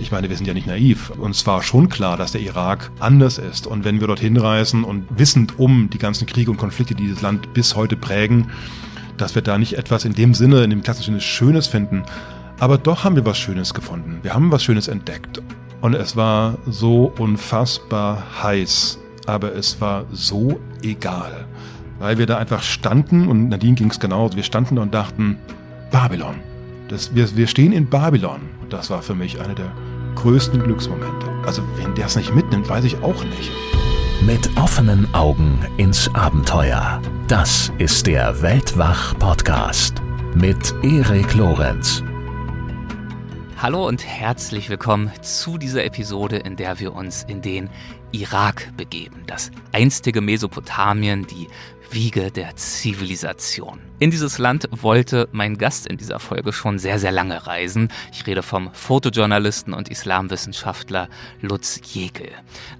[0.00, 1.10] Ich meine, wir sind ja nicht naiv.
[1.10, 3.66] Uns war schon klar, dass der Irak anders ist.
[3.66, 7.20] Und wenn wir dorthin reisen und wissend um die ganzen Kriege und Konflikte, die dieses
[7.20, 8.50] Land bis heute prägen,
[9.16, 12.04] dass wir da nicht etwas in dem Sinne, in dem klassischen Sinne Schönes finden.
[12.60, 14.20] Aber doch haben wir was Schönes gefunden.
[14.22, 15.42] Wir haben was Schönes entdeckt.
[15.80, 19.00] Und es war so unfassbar heiß.
[19.26, 21.46] Aber es war so egal.
[21.98, 24.36] Weil wir da einfach standen und Nadine ging es genauso.
[24.36, 25.38] Wir standen da und dachten,
[25.90, 26.36] Babylon.
[26.88, 28.40] Das, wir, wir stehen in Babylon.
[28.70, 29.72] Das war für mich einer der
[30.18, 31.28] größten Glücksmomente.
[31.46, 33.52] Also, wenn der es nicht mitnimmt, weiß ich auch nicht.
[34.20, 37.00] Mit offenen Augen ins Abenteuer.
[37.28, 40.02] Das ist der Weltwach-Podcast
[40.34, 42.02] mit Erik Lorenz.
[43.58, 47.70] Hallo und herzlich willkommen zu dieser Episode, in der wir uns in den
[48.10, 51.46] Irak begeben, das einstige Mesopotamien, die
[51.90, 53.80] Wiege der Zivilisation.
[53.98, 57.88] In dieses Land wollte mein Gast in dieser Folge schon sehr, sehr lange reisen.
[58.12, 61.08] Ich rede vom Fotojournalisten und Islamwissenschaftler
[61.40, 62.30] Lutz Jekel.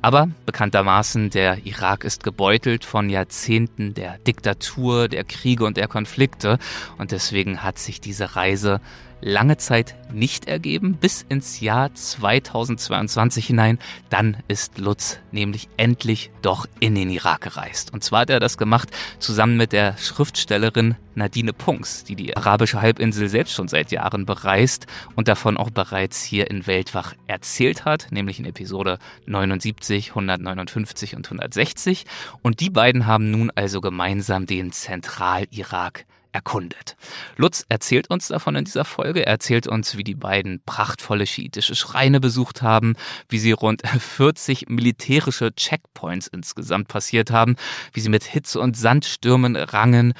[0.03, 6.59] Aber bekanntermaßen, der Irak ist gebeutelt von Jahrzehnten der Diktatur, der Kriege und der Konflikte.
[6.99, 8.81] Und deswegen hat sich diese Reise
[9.21, 13.79] lange Zeit nicht ergeben, bis ins Jahr 2022 hinein.
[14.11, 17.93] Dann ist Lutz nämlich endlich doch in den Irak gereist.
[17.93, 22.81] Und zwar hat er das gemacht zusammen mit der Schriftstellerin Nadine Punks, die die arabische
[22.81, 28.09] Halbinsel selbst schon seit Jahren bereist und davon auch bereits hier in Weltwach erzählt hat,
[28.11, 32.07] nämlich in Episode 79, 159 und 160.
[32.43, 36.07] Und die beiden haben nun also gemeinsam den Zentralirak
[36.39, 36.97] erkundet.
[37.37, 39.27] Lutz erzählt uns davon in dieser Folge.
[39.27, 42.95] Er erzählt uns, wie die beiden prachtvolle schiitische Schreine besucht haben,
[43.29, 47.57] wie sie rund 40 militärische Checkpoints insgesamt passiert haben,
[47.93, 50.15] wie sie mit Hitze und Sandstürmen rangen,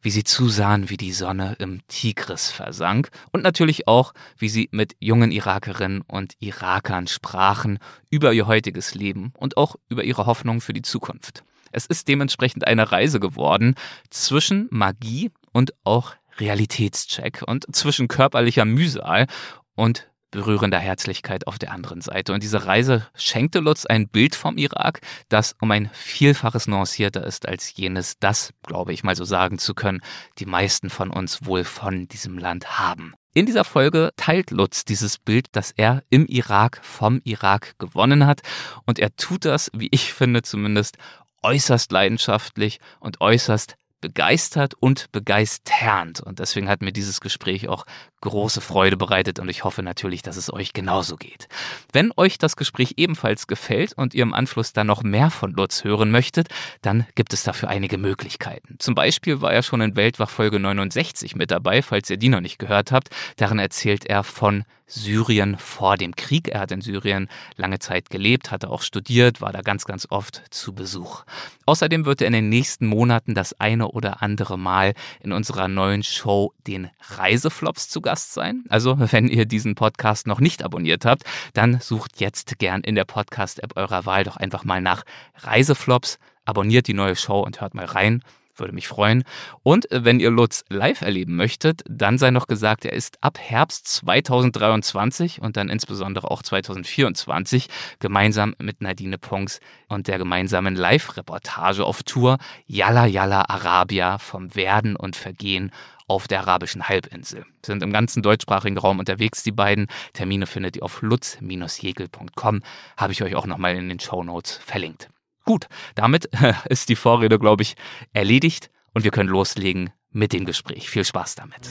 [0.00, 4.96] wie sie zusahen, wie die Sonne im Tigris versank und natürlich auch, wie sie mit
[5.00, 10.72] jungen Irakerinnen und Irakern sprachen über ihr heutiges Leben und auch über ihre Hoffnung für
[10.72, 11.44] die Zukunft.
[11.72, 13.74] Es ist dementsprechend eine Reise geworden
[14.10, 19.26] zwischen Magie und auch Realitätscheck und zwischen körperlicher Mühsal
[19.74, 22.32] und berührender Herzlichkeit auf der anderen Seite.
[22.32, 27.48] Und diese Reise schenkte Lutz ein Bild vom Irak, das um ein Vielfaches nuancierter ist
[27.48, 30.00] als jenes, das, glaube ich mal so sagen zu können,
[30.38, 33.14] die meisten von uns wohl von diesem Land haben.
[33.34, 38.40] In dieser Folge teilt Lutz dieses Bild, das er im Irak vom Irak gewonnen hat.
[38.84, 40.98] Und er tut das, wie ich finde zumindest,
[41.42, 46.20] äußerst leidenschaftlich und äußerst begeistert und begeisternd.
[46.20, 47.84] Und deswegen hat mir dieses Gespräch auch
[48.20, 51.48] große Freude bereitet und ich hoffe natürlich, dass es euch genauso geht.
[51.92, 55.84] Wenn euch das Gespräch ebenfalls gefällt und ihr im Anschluss dann noch mehr von Lutz
[55.84, 56.48] hören möchtet,
[56.82, 58.76] dann gibt es dafür einige Möglichkeiten.
[58.78, 62.40] Zum Beispiel war er schon in Weltwach Folge 69 mit dabei, falls ihr die noch
[62.40, 63.10] nicht gehört habt.
[63.36, 66.48] Darin erzählt er von Syrien vor dem Krieg.
[66.48, 70.42] Er hat in Syrien lange Zeit gelebt, hatte auch studiert, war da ganz, ganz oft
[70.50, 71.24] zu Besuch.
[71.66, 76.02] Außerdem wird er in den nächsten Monaten das eine oder andere Mal in unserer neuen
[76.02, 78.64] Show den Reiseflops zu Gast sein.
[78.70, 83.04] Also, wenn ihr diesen Podcast noch nicht abonniert habt, dann sucht jetzt gern in der
[83.04, 85.04] Podcast-App eurer Wahl doch einfach mal nach
[85.36, 88.22] Reiseflops, abonniert die neue Show und hört mal rein.
[88.58, 89.24] Würde mich freuen.
[89.62, 93.38] Und äh, wenn ihr Lutz live erleben möchtet, dann sei noch gesagt, er ist ab
[93.40, 101.84] Herbst 2023 und dann insbesondere auch 2024 gemeinsam mit Nadine Ponks und der gemeinsamen Live-Reportage
[101.84, 105.70] auf Tour Yalla Yalla Arabia vom Werden und Vergehen
[106.08, 107.44] auf der arabischen Halbinsel.
[107.64, 109.86] Sind im ganzen deutschsprachigen Raum unterwegs, die beiden.
[110.14, 112.62] Termine findet ihr auf lutz-jegel.com.
[112.96, 115.10] Habe ich euch auch nochmal in den Show Notes verlinkt.
[115.48, 116.28] Gut, damit
[116.68, 117.74] ist die Vorrede, glaube ich,
[118.12, 120.90] erledigt und wir können loslegen mit dem Gespräch.
[120.90, 121.70] Viel Spaß damit.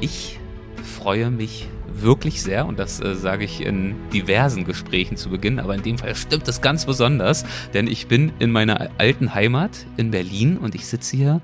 [0.00, 0.40] Ich
[0.82, 5.74] freue mich wirklich sehr und das äh, sage ich in diversen Gesprächen zu Beginn, aber
[5.74, 7.44] in dem Fall stimmt es ganz besonders,
[7.74, 11.42] denn ich bin in meiner alten Heimat in Berlin und ich sitze hier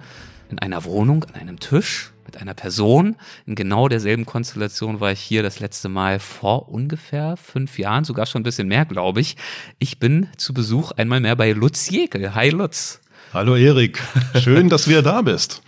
[0.49, 3.17] in einer Wohnung an einem Tisch mit einer Person.
[3.47, 8.27] In genau derselben Konstellation war ich hier das letzte Mal vor ungefähr fünf Jahren, sogar
[8.27, 9.37] schon ein bisschen mehr, glaube ich.
[9.79, 12.35] Ich bin zu Besuch einmal mehr bei Lutz Jekel.
[12.35, 13.01] Hi Lutz.
[13.33, 14.03] Hallo Erik,
[14.41, 15.63] schön, dass du wieder da bist.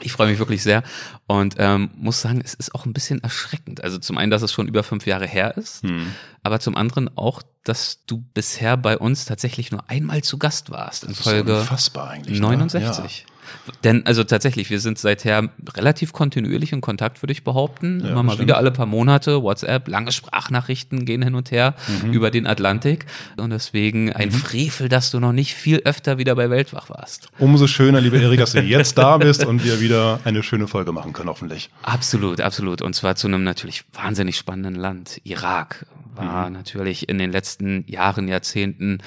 [0.00, 0.82] Ich freue mich wirklich sehr
[1.26, 3.84] und ähm, muss sagen, es ist auch ein bisschen erschreckend.
[3.84, 6.06] Also zum einen, dass es schon über fünf Jahre her ist, hm.
[6.42, 11.04] aber zum anderen auch, dass du bisher bei uns tatsächlich nur einmal zu Gast warst
[11.04, 12.82] in Folge unfassbar eigentlich, 69.
[12.82, 13.08] Ne?
[13.26, 13.31] Ja.
[13.84, 18.00] Denn also tatsächlich, wir sind seither relativ kontinuierlich in Kontakt, würde ich behaupten.
[18.04, 22.12] Ja, Immer mal wieder alle paar Monate, WhatsApp, lange Sprachnachrichten gehen hin und her Mhm.
[22.12, 23.06] über den Atlantik.
[23.36, 27.28] Und deswegen ein Frevel, dass du noch nicht viel öfter wieder bei Weltwach warst.
[27.38, 30.92] Umso schöner, liebe Erik, dass du jetzt da bist und wir wieder eine schöne Folge
[30.92, 31.70] machen können, hoffentlich.
[31.82, 32.82] Absolut, absolut.
[32.82, 35.20] Und zwar zu einem natürlich wahnsinnig spannenden Land.
[35.24, 38.98] Irak war natürlich in den letzten Jahren, Jahrzehnten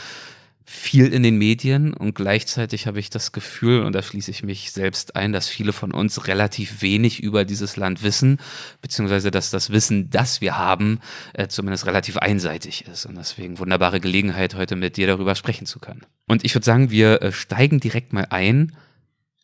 [0.67, 4.71] viel in den Medien und gleichzeitig habe ich das Gefühl, und da schließe ich mich
[4.71, 8.39] selbst ein, dass viele von uns relativ wenig über dieses Land wissen,
[8.81, 10.99] beziehungsweise dass das Wissen, das wir haben,
[11.33, 13.05] äh, zumindest relativ einseitig ist.
[13.05, 16.01] Und deswegen wunderbare Gelegenheit, heute mit dir darüber sprechen zu können.
[16.27, 18.75] Und ich würde sagen, wir äh, steigen direkt mal ein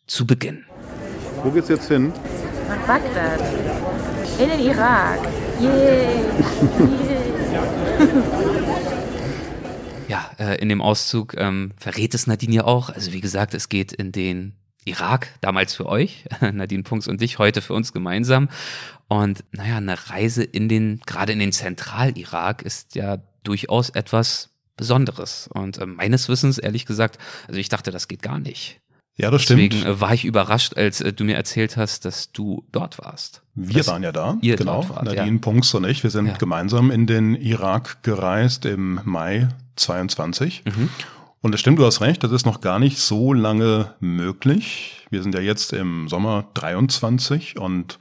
[0.08, 0.64] zu Beginn.
[1.44, 2.12] Wo geht's jetzt hin?
[2.68, 3.40] Nach Bagdad.
[4.40, 5.20] In den Irak.
[5.60, 6.24] Yay.
[7.52, 7.62] Ja,
[10.42, 12.90] äh, in dem Auszug ähm, verrät es Nadine ja auch.
[12.90, 14.54] Also wie gesagt, es geht in den
[14.84, 18.48] Irak, damals für euch, Nadine Punks und dich, heute für uns gemeinsam.
[19.08, 25.48] Und naja, eine Reise in den, gerade in den Zentralirak ist ja durchaus etwas Besonderes.
[25.52, 28.80] Und äh, meines Wissens, ehrlich gesagt, also ich dachte, das geht gar nicht.
[29.16, 29.72] Ja, das stimmt.
[29.72, 33.42] Deswegen äh, war ich überrascht, als äh, du mir erzählt hast, dass du dort warst.
[33.54, 34.76] Wir Das- waren ja da, ihr genau.
[34.82, 35.38] dort wart, Nadine ja.
[35.40, 36.36] Punks und ich, wir sind Ja.
[36.36, 40.62] gemeinsam in den Irak gereist im Mai 22.
[40.64, 40.88] Mhm.
[41.42, 45.06] Und es stimmt, du hast recht, das ist noch gar nicht so lange möglich.
[45.10, 47.98] Wir sind ja jetzt im Sommer 23 und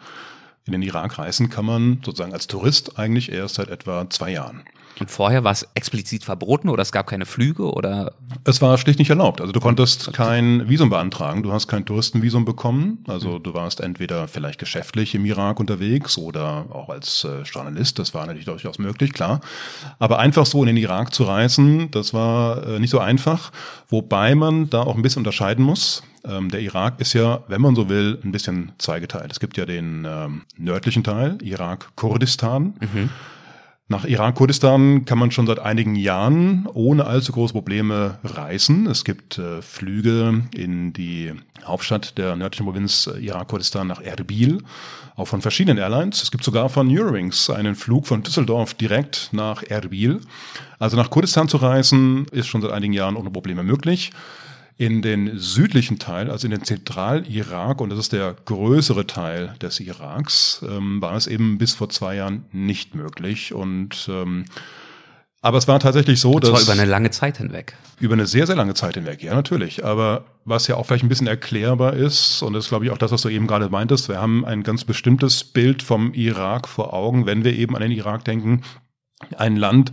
[0.65, 4.61] in den Irak reisen kann man sozusagen als Tourist eigentlich erst seit etwa zwei Jahren.
[4.99, 8.99] Und vorher war es explizit verboten oder es gab keine Flüge oder Es war schlicht
[8.99, 9.41] nicht erlaubt.
[9.41, 11.43] Also du konntest kein Visum beantragen.
[11.43, 13.03] Du hast kein Touristenvisum bekommen.
[13.07, 17.99] Also du warst entweder vielleicht geschäftlich im Irak unterwegs oder auch als äh, Journalist.
[17.99, 19.41] Das war natürlich durchaus möglich, klar.
[19.99, 23.51] Aber einfach so in den Irak zu reisen, das war äh, nicht so einfach.
[23.89, 26.03] Wobei man da auch ein bisschen unterscheiden muss.
[26.23, 29.31] Ähm, der Irak ist ja, wenn man so will, ein bisschen zweigeteilt.
[29.31, 32.75] Es gibt ja den ähm, nördlichen Teil, Irak-Kurdistan.
[33.91, 38.87] Nach Irak-Kurdistan kann man schon seit einigen Jahren ohne allzu große Probleme reisen.
[38.87, 41.33] Es gibt äh, Flüge in die
[41.65, 44.59] Hauptstadt der nördlichen Provinz äh, Irak-Kurdistan nach Erbil,
[45.17, 46.23] auch von verschiedenen Airlines.
[46.23, 50.21] Es gibt sogar von Eurowings einen Flug von Düsseldorf direkt nach Erbil.
[50.79, 54.11] Also nach Kurdistan zu reisen ist schon seit einigen Jahren ohne Probleme möglich.
[54.81, 59.79] In den südlichen Teil, also in den Zentralirak, und das ist der größere Teil des
[59.79, 63.53] Iraks, ähm, war es eben bis vor zwei Jahren nicht möglich.
[63.53, 64.45] Und ähm,
[65.43, 67.75] aber es war tatsächlich so, das war dass über eine lange Zeit hinweg.
[67.99, 69.85] über eine sehr, sehr lange Zeit hinweg, ja, natürlich.
[69.85, 72.97] Aber was ja auch vielleicht ein bisschen erklärbar ist, und das ist, glaube ich, auch
[72.97, 76.93] das, was du eben gerade meintest, wir haben ein ganz bestimmtes Bild vom Irak vor
[76.93, 78.63] Augen, wenn wir eben an den Irak denken.
[79.37, 79.91] Ein Land,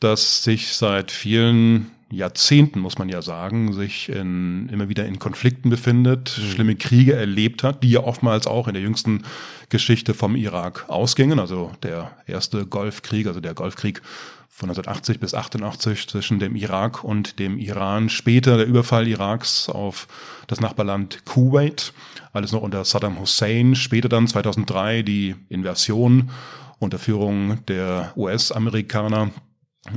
[0.00, 5.68] das sich seit vielen Jahrzehnten, muss man ja sagen, sich in, immer wieder in Konflikten
[5.68, 9.24] befindet, schlimme Kriege erlebt hat, die ja oftmals auch in der jüngsten
[9.68, 11.38] Geschichte vom Irak ausgingen.
[11.38, 14.00] Also der erste Golfkrieg, also der Golfkrieg
[14.48, 18.08] von 1980 bis 88 zwischen dem Irak und dem Iran.
[18.08, 20.08] Später der Überfall Iraks auf
[20.48, 21.92] das Nachbarland Kuwait,
[22.32, 23.76] alles noch unter Saddam Hussein.
[23.76, 26.30] Später dann 2003 die Invasion
[26.78, 29.30] unter Führung der US-Amerikaner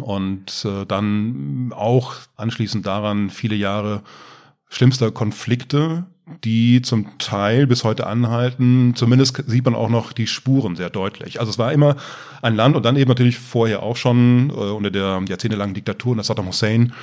[0.01, 4.04] und äh, dann auch anschließend daran viele Jahre
[4.69, 6.06] schlimmster Konflikte,
[6.44, 8.94] die zum Teil bis heute anhalten.
[8.95, 11.39] Zumindest sieht man auch noch die Spuren sehr deutlich.
[11.39, 11.98] Also es war immer
[12.42, 16.24] ein Land und dann eben natürlich vorher auch schon äh, unter der jahrzehntelangen Diktatur unter
[16.24, 16.94] Saddam Hussein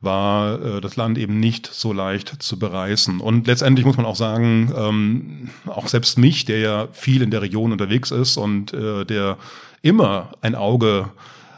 [0.00, 3.20] war äh, das Land eben nicht so leicht zu bereisen.
[3.20, 7.42] Und letztendlich muss man auch sagen, ähm, auch selbst mich, der ja viel in der
[7.42, 9.38] Region unterwegs ist und äh, der
[9.82, 11.10] immer ein Auge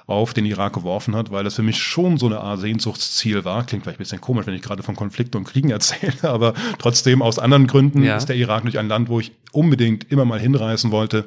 [0.09, 3.65] auf den Irak geworfen hat, weil das für mich schon so eine Art Sehnsuchtsziel war.
[3.67, 7.23] Klingt vielleicht ein bisschen komisch, wenn ich gerade von Konflikten und Kriegen erzähle, aber trotzdem
[7.23, 8.17] aus anderen Gründen Ja.
[8.17, 11.25] ist der Irak nicht ein Land, wo ich unbedingt immer mal hinreisen wollte.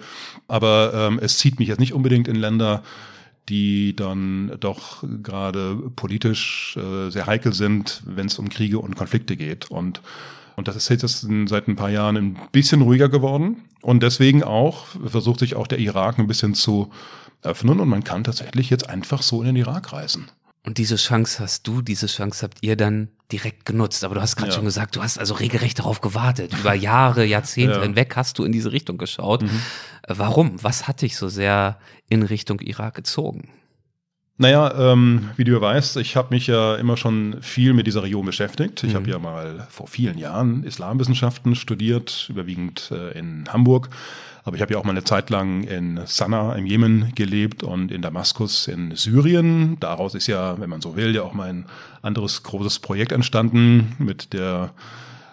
[0.47, 2.83] Aber ähm, es zieht mich jetzt nicht unbedingt in Länder,
[3.49, 9.35] die dann doch gerade politisch äh, sehr heikel sind, wenn es um Kriege und Konflikte
[9.35, 9.69] geht.
[9.71, 10.01] Und,
[10.55, 13.57] und das ist jetzt seit ein paar Jahren ein bisschen ruhiger geworden.
[13.81, 16.91] Und deswegen auch versucht sich auch der Irak ein bisschen zu
[17.43, 20.27] öffnen und man kann tatsächlich jetzt einfach so in den Irak reisen.
[20.65, 24.03] Und diese Chance hast du, diese Chance habt ihr dann direkt genutzt.
[24.03, 24.55] Aber du hast gerade Ja.
[24.55, 26.53] schon gesagt, du hast also regelrecht darauf gewartet.
[26.59, 27.79] Über Jahre, Jahrzehnte Ja.
[27.79, 27.83] Mhm.
[27.83, 29.43] hinweg hast du in diese Richtung geschaut.
[29.43, 29.47] Äh,
[30.07, 30.61] Warum?
[30.61, 31.79] Was hat dich so sehr
[32.09, 33.49] in Richtung Irak gezogen?
[34.37, 38.03] Naja, ähm, wie du ja weißt, ich habe mich ja immer schon viel mit dieser
[38.03, 38.83] Region beschäftigt.
[38.83, 38.95] Ich Mhm.
[38.97, 43.89] habe ja mal vor vielen Jahren Islamwissenschaften studiert, überwiegend äh, in Hamburg.
[44.49, 47.91] Aber ich habe ja auch mal eine Zeit lang in Sanaa im Jemen gelebt und
[47.91, 49.77] in Damaskus in Syrien.
[49.79, 51.67] Daraus ist ja, wenn man so will, ja auch mein
[52.01, 54.71] anderes großes Projekt entstanden mit der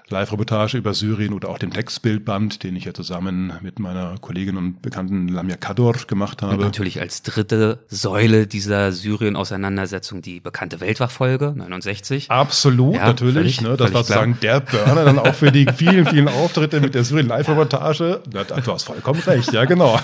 [0.09, 4.81] Live-Reportage über Syrien oder auch dem Textbildband, den ich ja zusammen mit meiner Kollegin und
[4.81, 6.55] Bekannten Lamia Kador gemacht habe.
[6.55, 12.31] Und natürlich als dritte Säule dieser Syrien-Auseinandersetzung die bekannte Weltwachfolge 69.
[12.31, 13.35] Absolut, ja, natürlich.
[13.35, 16.95] Völlig, ne, das war sozusagen der Burner dann auch für die vielen, vielen Auftritte mit
[16.95, 18.23] der Syrien-Live-Reportage.
[18.31, 19.99] Du hast vollkommen recht, ja genau.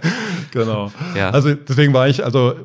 [0.50, 0.92] genau.
[1.16, 1.30] Ja.
[1.30, 2.56] Also deswegen war ich also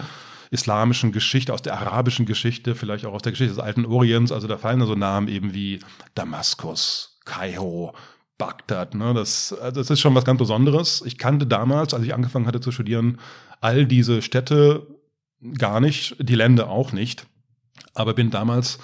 [0.51, 4.31] islamischen Geschichte, aus der arabischen Geschichte, vielleicht auch aus der Geschichte des alten Orients.
[4.31, 5.79] Also da fallen so Namen eben wie
[6.15, 7.93] Damaskus, Kairo,
[8.37, 8.95] Bagdad.
[8.95, 9.13] Ne?
[9.13, 11.03] Das, also das ist schon was ganz Besonderes.
[11.05, 13.19] Ich kannte damals, als ich angefangen hatte zu studieren,
[13.61, 14.87] all diese Städte
[15.57, 17.25] gar nicht, die Länder auch nicht.
[17.93, 18.79] Aber bin damals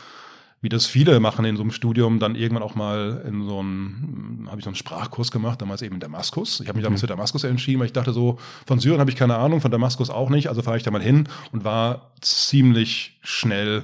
[0.64, 4.48] wie das viele machen in so einem Studium, dann irgendwann auch mal in so einem,
[4.48, 6.62] habe ich so einen Sprachkurs gemacht, damals eben in Damaskus.
[6.62, 7.08] Ich habe mich damals mhm.
[7.08, 10.10] für Damaskus entschieden, weil ich dachte so, von Syrien habe ich keine Ahnung, von Damaskus
[10.10, 13.84] auch nicht, also fahre ich da mal hin und war ziemlich schnell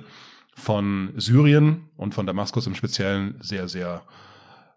[0.55, 4.03] von Syrien und von Damaskus im Speziellen sehr, sehr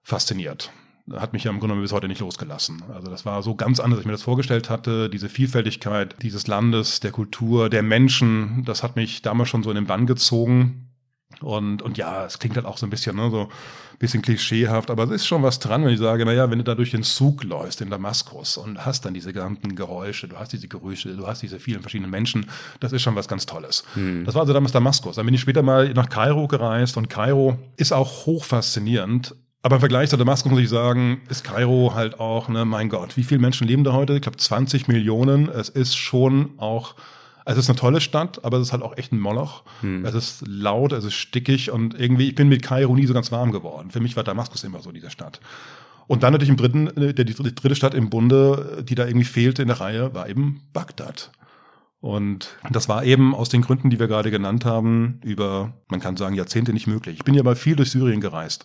[0.03, 0.73] fasziniert.
[1.13, 2.83] Hat mich ja im Grunde bis heute nicht losgelassen.
[2.93, 5.09] Also das war so ganz anders, als ich mir das vorgestellt hatte.
[5.09, 9.77] Diese Vielfältigkeit dieses Landes, der Kultur, der Menschen, das hat mich damals schon so in
[9.77, 10.92] den Bann gezogen.
[11.41, 14.91] Und, und ja, es klingt halt auch so ein bisschen, ne, so ein bisschen klischeehaft,
[14.91, 17.03] aber es ist schon was dran, wenn ich sage, naja, wenn du da durch den
[17.03, 21.27] Zug läufst in Damaskus und hast dann diese gesamten Geräusche, du hast diese Gerüche, du
[21.27, 22.47] hast diese vielen verschiedenen Menschen,
[22.81, 23.85] das ist schon was ganz Tolles.
[23.95, 24.25] Hm.
[24.25, 25.17] Das war also damals Damaskus.
[25.17, 29.35] Dann bin ich später mal nach Kairo gereist und Kairo ist auch hoch faszinierend.
[29.65, 33.17] Aber im Vergleich zu Damaskus muss ich sagen, ist Kairo halt auch, ne, mein Gott,
[33.17, 34.15] wie viele Menschen leben da heute?
[34.15, 35.49] Ich glaube 20 Millionen.
[35.49, 36.97] Es ist schon auch
[37.45, 39.65] also es ist eine tolle Stadt, aber es ist halt auch echt ein Moloch.
[39.81, 40.05] Hm.
[40.05, 43.33] Es ist laut, es ist stickig und irgendwie, ich bin mit Kairo nie so ganz
[43.33, 43.91] warm geworden.
[43.91, 45.41] Für mich war Damaskus immer so diese Stadt.
[46.07, 49.25] Und dann natürlich im dritten, äh, der, die dritte Stadt im Bunde, die da irgendwie
[49.25, 51.31] fehlte in der Reihe, war eben Bagdad.
[52.01, 56.17] Und das war eben aus den Gründen, die wir gerade genannt haben, über, man kann
[56.17, 57.17] sagen, Jahrzehnte nicht möglich.
[57.19, 58.65] Ich bin ja mal viel durch Syrien gereist.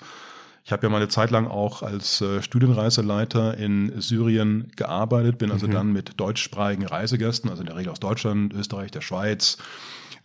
[0.67, 5.49] Ich habe ja mal eine Zeit lang auch als äh, Studienreiseleiter in Syrien gearbeitet, bin
[5.49, 5.71] also mhm.
[5.71, 9.59] dann mit deutschsprachigen Reisegästen, also in der Regel aus Deutschland, Österreich, der Schweiz,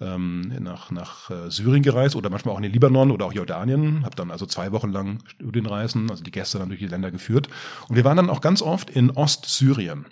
[0.01, 4.05] ähm, nach, nach äh, Syrien gereist oder manchmal auch in den Libanon oder auch Jordanien.
[4.05, 7.49] Habe dann also zwei Wochen lang Studienreisen, also die Gäste dann durch die Länder geführt.
[7.89, 10.07] Und wir waren dann auch ganz oft in Ostsyrien.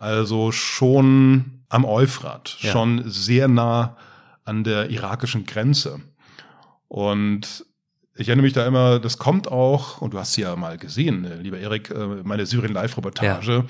[0.00, 2.72] Also schon am Euphrat, ja.
[2.72, 3.96] schon sehr nah
[4.44, 6.00] an der irakischen Grenze.
[6.88, 7.64] Und
[8.16, 11.24] ich erinnere mich da immer, das kommt auch, und du hast sie ja mal gesehen,
[11.24, 13.52] äh, lieber Erik, äh, meine Syrien-Live-Reportage.
[13.52, 13.64] Ja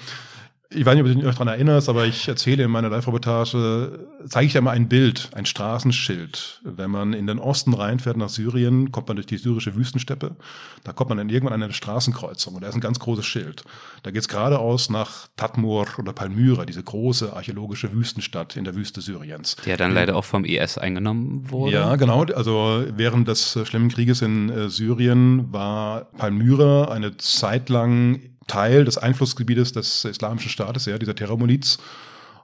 [0.72, 4.06] ich weiß nicht, ob du dich noch daran erinnerst, aber ich erzähle in meiner Live-Reportage,
[4.28, 6.60] zeige ich ja mal ein Bild, ein Straßenschild.
[6.62, 10.36] Wenn man in den Osten reinfährt nach Syrien, kommt man durch die syrische Wüstensteppe.
[10.84, 13.64] Da kommt man dann irgendwann an eine Straßenkreuzung und da ist ein ganz großes Schild.
[14.04, 19.56] Da geht's geradeaus nach Tatmur oder Palmyra, diese große archäologische Wüstenstadt in der Wüste Syriens.
[19.64, 21.72] Die ja dann leider auch vom IS eingenommen wurde.
[21.72, 22.22] Ja, genau.
[22.22, 28.98] Also während des schlimmen Krieges in äh, Syrien war Palmyra eine Zeit lang Teil des
[28.98, 31.78] Einflussgebietes des Islamischen Staates, ja, dieser Terrormiliz.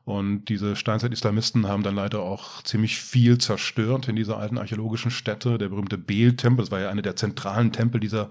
[0.05, 5.59] Und diese Steinzeit-Islamisten haben dann leider auch ziemlich viel zerstört in dieser alten archäologischen Stätte.
[5.59, 8.31] Der berühmte Beel-Tempel, das war ja einer der zentralen Tempel dieser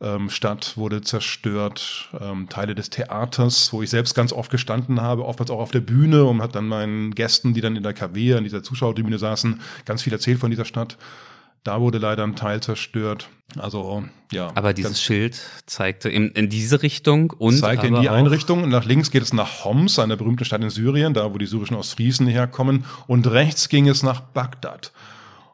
[0.00, 2.08] ähm, Stadt, wurde zerstört.
[2.18, 5.80] Ähm, Teile des Theaters, wo ich selbst ganz oft gestanden habe, oftmals auch auf der
[5.80, 9.60] Bühne und hat dann meinen Gästen, die dann in der KW, in dieser Zuschauertribüne saßen,
[9.84, 10.96] ganz viel erzählt von dieser Stadt.
[11.66, 13.28] Da wurde leider ein Teil zerstört.
[13.58, 14.52] Also ja.
[14.54, 18.68] Aber dieses Schild zeigte in, in diese Richtung und zeigte in die eine Richtung.
[18.68, 21.76] Nach links geht es nach Homs, einer berühmten Stadt in Syrien, da wo die syrischen
[21.76, 22.84] Ostfriesen herkommen.
[23.08, 24.92] Und rechts ging es nach Bagdad.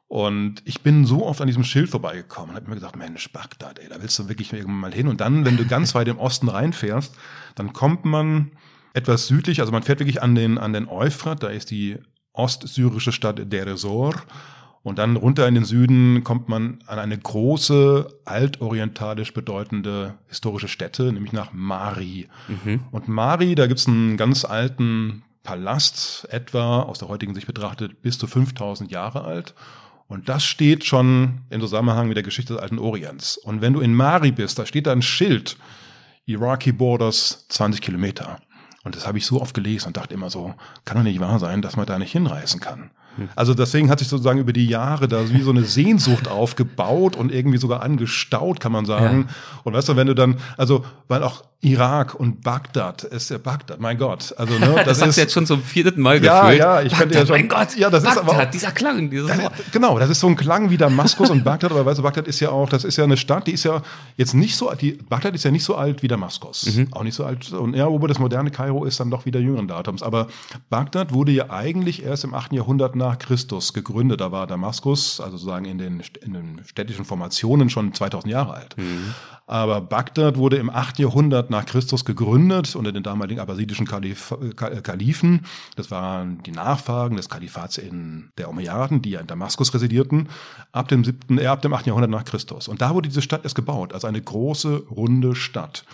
[0.07, 3.78] Und ich bin so oft an diesem Schild vorbeigekommen und habe mir gedacht, Mensch, Bagdad,
[3.78, 5.09] ey, da willst du wirklich irgendwann mal hin.
[5.09, 7.14] Und dann, wenn du ganz weit im Osten reinfährst,
[7.54, 8.50] dann kommt man
[8.92, 11.97] etwas südlich, also man fährt wirklich an den, an den Euphrat, da ist die
[12.35, 14.14] ostsyrische Stadt Deresor.
[14.82, 21.12] Und dann runter in den Süden kommt man an eine große, altorientalisch bedeutende historische Stätte,
[21.12, 22.28] nämlich nach Mari.
[22.48, 22.80] Mhm.
[22.90, 28.18] Und Mari, da gibt's einen ganz alten Palast, etwa aus der heutigen Sicht betrachtet bis
[28.18, 29.54] zu 5000 Jahre alt.
[30.08, 33.38] Und das steht schon im Zusammenhang mit der Geschichte des alten Orients.
[33.38, 35.56] Und wenn du in Mari bist, da steht da ein Schild,
[36.26, 38.38] Iraqi Borders 20 Kilometer.
[38.84, 41.38] Und das habe ich so oft gelesen und dachte immer so, kann doch nicht wahr
[41.38, 42.90] sein, dass man da nicht hinreisen kann.
[43.37, 47.33] Also deswegen hat sich sozusagen über die Jahre da wie so eine Sehnsucht aufgebaut und
[47.33, 49.26] irgendwie sogar angestaut, kann man sagen.
[49.28, 49.35] Ja.
[49.64, 53.78] Und weißt du, wenn du dann, also, weil auch Irak und Bagdad ist ja Bagdad,
[53.78, 54.35] mein Gott.
[54.37, 56.59] Also, ne, das, das ist jetzt schon zum vierten Mal ja, gefühlt.
[56.59, 57.37] Ja, ja, ich könnte ja schon.
[57.37, 59.38] Mein Gott, ja, das Bagdad, ist aber auch, dieser Klang, dieses das,
[59.71, 62.40] Genau, das ist so ein Klang wie Damaskus und Bagdad, aber weißt du, Bagdad ist
[62.40, 63.81] ja auch, das ist ja eine Stadt, die ist ja
[64.16, 66.66] jetzt nicht so, die, Bagdad ist ja nicht so alt wie Damaskus.
[66.75, 66.88] Mhm.
[66.90, 69.69] Auch nicht so alt, und ja, wobei das moderne Kairo ist dann doch wieder jüngeren
[69.69, 70.02] Datums.
[70.02, 70.26] Aber
[70.69, 72.54] Bagdad wurde ja eigentlich erst im 8.
[72.54, 74.21] Jahrhundert nach Christus gegründet.
[74.21, 78.76] Da war Damaskus, also sozusagen in den, in den städtischen Formationen schon 2000 Jahre alt.
[78.78, 79.14] Mhm.
[79.47, 81.00] Aber Bagdad wurde im 8.
[81.00, 85.44] Jahrhundert nach Christus gegründet unter den damaligen abbasidischen Kalif Kalifen.
[85.76, 90.28] Das waren die Nachfahren des Kalifats in der Umayyaden, die ja in Damaskus residierten,
[90.71, 91.87] ab dem 7., äh, ab dem 8.
[91.87, 92.68] Jahrhundert nach Christus.
[92.68, 95.85] Und da wurde diese Stadt erst gebaut, als eine große, runde Stadt.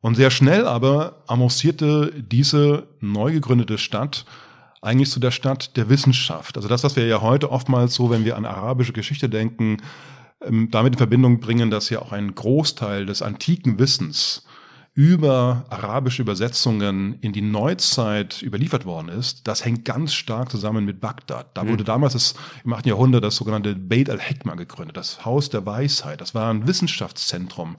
[0.00, 4.24] Und sehr schnell aber avancierte diese neu gegründete Stadt
[4.82, 6.56] eigentlich zu der Stadt der Wissenschaft.
[6.56, 9.78] Also das, was wir ja heute oftmals so, wenn wir an arabische Geschichte denken,
[10.42, 14.44] ähm, damit in Verbindung bringen, dass ja auch ein Großteil des antiken Wissens
[14.92, 21.00] über arabische Übersetzungen in die Neuzeit überliefert worden ist, das hängt ganz stark zusammen mit
[21.00, 21.56] Bagdad.
[21.56, 21.86] Da wurde mhm.
[21.86, 22.34] damals das,
[22.64, 22.86] im 8.
[22.86, 26.20] Jahrhundert das sogenannte Beit al-Hikmah gegründet, das Haus der Weisheit.
[26.20, 27.76] Das war ein Wissenschaftszentrum.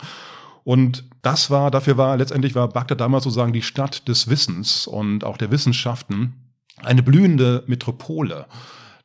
[0.63, 5.23] Und das war, dafür war, letztendlich war Bagdad damals sozusagen die Stadt des Wissens und
[5.23, 6.50] auch der Wissenschaften,
[6.83, 8.45] eine blühende Metropole.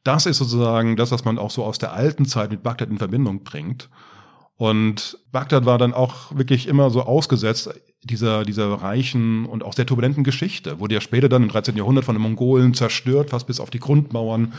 [0.04, 2.98] Das ist sozusagen das, was man auch so aus der alten Zeit mit Bagdad in
[2.98, 3.88] Verbindung bringt.
[4.56, 7.70] Und Bagdad war dann auch wirklich immer so ausgesetzt
[8.02, 10.78] dieser, dieser reichen und auch sehr turbulenten Geschichte.
[10.78, 11.76] Wurde ja später dann im 13.
[11.76, 14.54] Jahrhundert von den Mongolen zerstört, fast bis auf die Grundmauern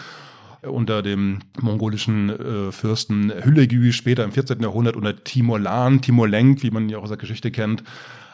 [0.64, 4.60] unter dem mongolischen äh, Fürsten Hülegü, später im 14.
[4.60, 7.84] Jahrhundert unter Timur-Lan, Timur-Lenk, wie man ja auch aus der Geschichte kennt.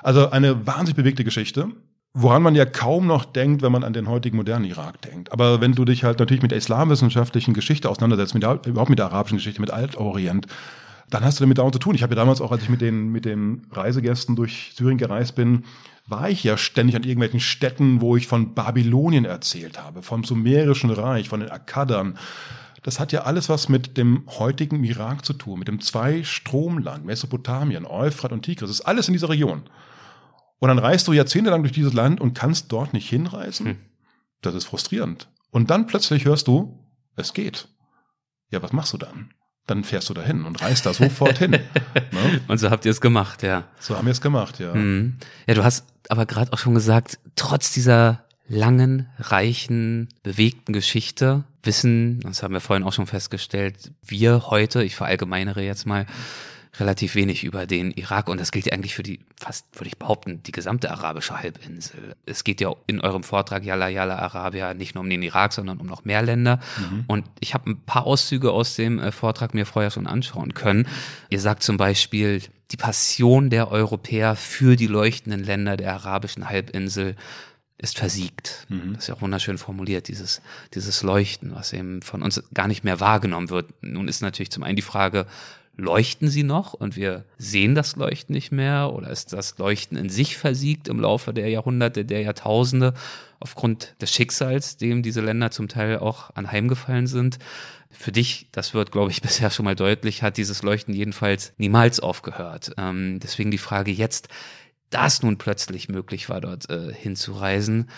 [0.02, 1.69] Also eine wahnsinnig bewegte Geschichte.
[2.15, 5.32] Woran man ja kaum noch denkt, wenn man an den heutigen modernen Irak denkt.
[5.32, 8.99] Aber wenn du dich halt natürlich mit der islamwissenschaftlichen Geschichte auseinandersetzt, mit der, überhaupt mit
[8.99, 10.45] der arabischen Geschichte, mit Altorient,
[11.10, 11.95] dann hast du damit dauernd zu tun.
[11.95, 15.34] Ich habe ja damals auch, als ich mit den, mit den Reisegästen durch Syrien gereist
[15.36, 15.63] bin,
[16.06, 20.91] war ich ja ständig an irgendwelchen Städten, wo ich von Babylonien erzählt habe, vom Sumerischen
[20.91, 22.17] Reich, von den Akkadern.
[22.84, 27.86] Das hat ja alles was mit dem heutigen Irak zu tun, mit dem Zwei-Stromland, Mesopotamien,
[27.86, 28.69] Euphrat und Tigris.
[28.69, 29.63] Das ist alles in dieser Region.
[30.63, 33.65] Und dann reist du jahrzehntelang durch dieses Land und kannst dort nicht hinreisen.
[33.65, 33.78] Hm.
[34.39, 35.28] Das ist frustrierend.
[35.52, 36.80] Und dann plötzlich hörst du,
[37.17, 37.67] es geht.
[38.49, 39.34] Ja, was machst du dann?
[39.67, 41.52] Dann fährst du dahin und reist da sofort hin.
[42.12, 42.41] Ne?
[42.47, 43.65] Und so habt ihr es gemacht, ja.
[43.78, 44.73] So haben wir es gemacht, ja.
[44.73, 45.15] Mhm.
[45.47, 52.21] Ja, du hast aber gerade auch schon gesagt, trotz dieser langen, reichen, bewegten Geschichte wissen,
[52.21, 56.06] das haben wir vorhin auch schon festgestellt, wir heute, ich verallgemeinere jetzt mal,
[56.79, 59.97] relativ wenig über den Irak und das gilt ja eigentlich für die, fast würde ich
[59.97, 62.15] behaupten, die gesamte arabische Halbinsel.
[62.25, 65.77] Es geht ja in eurem Vortrag Yalla Yalla Arabia nicht nur um den Irak, sondern
[65.77, 66.59] um noch mehr Länder.
[66.79, 67.03] Mhm.
[67.07, 70.88] Und ich habe ein paar Auszüge aus dem äh, Vortrag mir vorher schon anschauen können.
[71.29, 77.15] Ihr sagt zum Beispiel, die Passion der Europäer für die leuchtenden Länder der arabischen Halbinsel
[77.77, 78.65] ist versiegt.
[78.69, 78.93] Mhm.
[78.93, 80.41] Das ist ja auch wunderschön formuliert, dieses,
[80.73, 83.71] dieses Leuchten, was eben von uns gar nicht mehr wahrgenommen wird.
[83.81, 85.27] Nun ist natürlich zum einen die Frage,
[85.75, 90.09] leuchten sie noch und wir sehen das Leuchten nicht mehr oder ist das Leuchten in
[90.09, 92.93] sich versiegt im Laufe der Jahrhunderte, der Jahrtausende
[93.39, 97.39] aufgrund des Schicksals, dem diese Länder zum Teil auch anheimgefallen sind.
[97.89, 101.99] Für dich, das wird, glaube ich, bisher schon mal deutlich, hat dieses Leuchten jedenfalls niemals
[101.99, 102.73] aufgehört.
[102.77, 104.29] Ähm, deswegen die Frage jetzt,
[104.91, 107.89] da es nun plötzlich möglich war, dort äh, hinzureisen,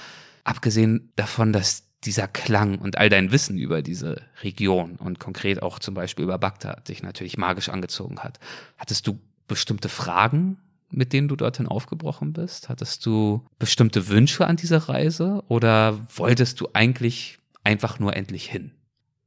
[0.45, 5.79] abgesehen davon, dass dieser Klang und all dein Wissen über diese Region und konkret auch
[5.79, 8.39] zum Beispiel über Bagdad dich natürlich magisch angezogen hat.
[8.77, 10.57] Hattest du bestimmte Fragen,
[10.89, 12.69] mit denen du dorthin aufgebrochen bist?
[12.69, 18.71] Hattest du bestimmte Wünsche an dieser Reise oder wolltest du eigentlich einfach nur endlich hin?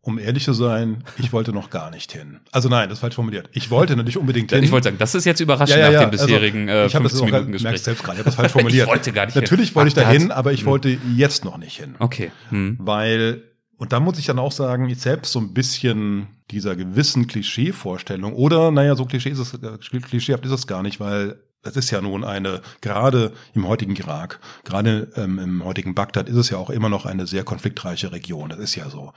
[0.08, 2.40] Um ehrlich zu sein, ich wollte noch gar nicht hin.
[2.50, 3.50] Also nein, das ist falsch formuliert.
[3.52, 4.64] Ich wollte natürlich unbedingt hin.
[4.64, 6.00] Ich wollte sagen, das ist jetzt überraschend Ja, ja, ja.
[6.00, 7.82] nach dem bisherigen also, äh, ich das 15 auch, Minuten Gespräch.
[7.82, 8.86] selbst gerade, ich habe das falsch formuliert.
[8.86, 9.42] Ich wollte gar nicht hin.
[9.42, 11.94] Natürlich wollte ich da hin, aber ich wollte jetzt noch nicht hin.
[11.98, 12.30] Okay.
[12.48, 12.78] Hm.
[12.80, 13.42] Weil,
[13.76, 18.32] und da muss ich dann auch sagen, ich selbst so ein bisschen dieser gewissen Klischee-Vorstellung,
[18.32, 21.90] oder naja, so Klischee ist es, äh, klischeehaft ist es gar nicht, weil es ist
[21.90, 26.56] ja nun eine, gerade im heutigen Irak, gerade ähm, im heutigen Bagdad ist es ja
[26.56, 28.48] auch immer noch eine sehr konfliktreiche Region.
[28.48, 29.12] Das ist ja so.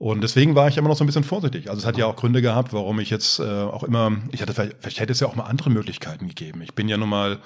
[0.00, 1.68] Und deswegen war ich immer noch so ein bisschen vorsichtig.
[1.68, 4.54] Also es hat ja auch Gründe gehabt, warum ich jetzt äh, auch immer, ich hatte
[4.54, 6.62] vielleicht, vielleicht hätte es ja auch mal andere Möglichkeiten gegeben.
[6.62, 7.38] Ich bin ja nun mal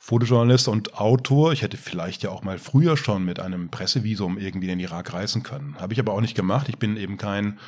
[0.00, 1.52] Fotojournalist und Autor.
[1.52, 5.12] Ich hätte vielleicht ja auch mal früher schon mit einem Pressevisum irgendwie in den Irak
[5.12, 5.76] reisen können.
[5.78, 6.68] Habe ich aber auch nicht gemacht.
[6.68, 7.60] Ich bin eben kein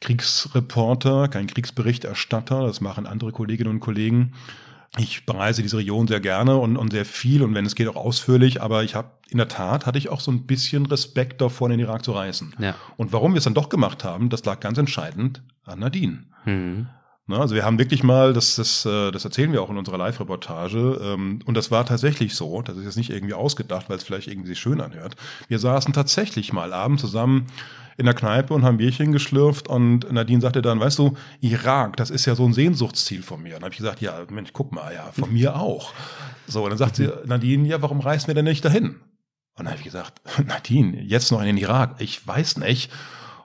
[0.00, 2.66] Kriegsreporter, kein Kriegsberichterstatter.
[2.66, 4.32] Das machen andere Kolleginnen und Kollegen.
[4.98, 7.96] Ich bereise diese Region sehr gerne und, und sehr viel und wenn es geht auch
[7.96, 11.68] ausführlich, aber ich habe in der Tat hatte ich auch so ein bisschen Respekt davor,
[11.68, 12.54] in den Irak zu reisen.
[12.58, 12.74] Ja.
[12.98, 16.24] Und warum wir es dann doch gemacht haben, das lag ganz entscheidend an Nadine.
[16.44, 16.88] Hm.
[17.32, 19.96] Ne, also wir haben wirklich mal, das, das, äh, das erzählen wir auch in unserer
[19.96, 24.02] Live-Reportage, ähm, und das war tatsächlich so, das ist jetzt nicht irgendwie ausgedacht, weil es
[24.02, 25.16] vielleicht irgendwie sich schön anhört.
[25.48, 27.46] Wir saßen tatsächlich mal abends zusammen
[27.96, 32.10] in der Kneipe und haben Bierchen geschlürft und Nadine sagte dann, weißt du, Irak, das
[32.10, 33.54] ist ja so ein Sehnsuchtsziel von mir.
[33.54, 35.94] Und dann habe ich gesagt, ja, Mensch, guck mal, ja, von mir auch.
[36.46, 38.96] So, und dann sagt sie, Nadine, ja, warum reisen wir denn nicht dahin?
[39.56, 42.90] Und dann habe ich gesagt, Nadine, jetzt noch in den Irak, ich weiß nicht.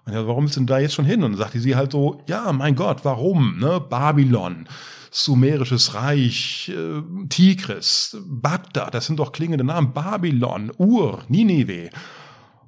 [0.08, 1.22] Und ja, warum ist denn da jetzt schon hin?
[1.24, 3.60] Und dann sagte sie halt so, ja, mein Gott, warum?
[3.60, 3.82] Ne?
[3.82, 4.68] Babylon,
[5.12, 9.94] Sumerisches Reich, äh, Tigris, Bagdad, das sind doch klingende Namen.
[9.94, 11.90] Babylon, Ur, Ninive.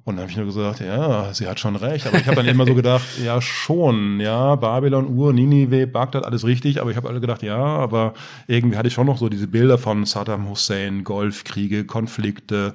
[0.04, 2.06] Und dann habe ich nur gesagt, ja, sie hat schon recht.
[2.06, 6.44] Aber ich habe dann immer so gedacht, ja schon, ja, Babylon, Ur, Ninive, Bagdad, alles
[6.44, 6.80] richtig.
[6.80, 8.14] Aber ich habe alle gedacht, ja, aber
[8.48, 12.74] irgendwie hatte ich schon noch so diese Bilder von Saddam Hussein, Golfkriege, Konflikte,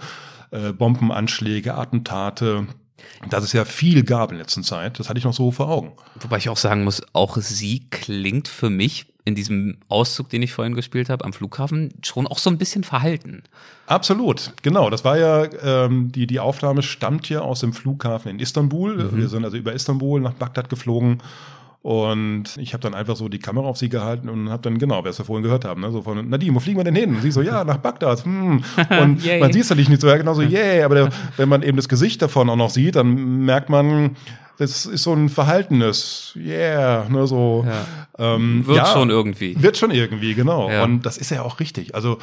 [0.51, 2.67] äh, Bombenanschläge, Attentate.
[3.29, 5.93] Dass es ja viel gab in letzter Zeit, das hatte ich noch so vor Augen.
[6.19, 10.53] Wobei ich auch sagen muss, auch sie klingt für mich in diesem Auszug, den ich
[10.53, 13.43] vorhin gespielt habe, am Flughafen, schon auch so ein bisschen verhalten.
[13.87, 14.91] Absolut, genau.
[14.91, 19.15] Das war ja, ähm, die, die Aufnahme stammt ja aus dem Flughafen in Istanbul.
[19.15, 21.23] Wir sind also über Istanbul nach Bagdad geflogen.
[21.85, 25.05] Und ich habe dann einfach so die Kamera auf sie gehalten und habe dann, genau,
[25.05, 27.13] was wir vorhin gehört haben, ne, so von, Nadine, wo fliegen wir denn hin?
[27.13, 28.25] Und sie so, ja, nach Bagdad.
[28.25, 28.63] Hm.
[28.89, 30.81] Und man sieht es natürlich nicht so, ja, genau so, yay.
[30.81, 34.15] Aber der, wenn man eben das Gesicht davon auch noch sieht, dann merkt man,
[34.57, 37.67] das ist so ein verhaltenes, yeah, ne, so.
[38.17, 39.55] Ähm, Wird ja, schon irgendwie.
[39.61, 40.71] Wird schon irgendwie, genau.
[40.71, 40.85] Ja.
[40.85, 41.93] Und das ist ja auch richtig.
[41.93, 42.17] Also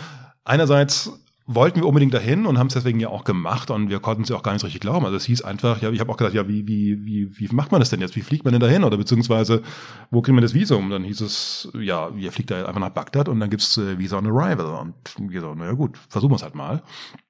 [0.45, 1.13] einerseits
[1.55, 4.29] wollten wir unbedingt dahin und haben es deswegen ja auch gemacht und wir konnten es
[4.29, 5.05] ja auch gar nicht richtig glauben.
[5.05, 7.73] Also es hieß einfach, ja, ich habe auch gesagt, ja, wie, wie, wie, wie macht
[7.73, 8.17] man das denn jetzt?
[8.17, 8.85] Wie fliegt man denn dahin?
[8.85, 9.63] Oder beziehungsweise,
[10.11, 10.91] wo kriegt man das Visum?
[10.91, 14.19] Dann hieß es, ja, ihr fliegt da einfach nach Bagdad und dann gibt's äh, Visa
[14.19, 14.67] on Arrival.
[14.67, 16.83] Und wir so, naja gut, versuchen wir es halt mal.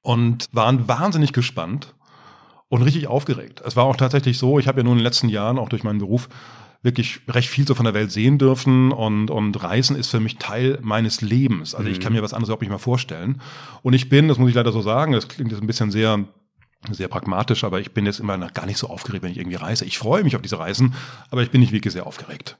[0.02, 1.94] Und waren wahnsinnig gespannt
[2.68, 3.62] und richtig aufgeregt.
[3.64, 5.85] Es war auch tatsächlich so, ich habe ja nun in den letzten Jahren auch durch
[5.85, 6.28] meinen Beruf
[6.83, 10.38] wirklich recht viel so von der Welt sehen dürfen und, und Reisen ist für mich
[10.38, 11.75] Teil meines Lebens.
[11.75, 13.40] Also ich kann mir was anderes überhaupt nicht mehr vorstellen.
[13.83, 16.27] Und ich bin, das muss ich leider so sagen, das klingt jetzt ein bisschen sehr
[16.90, 19.57] sehr pragmatisch, aber ich bin jetzt immer noch gar nicht so aufgeregt, wenn ich irgendwie
[19.57, 19.85] reise.
[19.85, 20.95] Ich freue mich auf diese Reisen,
[21.31, 22.59] aber ich bin nicht wirklich sehr aufgeregt.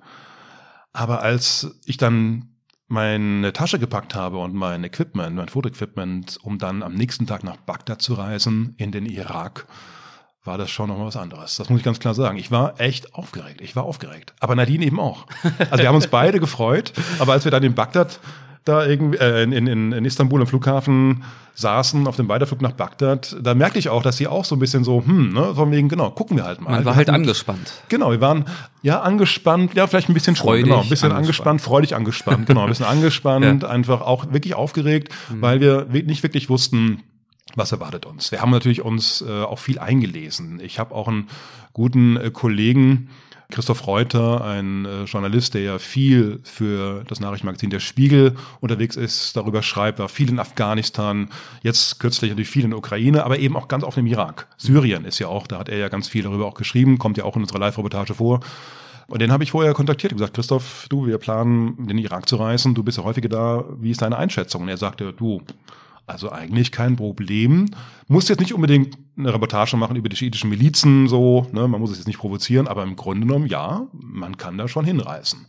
[0.93, 2.53] Aber als ich dann
[2.87, 7.57] meine Tasche gepackt habe und mein Equipment, mein Fotoequipment, um dann am nächsten Tag nach
[7.57, 9.67] Bagdad zu reisen, in den Irak,
[10.45, 11.57] war das schon nochmal was anderes.
[11.57, 12.37] Das muss ich ganz klar sagen.
[12.37, 13.61] Ich war echt aufgeregt.
[13.61, 14.35] Ich war aufgeregt.
[14.41, 15.27] Aber Nadine eben auch.
[15.71, 16.93] Also wir haben uns beide gefreut.
[17.21, 18.19] Aber als wir dann in Bagdad
[18.65, 21.25] da irgendwie, äh, in, in, in Istanbul am Flughafen
[21.55, 24.59] saßen, auf dem Weiterflug nach Bagdad, da merkte ich auch, dass sie auch so ein
[24.59, 26.71] bisschen so, hm, ne, von wegen, genau, gucken wir halt mal.
[26.71, 27.83] Man Wir war halt angespannt.
[27.89, 28.45] Genau, wir waren
[28.83, 31.59] ja angespannt, ja vielleicht ein bisschen Freudig genau, ein bisschen angespannt.
[31.59, 36.49] angespannt, freudig angespannt, genau, ein bisschen angespannt, einfach auch wirklich aufgeregt, weil wir nicht wirklich
[36.49, 37.03] wussten,
[37.55, 38.33] was erwartet uns.
[38.33, 40.61] Wir haben natürlich uns äh, auch viel eingelesen.
[40.61, 41.29] Ich habe auch einen
[41.73, 43.11] guten äh, Kollegen,
[43.51, 49.37] Christoph Reuter, ein äh, Journalist, der ja viel für das Nachrichtenmagazin Der Spiegel unterwegs ist,
[49.37, 51.29] darüber schreibt, war viel in Afghanistan,
[51.63, 54.49] jetzt kürzlich natürlich viel in der Ukraine, aber eben auch ganz oft im Irak.
[54.57, 57.25] Syrien ist ja auch, da hat er ja ganz viel darüber auch geschrieben, kommt ja
[57.25, 58.41] auch in unserer Live-Reportage vor.
[59.09, 62.29] Und den habe ich vorher kontaktiert und gesagt, Christoph, du, wir planen, in den Irak
[62.29, 64.63] zu reisen, du bist ja häufiger da, wie ist deine Einschätzung?
[64.63, 65.43] Und er sagte, du,
[66.07, 67.71] also eigentlich kein Problem.
[68.09, 71.91] Muss jetzt nicht unbedingt eine Reportage machen über die schiitischen Milizen, so, ne, man muss
[71.91, 75.47] es jetzt nicht provozieren, aber im Grunde genommen, ja, man kann da schon hinreisen.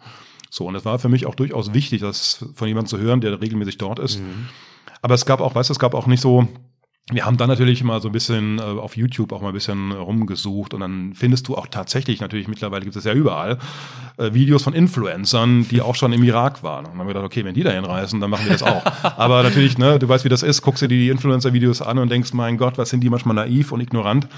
[0.49, 3.41] So, und das war für mich auch durchaus wichtig, das von jemandem zu hören, der
[3.41, 4.21] regelmäßig dort ist.
[5.01, 6.47] Aber es gab auch, weißt du, es gab auch nicht so,
[7.11, 9.91] wir haben dann natürlich mal so ein bisschen äh, auf YouTube auch mal ein bisschen
[9.91, 13.57] rumgesucht und dann findest du auch tatsächlich, natürlich mittlerweile gibt es ja überall,
[14.17, 16.85] äh, Videos von Influencern, die auch schon im Irak waren.
[16.85, 18.85] Und dann haben wir gedacht, okay, wenn die da hinreisen, dann machen wir das auch.
[19.17, 22.31] Aber natürlich, ne, du weißt, wie das ist, guckst dir die Influencer-Videos an und denkst,
[22.33, 24.29] mein Gott, was sind die manchmal naiv und ignorant.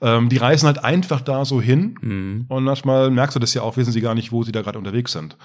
[0.00, 2.46] Ähm, die reisen halt einfach da so hin Mhm.
[2.48, 4.78] und manchmal merkst du das ja auch, wissen sie gar nicht, wo sie da gerade
[4.78, 5.36] unterwegs sind.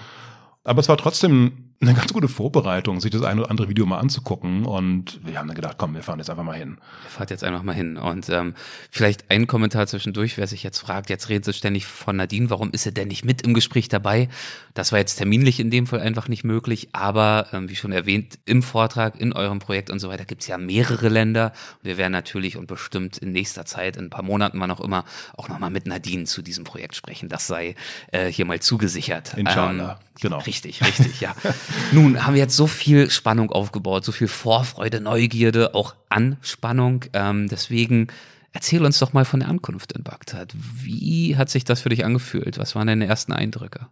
[0.64, 4.00] Aber es war trotzdem eine ganz gute Vorbereitung, sich das eine oder andere Video mal
[4.00, 4.66] anzugucken.
[4.66, 6.78] Und wir haben dann gedacht, komm, wir fahren jetzt einfach mal hin.
[7.04, 7.98] Ihr fahrt jetzt einfach mal hin.
[7.98, 8.54] Und ähm,
[8.90, 12.72] vielleicht ein Kommentar zwischendurch, wer sich jetzt fragt, jetzt redet sie ständig von Nadine, warum
[12.72, 14.30] ist sie denn nicht mit im Gespräch dabei?
[14.74, 18.40] Das war jetzt terminlich in dem Fall einfach nicht möglich, aber ähm, wie schon erwähnt,
[18.46, 21.52] im Vortrag, in eurem Projekt und so weiter gibt's ja mehrere Länder.
[21.80, 24.82] Und wir werden natürlich und bestimmt in nächster Zeit, in ein paar Monaten, wann auch
[24.82, 25.04] immer,
[25.36, 27.30] auch nochmal mit Nadine zu diesem Projekt sprechen.
[27.30, 27.76] Das sei
[28.12, 29.34] äh, hier mal zugesichert.
[29.36, 30.40] Inshallah, genau.
[30.40, 31.36] Richtig, richtig, ja.
[31.91, 37.06] Nun haben wir jetzt so viel Spannung aufgebaut, so viel Vorfreude, Neugierde, auch Anspannung.
[37.13, 38.08] Ähm, deswegen
[38.52, 40.54] erzähl uns doch mal von der Ankunft in Bagdad.
[40.56, 42.58] Wie hat sich das für dich angefühlt?
[42.58, 43.88] Was waren deine ersten Eindrücke?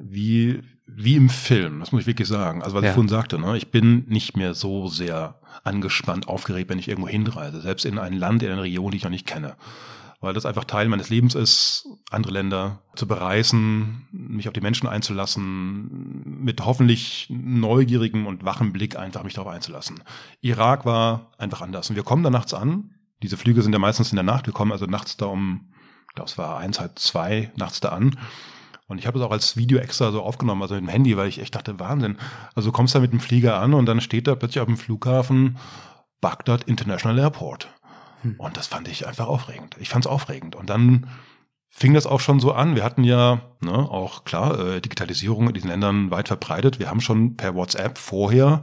[0.00, 2.62] Wie, wie im Film, das muss ich wirklich sagen.
[2.62, 2.90] Also was Ja.
[2.90, 7.08] ich vorhin sagte, ne, ich bin nicht mehr so sehr angespannt, aufgeregt, wenn ich irgendwo
[7.08, 7.60] hinreise.
[7.60, 9.54] Selbst in ein Land, in eine Region, die ich noch nicht kenne.
[10.22, 14.88] Weil das einfach Teil meines Lebens ist, andere Länder zu bereisen, mich auf die Menschen
[14.88, 20.04] einzulassen, mit hoffentlich neugierigem und wachem Blick einfach mich darauf einzulassen.
[20.40, 21.90] Irak war einfach anders.
[21.90, 22.94] Und wir kommen da nachts an.
[23.20, 24.46] Diese Flüge sind ja meistens in der Nacht.
[24.46, 25.72] Wir kommen also nachts da um,
[26.08, 28.16] ich glaube, es war eins, halb zwei, nachts da an.
[28.86, 31.26] Und ich habe das auch als Video extra so aufgenommen, also mit dem Handy, weil
[31.26, 32.16] ich echt dachte, Wahnsinn.
[32.54, 34.76] Also du kommst da mit dem Flieger an und dann steht da plötzlich auf dem
[34.76, 35.58] Flughafen
[36.20, 37.68] Baghdad International Airport.
[38.38, 39.76] Und das fand ich einfach aufregend.
[39.78, 40.56] Ich fand es aufregend.
[40.56, 41.08] Und dann
[41.68, 42.76] fing das auch schon so an.
[42.76, 46.78] Wir hatten ja ne, auch klar äh, Digitalisierung in diesen Ländern weit verbreitet.
[46.78, 48.62] Wir haben schon per WhatsApp vorher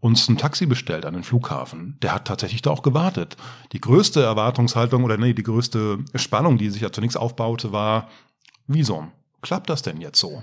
[0.00, 1.98] uns ein Taxi bestellt an den Flughafen.
[2.02, 3.36] Der hat tatsächlich da auch gewartet.
[3.72, 8.08] Die größte Erwartungshaltung oder nee, die größte Spannung, die sich ja zunächst aufbaute, war
[8.66, 9.12] Visum.
[9.42, 10.42] Klappt das denn jetzt so?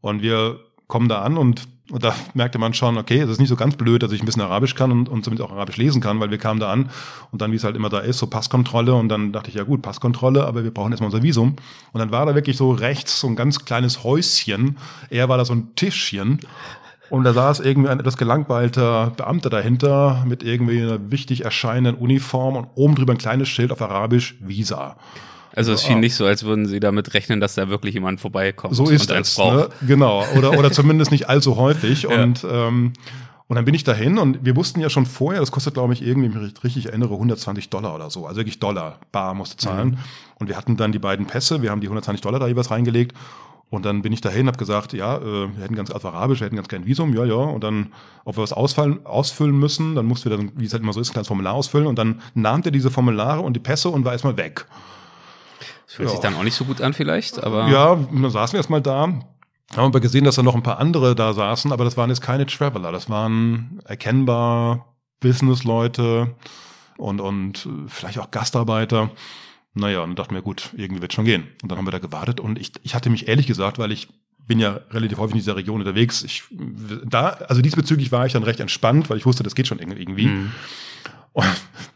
[0.00, 3.48] Und wir kommen da an und, und da merkte man schon, okay, es ist nicht
[3.48, 6.00] so ganz blöd, dass ich ein bisschen Arabisch kann und, und zumindest auch Arabisch lesen
[6.00, 6.90] kann, weil wir kamen da an
[7.32, 9.64] und dann, wie es halt immer da ist, so Passkontrolle und dann dachte ich, ja
[9.64, 11.56] gut, Passkontrolle, aber wir brauchen erstmal unser Visum.
[11.92, 14.76] Und dann war da wirklich so rechts so ein ganz kleines Häuschen,
[15.10, 16.40] eher war da so ein Tischchen
[17.10, 22.56] und da saß irgendwie ein etwas gelangweilter Beamter dahinter mit irgendwie einer wichtig erscheinenden Uniform
[22.56, 24.96] und oben drüber ein kleines Schild auf Arabisch, Visa.
[25.58, 28.76] Also es schien nicht so, als würden sie damit rechnen, dass da wirklich jemand vorbeikommt
[28.76, 29.68] So ist es, ne?
[29.84, 30.24] genau.
[30.36, 32.02] Oder, oder zumindest nicht allzu häufig.
[32.04, 32.22] Ja.
[32.22, 32.92] Und, ähm,
[33.48, 36.02] und dann bin ich dahin und wir wussten ja schon vorher, das kostet, glaube ich,
[36.02, 38.26] irgendwie, wenn ich mich richtig erinnere, 120 Dollar oder so.
[38.26, 39.90] Also wirklich Dollar, bar musste zahlen.
[39.90, 39.98] Mhm.
[40.38, 43.16] Und wir hatten dann die beiden Pässe, wir haben die 120 Dollar da jeweils reingelegt.
[43.70, 45.22] Und dann bin ich dahin, habe gesagt, ja, äh,
[45.56, 47.34] wir hätten ganz Arabisch, wir hätten ganz gern Visum, ja, ja.
[47.34, 47.92] Und dann,
[48.24, 51.00] ob wir was ausfallen, ausfüllen müssen, dann mussten wir dann, wie es halt immer so
[51.00, 51.88] ist, ein kleines Formular ausfüllen.
[51.88, 54.66] Und dann nahm der diese Formulare und die Pässe und war erstmal weg.
[55.98, 56.30] Fühlt sich Ja.
[56.30, 59.02] dann auch nicht so gut an vielleicht, aber Ja, dann saßen wir erstmal da.
[59.02, 62.22] Haben aber gesehen, dass da noch ein paar andere da saßen, aber das waren jetzt
[62.22, 62.90] keine Traveler.
[62.92, 66.34] Das waren erkennbar Businessleute
[66.96, 69.10] und, und vielleicht auch Gastarbeiter.
[69.74, 71.48] Naja, und dann dachten wir, gut, irgendwie wird schon gehen.
[71.62, 74.08] Und dann haben wir da gewartet und ich, ich hatte mich ehrlich gesagt, weil ich
[74.46, 76.22] bin ja relativ häufig in dieser Region unterwegs.
[76.22, 76.44] Ich,
[77.04, 80.26] da, also diesbezüglich war ich dann recht entspannt, weil ich wusste, das geht schon irgendwie.
[80.26, 80.52] Mhm.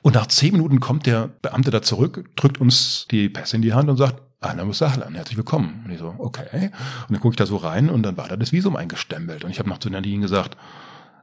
[0.02, 3.72] Und, nach zehn Minuten kommt der Beamte da zurück, drückt uns die Pässe in die
[3.72, 5.82] Hand und sagt, Anna Musahlan, herzlich willkommen.
[5.84, 6.70] Und ich so, okay.
[7.08, 9.44] Und dann gucke ich da so rein und dann war da das Visum eingestempelt.
[9.44, 10.56] Und ich habe noch zu Nadine gesagt,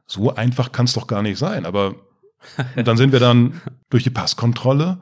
[0.06, 1.66] so einfach kann es doch gar nicht sein.
[1.66, 1.94] Aber
[2.76, 4.98] dann sind wir dann durch die Passkontrolle.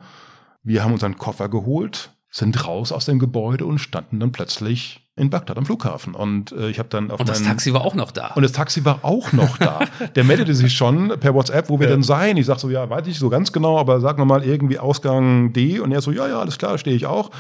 [0.62, 5.31] Wir haben unseren Koffer geholt, sind raus aus dem Gebäude und standen dann plötzlich in
[5.31, 6.14] Bagdad am Flughafen.
[6.14, 8.28] Und äh, ich habe dann auf und das Taxi war auch noch da.
[8.35, 9.81] und das Taxi war auch noch da.
[10.16, 11.94] Der meldete sich schon per WhatsApp, wo wir Ja.
[11.94, 12.37] denn seien.
[12.37, 15.81] Ich sag so, ja, weiß ich so ganz genau, aber sag mal irgendwie Ausgang D.
[15.81, 17.31] Und er so, ja, ja, alles klar, stehe ich auch.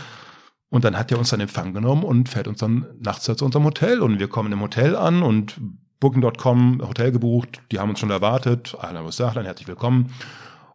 [0.70, 3.64] Und dann hat er uns dann Empfang genommen und fährt uns dann nachts zu unserem
[3.64, 4.00] Hotel.
[4.00, 5.58] Und wir kommen im Hotel an und
[6.00, 7.60] Booking.com Hotel gebucht.
[7.72, 8.76] Die haben uns schon erwartet.
[8.80, 10.12] Ahlan wa sahlan, herzlich willkommen.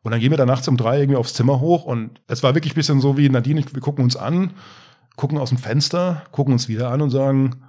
[0.02, 1.86] Und dann gehen wir da nachts um drei irgendwie aufs Zimmer hoch.
[1.86, 4.52] Und es war wirklich ein bisschen so wie Nadine, wir gucken uns an,
[5.16, 7.64] gucken aus dem Fenster, gucken uns wieder an und sagen,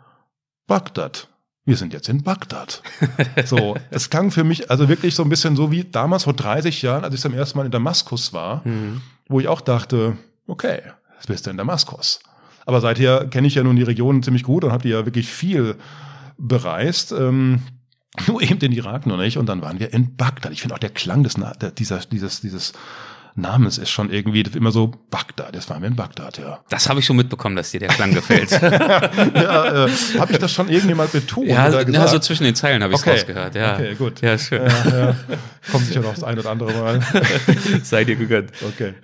[0.67, 1.29] Bagdad.
[1.67, 2.83] Wir sind jetzt in Bagdad.
[3.47, 6.83] So, es klang für mich also wirklich so ein bisschen so wie damals vor 30
[6.83, 9.01] Jahren, als ich zum ersten Mal in Damaskus war, Mhm.
[9.29, 10.81] wo ich auch dachte, okay,
[11.17, 12.21] jetzt bist du in Damaskus.
[12.67, 15.29] Aber seither kenne ich ja nun die Region ziemlich gut und habe die ja wirklich
[15.29, 15.77] viel
[16.39, 17.13] bereist.
[17.13, 17.63] Ähm,
[18.27, 19.39] nur eben den Irak noch nicht.
[19.39, 20.53] Und dann waren wir in Bagdad.
[20.53, 21.35] Ich finde auch der Klang des,
[21.79, 22.73] dieser, dieses, dieses
[23.37, 25.55] Namens ist schon irgendwie immer so Bagdad.
[25.55, 26.61] Jetzt waren wir in Bagdad, ja.
[26.69, 28.51] Das habe ich schon mitbekommen, dass dir der Klang gefällt.
[28.63, 32.55] ja äh, habe ich das schon irgendwie mal betont ja, oder ja, so zwischen den
[32.55, 33.17] Zeilen habe ich es Okay.
[33.17, 33.55] rausgehört.
[33.57, 33.75] Ja.
[33.75, 34.21] Okay, gut.
[34.21, 34.63] Ja, schön.
[34.63, 35.17] ja, ja.
[35.73, 37.01] Kommt sicher noch das ein oder andere Mal.
[37.83, 38.51] Sei dir gegönnt.
[38.63, 38.95] Okay.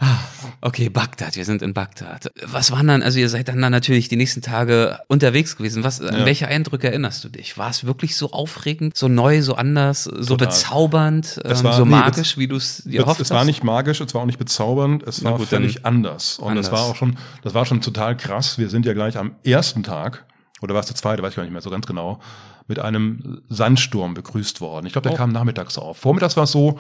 [0.61, 2.31] Okay, Bagdad, wir sind in Bagdad.
[2.47, 5.85] Was waren dann, also ihr seid dann, dann natürlich die nächsten Tage unterwegs gewesen.
[5.85, 6.25] Was, an Ja.
[6.27, 7.57] welche Eindrücke erinnerst du dich?
[7.59, 10.49] War es wirklich so aufregend, so neu, so anders, so Total.
[10.49, 13.47] bezaubernd, ähm, war- so nee, magisch, wie du es dir Es, erhofft es war hast?
[13.47, 16.39] nicht magisch, es war auch nicht bezaubernd, es Na war gut, völlig anders.
[16.39, 16.67] Und anders.
[16.71, 18.59] das war auch schon, das war schon total krass.
[18.59, 20.25] Wir sind ja gleich am ersten Tag,
[20.63, 22.21] oder war es der zweite, weiß ich gar nicht mehr so ganz genau,
[22.69, 24.87] mit einem Sandsturm begrüßt worden.
[24.87, 25.17] Ich glaube, der Oh.
[25.19, 25.97] kam nachmittags auf.
[25.99, 26.79] Vormittags war es so,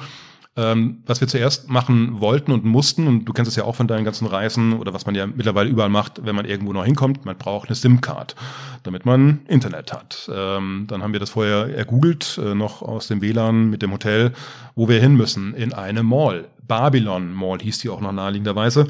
[0.57, 3.87] ähm, was wir zuerst machen wollten und mussten, und du kennst es ja auch von
[3.87, 7.25] deinen ganzen Reisen oder was man ja mittlerweile überall macht, wenn man irgendwo noch hinkommt,
[7.25, 8.35] man braucht eine SIM-Card,
[8.83, 10.29] damit man Internet hat.
[10.35, 14.33] Ähm, dann haben wir das vorher ergoogelt, äh, noch aus dem WLAN mit dem Hotel,
[14.75, 16.49] wo wir hin müssen, in eine Mall.
[16.67, 18.87] Babylon Mall hieß die auch noch naheliegenderweise.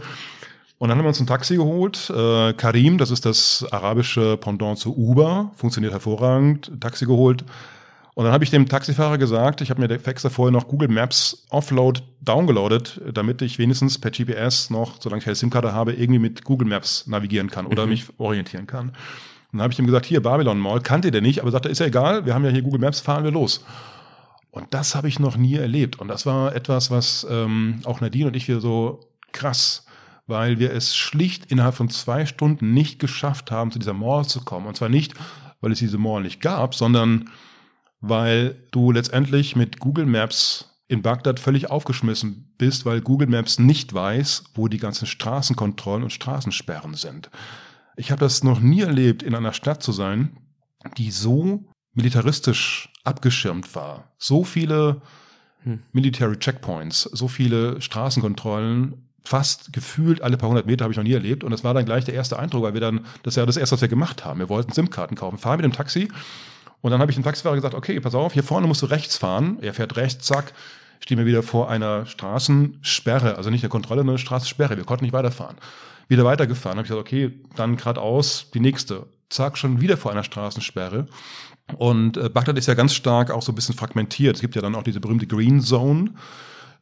[0.79, 2.09] Und dann haben wir uns ein Taxi geholt.
[2.09, 6.73] Äh, Karim, das ist das arabische Pendant zu Uber, funktioniert hervorragend.
[6.81, 7.44] Taxi geholt.
[8.14, 10.88] Und dann habe ich dem Taxifahrer gesagt, ich habe mir der extra vorher noch Google
[10.88, 16.18] Maps Offload downgeloadet, damit ich wenigstens per GPS noch, solange ich keine SIM-Karte habe, irgendwie
[16.18, 18.88] mit Google Maps navigieren kann oder mich orientieren kann.
[19.53, 21.81] Und dann habe ich ihm gesagt, hier Babylon Mall, kannte der nicht, aber sagte, ist
[21.81, 23.64] ja egal, wir haben ja hier Google Maps, fahren wir los.
[24.51, 25.99] Und das habe ich noch nie erlebt.
[25.99, 29.01] Und das war etwas, was ähm, auch Nadine und ich wieder so
[29.33, 29.87] krass,
[30.27, 34.40] weil wir es schlicht innerhalb von zwei Stunden nicht geschafft haben, zu dieser Mall zu
[34.44, 34.66] kommen.
[34.66, 35.14] Und zwar nicht,
[35.61, 37.31] weil es diese Mall nicht gab, sondern
[38.00, 43.94] weil du letztendlich mit Google Maps in Bagdad völlig aufgeschmissen bist, weil Google Maps nicht
[43.94, 47.30] weiß, wo die ganzen Straßenkontrollen und Straßensperren sind.
[47.96, 50.36] Ich habe das noch nie erlebt, in einer Stadt zu sein,
[50.96, 54.12] die so militaristisch abgeschirmt war.
[54.18, 55.02] So viele
[55.64, 55.80] Hm.
[55.92, 61.12] Military Checkpoints, so viele Straßenkontrollen, fast gefühlt alle paar hundert Meter habe ich noch nie
[61.12, 61.44] erlebt.
[61.44, 63.56] Und das war dann gleich der erste Eindruck, weil wir dann, das ist ja das
[63.56, 64.38] erste, was wir gemacht haben.
[64.38, 66.08] Wir wollten SIM-Karten kaufen, fahren mit dem Taxi.
[66.83, 69.16] Und dann habe ich dem Taxifahrer gesagt, okay, pass auf, hier vorne musst du rechts
[69.16, 69.59] fahren.
[69.61, 70.53] Er fährt rechts, zack,
[71.01, 74.77] stehen wir wieder vor einer Straßensperre, also nicht eine Kontrolle, sondern eine Straßensperre.
[74.77, 75.57] Wir konnten nicht weiterfahren.
[76.09, 76.79] Wieder weitergefahren.
[76.79, 79.07] Habe ich gesagt, okay, dann geradeaus die nächste.
[79.29, 81.07] Zack, schon wieder vor einer Straßensperre.
[81.77, 84.37] Und äh, Bagdad ist ja ganz stark auch so ein bisschen fragmentiert.
[84.37, 86.12] Es gibt ja dann auch diese berühmte Green Zone.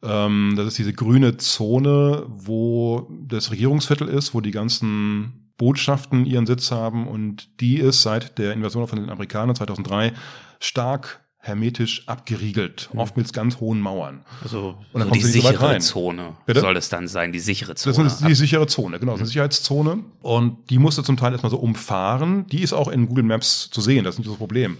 [0.01, 6.47] Ähm, das ist diese grüne Zone, wo das Regierungsviertel ist, wo die ganzen Botschaften ihren
[6.47, 7.07] Sitz haben.
[7.07, 10.13] Und die ist seit der Invasion von den Amerikanern 2003
[10.59, 14.25] stark hermetisch abgeriegelt, oft mit ganz hohen Mauern.
[14.43, 15.81] Also Und dann so die sichere rein.
[15.81, 16.59] Zone Bitte?
[16.59, 17.95] soll es dann sein, die sichere Zone.
[17.95, 20.03] Das ist die sichere Zone, genau, ist eine Sicherheitszone.
[20.21, 22.45] Und die musst du zum Teil erstmal so umfahren.
[22.47, 24.77] Die ist auch in Google Maps zu sehen, das ist nicht das Problem.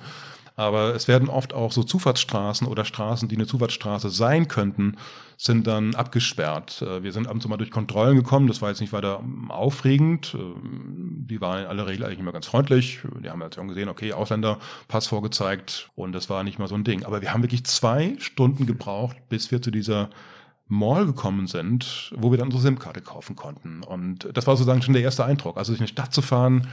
[0.60, 4.98] Aber es werden oft auch so Zufahrtsstraßen oder Straßen, die eine Zufahrtsstraße sein könnten,
[5.38, 6.82] sind dann abgesperrt.
[6.82, 9.22] Äh, Wir sind ab und zu mal durch Kontrollen gekommen, das war jetzt nicht weiter
[9.24, 10.36] ähm, aufregend.
[10.38, 13.00] Ähm, Die waren in aller Regel eigentlich immer ganz freundlich.
[13.24, 14.58] Die haben halt schon gesehen, okay, Ausländer,
[14.89, 17.06] Pass vorgezeigt und das war nicht mal so ein Ding.
[17.06, 20.10] Aber wir haben wirklich zwei Stunden gebraucht, bis wir zu dieser
[20.67, 23.82] Mall gekommen sind, wo wir dann unsere SIM-Karte kaufen konnten.
[23.82, 25.56] Und das war sozusagen schon der erste Eindruck.
[25.56, 26.67] Also durch eine Stadt zu fahren,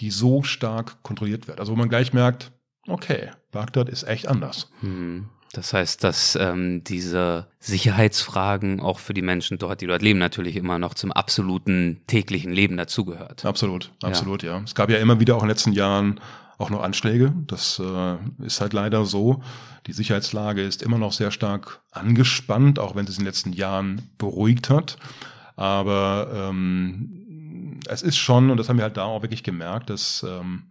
[0.00, 1.60] die so stark kontrolliert wird.
[1.60, 2.50] Also wo man gleich merkt,
[2.88, 4.70] okay, Bagdad ist echt anders.
[4.80, 5.28] Hm.
[5.52, 10.56] Das heißt, dass ähm, diese Sicherheitsfragen auch für die Menschen dort, die dort leben, natürlich
[10.56, 13.44] immer noch zum absoluten täglichen Leben dazugehört.
[13.46, 14.60] Absolut, absolut, ja.
[14.62, 16.20] Es gab ja immer wieder auch in den letzten Jahren
[16.58, 17.32] auch noch Anschläge.
[17.46, 19.42] Das äh, ist halt leider so.
[19.86, 23.52] Die Sicherheitslage ist immer noch sehr stark angespannt, auch wenn sie es in den letzten
[23.52, 24.98] Jahren beruhigt hat.
[25.56, 30.24] Aber ähm, es ist schon, und das haben wir halt da auch wirklich gemerkt, dass
[30.28, 30.64] ähm,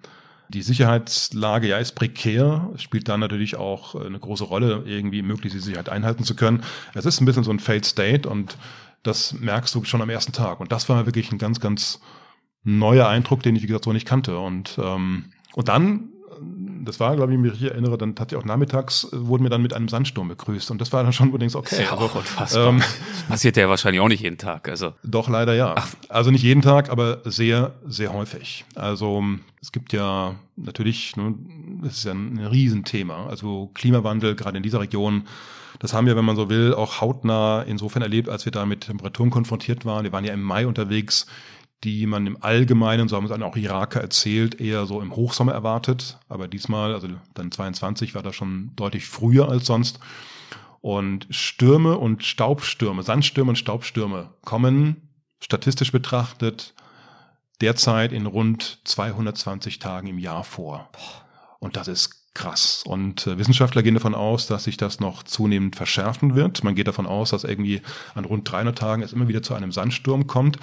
[0.50, 5.64] die Sicherheitslage ja ist prekär, spielt da natürlich auch eine große Rolle, irgendwie möglichst die
[5.64, 6.64] Sicherheit einhalten zu können.
[6.94, 8.58] Es ist ein bisschen so ein Failed State und
[9.04, 10.60] das merkst du schon am ersten Tag.
[10.60, 12.00] Und das war wirklich ein ganz, ganz
[12.64, 14.38] neuer Eindruck, den ich, wie gesagt, so nicht kannte.
[14.38, 16.10] Und, ähm, und dann,
[16.88, 19.50] das war, glaube ich, wenn ich mich erinnere, dann tatsächlich auch nachmittags äh, wurden wir
[19.50, 20.72] dann mit einem Sandsturm begrüßt.
[20.72, 22.68] Und das war dann schon, wo du denkst, okay, ja also, auch unfassbar.
[22.68, 22.82] ähm,
[23.28, 24.70] passiert ja wahrscheinlich auch nicht jeden Tag.
[24.70, 25.76] Also doch, leider ja.
[26.10, 28.66] Also nicht jeden Tag, aber sehr, sehr häufig.
[28.76, 29.24] Also
[29.62, 31.36] es gibt ja natürlich, ne,
[31.84, 33.28] das ist ja ein Riesenthema.
[33.28, 35.24] Also Klimawandel, gerade in dieser Region,
[35.80, 38.82] das haben wir, wenn man so will, auch hautnah insofern erlebt, als wir da mit
[38.82, 40.04] Temperaturen konfrontiert waren.
[40.04, 41.28] Wir waren ja im Mai unterwegs,
[41.84, 45.52] die man im Allgemeinen, so haben es dann auch Iraker erzählt, eher so im Hochsommer
[45.52, 46.18] erwartet.
[46.28, 50.00] Aber diesmal, also dann 22, war das schon deutlich früher als sonst.
[50.82, 55.10] Und Stürme und Staubstürme, Sandstürme und Staubstürme kommen
[55.40, 56.74] statistisch betrachtet
[57.62, 60.90] derzeit in rund 220 Tagen im Jahr vor.
[61.60, 62.84] Und das ist krass.
[62.86, 66.64] Und äh, Wissenschaftler gehen davon aus, dass sich das noch zunehmend verschärfen wird.
[66.64, 67.82] Man geht davon aus, dass irgendwie
[68.14, 70.58] an rund 300 Tagen es immer wieder zu einem Sandsturm kommt.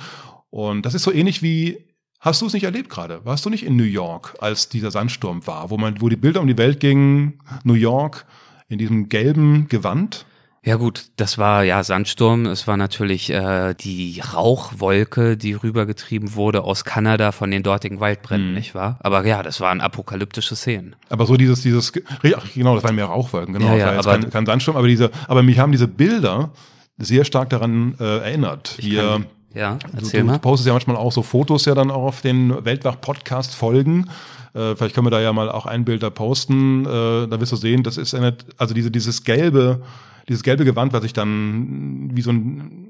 [0.54, 1.78] Und das ist so ähnlich wie
[2.20, 3.20] Hast du es nicht erlebt gerade?
[3.26, 6.40] Warst du nicht in New York, als dieser Sandsturm war, wo man, wo die Bilder
[6.40, 8.24] um die Welt gingen, New York
[8.68, 10.24] in diesem gelben Gewand?
[10.64, 12.46] Ja gut, das war ja Sandsturm.
[12.46, 18.50] Es war natürlich äh, die Rauchwolke, die rübergetrieben wurde aus Kanada von den dortigen Waldbränden,
[18.50, 18.54] Mhm.
[18.54, 18.98] nicht wahr?
[19.02, 20.96] Aber ja, das waren apokalyptische Szenen.
[21.10, 21.92] Aber so dieses, dieses,
[22.36, 23.66] ach, genau, das waren mehr Rauchwolken, genau.
[23.66, 26.52] Ja, das ja, war aber- kein, kein Sandsturm, aber diese, aber mich haben diese Bilder
[26.96, 28.76] sehr stark daran äh, erinnert.
[28.78, 30.38] Ich kann- ja, du, erzähl du mal.
[30.38, 34.10] postest ja manchmal auch so Fotos ja dann auch auf den Weltwach-Podcast-Folgen.
[34.54, 36.84] Äh, vielleicht können wir da ja mal auch ein Bild da posten.
[36.84, 36.88] Äh,
[37.28, 39.82] da wirst du sehen, das ist eine, also diese, dieses gelbe,
[40.28, 42.83] dieses gelbe Gewand, was sich dann wie so ein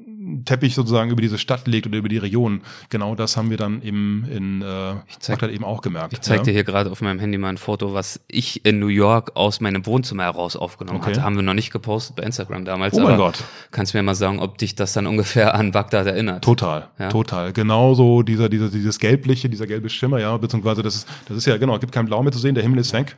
[0.44, 2.62] Teppich sozusagen über diese Stadt legt oder über die Region.
[2.88, 6.12] Genau das haben wir dann eben in äh, zeig- Bagdad eben auch gemerkt.
[6.12, 6.42] Ich zeig ja.
[6.44, 9.60] dir hier gerade auf meinem Handy mal ein Foto, was ich in New York aus
[9.60, 11.10] meinem Wohnzimmer heraus aufgenommen Okay.
[11.10, 11.22] hatte.
[11.22, 12.94] Haben wir noch nicht gepostet bei Instagram damals.
[12.94, 13.42] Oh mein Gott.
[13.70, 16.42] Kannst mir mal sagen, ob dich das dann ungefähr an Bagdad erinnert?
[16.44, 17.08] Total, Ja.
[17.08, 17.52] total.
[17.52, 21.56] Genauso dieser, dieser, dieses gelbliche, dieser gelbe Schimmer, ja, beziehungsweise das ist, das ist ja,
[21.56, 23.16] genau, es gibt kein Blau mehr zu sehen, der Himmel ist weg.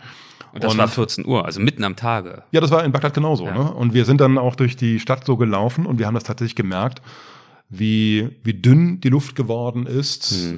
[0.56, 2.42] Und das war 14 Uhr, also mitten am Tage.
[2.50, 3.46] Ja, das war in Bagdad genauso.
[3.46, 3.54] Ja.
[3.54, 3.72] Ne?
[3.72, 6.56] Und wir sind dann auch durch die Stadt so gelaufen und wir haben das tatsächlich
[6.56, 7.02] gemerkt,
[7.68, 10.54] wie, wie dünn die Luft geworden ist.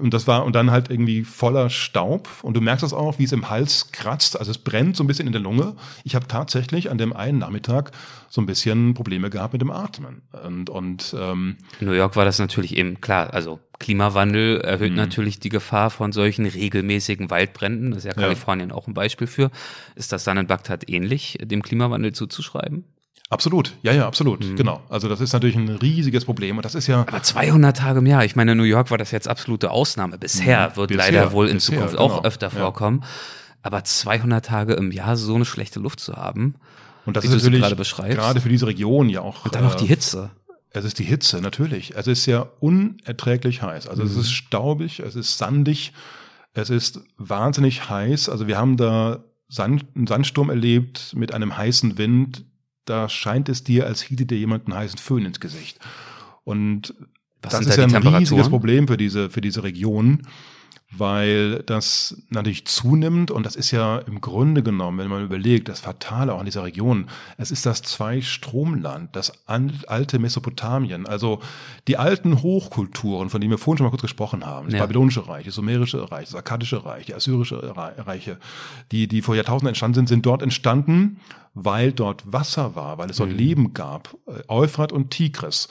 [0.00, 2.28] Und das war, und dann halt irgendwie voller Staub.
[2.42, 4.38] Und du merkst das auch, wie es im Hals kratzt.
[4.38, 5.74] Also es brennt so ein bisschen in der Lunge.
[6.04, 7.90] Ich habe tatsächlich an dem einen Nachmittag
[8.30, 10.22] so ein bisschen Probleme gehabt mit dem Atmen.
[10.46, 14.96] Und, und ähm, In New York war das natürlich eben klar, also Klimawandel erhöht Mhm.
[14.96, 17.90] natürlich die Gefahr von solchen regelmäßigen Waldbränden.
[17.90, 18.22] Das ist ja Ja.
[18.22, 19.50] Kalifornien auch ein Beispiel für.
[19.96, 22.84] Ist das dann in Bagdad ähnlich, dem Klimawandel zuzuschreiben?
[23.32, 24.56] Absolut, ja, ja, absolut, Mhm.
[24.56, 24.82] genau.
[24.88, 28.06] Also das ist natürlich ein riesiges Problem und das ist ja, Aber 200 Tage im
[28.06, 30.18] Jahr, ich meine, in New York war das jetzt absolute Ausnahme.
[30.18, 30.76] Bisher Mhm.
[30.76, 32.04] wird Bisher, leider wohl in bisher, Zukunft genau.
[32.18, 32.60] auch öfter Ja.
[32.60, 33.04] vorkommen.
[33.62, 36.54] Aber 200 Tage im Jahr so eine schlechte Luft zu haben.
[37.06, 38.16] und das wie ist natürlich gerade beschreibst.
[38.18, 39.44] gerade für diese Region ja auch.
[39.44, 40.30] Und dann noch äh, die Hitze.
[40.70, 41.94] Es ist die Hitze, natürlich.
[41.96, 43.88] Es ist ja unerträglich heiß.
[43.88, 44.08] Also Mhm.
[44.10, 45.92] es ist staubig, es ist sandig,
[46.54, 48.28] es ist wahnsinnig heiß.
[48.28, 52.44] Also wir haben da Sand, einen Sandsturm erlebt mit einem heißen Wind.
[52.84, 55.78] Da scheint es dir, als hiete dir jemand einen heißen Föhn ins Gesicht.
[56.44, 56.94] Und
[57.40, 58.48] Was das ist ja ein riesiges?
[58.48, 60.22] Problem für diese, für diese Region,
[60.96, 65.80] weil das natürlich zunimmt und das ist ja im Grunde genommen, wenn man überlegt, das
[65.80, 67.06] Fatale auch in dieser Region,
[67.38, 71.40] es ist das Zwei-Stromland, das alte Mesopotamien, also
[71.88, 74.86] die alten Hochkulturen, von denen wir vorhin schon mal kurz gesprochen haben, das Ja.
[74.86, 78.38] Babylonische Reich, das Sumerische Reich, das Akkadische Reich, die Assyrische Re- Reiche,
[78.90, 81.18] die, die vor Jahrtausenden entstanden sind, sind dort entstanden,
[81.54, 85.68] weil dort Wasser war, weil es dort Leben gab, äh, Euphrat und Tigris.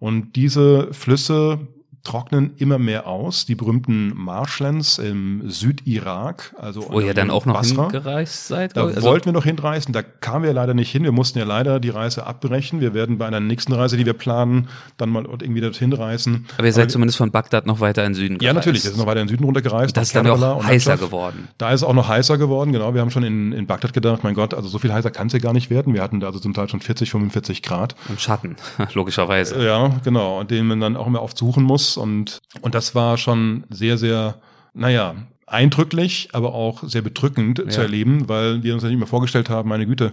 [0.00, 1.60] Und diese Flüsse
[2.04, 3.46] trocknen immer mehr aus.
[3.46, 7.84] Die berühmten Marshlands im Südirak, also Wo ihr dann auch noch Basra.
[7.90, 8.76] hingereist seid?
[8.76, 11.02] Da Also- wollten wir noch hinreisen, da kamen wir leider nicht hin.
[11.02, 12.80] Wir mussten ja leider die Reise abbrechen.
[12.80, 16.46] Wir werden bei einer nächsten Reise, die wir planen, dann mal irgendwie dorthin reisen.
[16.58, 18.56] Aber ihr seid zumindest von Bagdad noch weiter in den Süden ja, gereist.
[18.56, 18.84] natürlich.
[18.84, 19.96] Wir sind noch weiter in den Süden runtergereist.
[19.96, 21.48] Das ist dann ja Karbala auch heißer geworden.
[21.58, 22.94] Da ist es auch noch heißer geworden, genau.
[22.94, 25.32] Wir haben schon in, in Bagdad gedacht, mein Gott, also so viel heißer kann es
[25.32, 25.94] ja gar nicht werden.
[25.94, 27.94] Wir hatten da also zum Teil schon 40, 45 Grad.
[28.08, 28.56] Im Schatten,
[28.94, 29.64] logischerweise.
[29.64, 30.40] Ja, genau.
[30.40, 31.93] Und den man dann auch immer oft suchen muss.
[31.96, 34.36] Und, und das war schon sehr, sehr,
[34.72, 35.14] naja,
[35.46, 37.82] eindrücklich, aber auch sehr bedrückend zu Ja.
[37.82, 40.12] erleben, weil wir uns ja nicht mehr vorgestellt haben, meine Güte,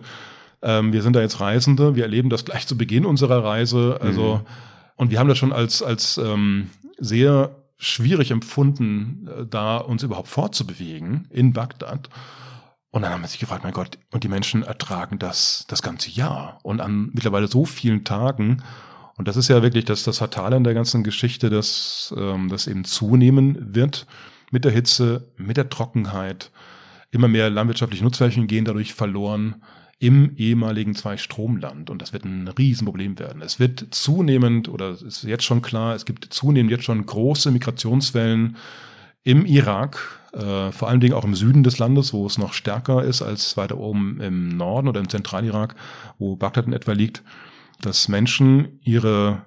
[0.61, 3.97] ähm, wir sind da jetzt Reisende, wir erleben das gleich zu Beginn unserer Reise.
[4.01, 4.41] Also,
[4.95, 6.69] und wir haben das schon als, als ähm,
[6.99, 12.09] sehr schwierig empfunden, äh, da uns überhaupt fortzubewegen in Bagdad.
[12.91, 16.09] Und dann haben wir sich gefragt, mein Gott, und die Menschen ertragen das das ganze
[16.11, 18.61] Jahr und an mittlerweile so vielen Tagen.
[19.22, 22.65] Und das ist ja wirklich das, das Fatale in der ganzen Geschichte, dass ähm, das
[22.65, 24.07] eben zunehmen wird
[24.49, 26.49] mit der Hitze, mit der Trockenheit.
[27.11, 29.61] Immer mehr landwirtschaftliche Nutzflächen gehen dadurch verloren
[29.99, 31.91] im ehemaligen Zwei-Stromland.
[31.91, 33.43] Und das wird ein Riesenproblem werden.
[33.43, 37.51] Es wird zunehmend, oder es ist jetzt schon klar, es gibt zunehmend jetzt schon große
[37.51, 38.57] Migrationswellen
[39.24, 39.99] im Irak,
[40.34, 43.55] äh, vor allen Dingen auch im Süden des Landes, wo es noch stärker ist als
[43.55, 45.76] weiter oben im Norden oder im Zentralirak,
[46.17, 47.22] wo Bagdad in etwa liegt,
[47.82, 49.45] dass Menschen ihre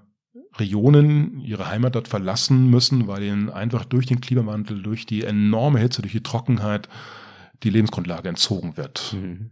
[0.57, 5.81] Regionen, ihre Heimat dort verlassen müssen, weil ihnen einfach durch den Klimawandel, durch die enorme
[5.81, 6.89] Hitze, durch die Trockenheit
[7.63, 9.15] die Lebensgrundlage entzogen wird.
[9.19, 9.51] Mhm.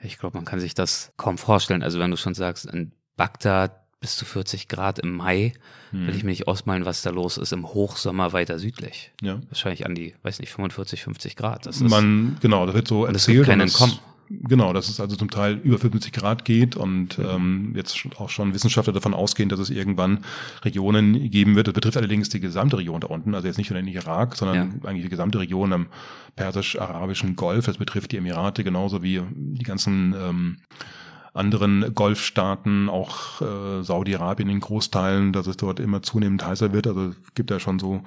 [0.00, 1.82] Ich glaube, man kann sich das kaum vorstellen.
[1.82, 5.52] Also wenn du schon sagst, in Bagdad bis zu 40 Grad im Mai,
[5.92, 6.06] Hm.
[6.08, 9.12] will ich mir nicht ausmalen, was da los ist im Hochsommer weiter südlich.
[9.22, 9.40] Ja.
[9.48, 11.66] Wahrscheinlich an die, weiß nicht, 45, 50 Grad.
[11.66, 13.48] Das ist, Man, genau, das wird so Und es erzählt.
[13.48, 13.98] und es- entkommen.
[14.40, 18.54] Genau, dass es also zum Teil über 50 Grad geht und ähm, jetzt auch schon
[18.54, 20.20] Wissenschaftler davon ausgehen, dass es irgendwann
[20.64, 21.66] Regionen geben wird.
[21.66, 24.80] Das betrifft allerdings die gesamte Region da unten, also jetzt nicht nur den Irak, sondern
[24.84, 25.86] eigentlich die gesamte Region am
[26.36, 27.66] persisch-arabischen Golf.
[27.66, 30.56] Das betrifft die Emirate genauso wie die ganzen ähm,
[31.34, 36.86] anderen Golfstaaten, auch äh, Saudi-Arabien in Großteilen, dass es dort immer zunehmend heißer wird.
[36.86, 38.02] Also es gibt da schon so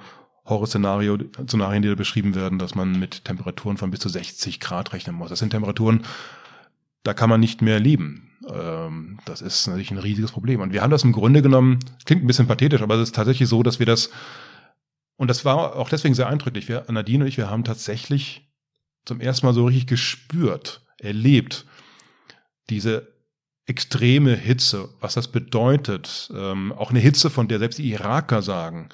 [0.46, 4.92] Horrorszenario, Szenarien, die da beschrieben werden, dass man mit Temperaturen von bis zu 60 Grad
[4.92, 5.30] rechnen muss.
[5.30, 6.04] Das sind Temperaturen,
[7.02, 8.30] da kann man nicht mehr leben.
[8.48, 10.60] Ähm, das ist natürlich ein riesiges Problem.
[10.60, 13.48] Und wir haben das im Grunde genommen, klingt ein bisschen pathetisch, aber es ist tatsächlich
[13.48, 14.10] so, dass wir das,
[15.16, 18.48] und das war auch deswegen sehr eindrücklich, wir, Nadine und ich, wir haben tatsächlich
[19.04, 21.64] zum ersten Mal so richtig gespürt, erlebt,
[22.70, 23.12] diese
[23.66, 28.88] extreme Hitze, was das bedeutet, ähm, auch eine Hitze, von der selbst die Iraker sagen,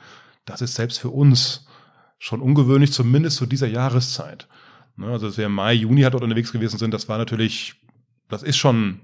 [0.45, 1.67] das ist selbst für uns
[2.19, 4.49] schon ungewöhnlich, zumindest zu dieser Jahreszeit.
[4.97, 7.75] Ne, also dass wir im Mai, Juni halt dort unterwegs gewesen sind, das war natürlich,
[8.29, 9.01] das ist schon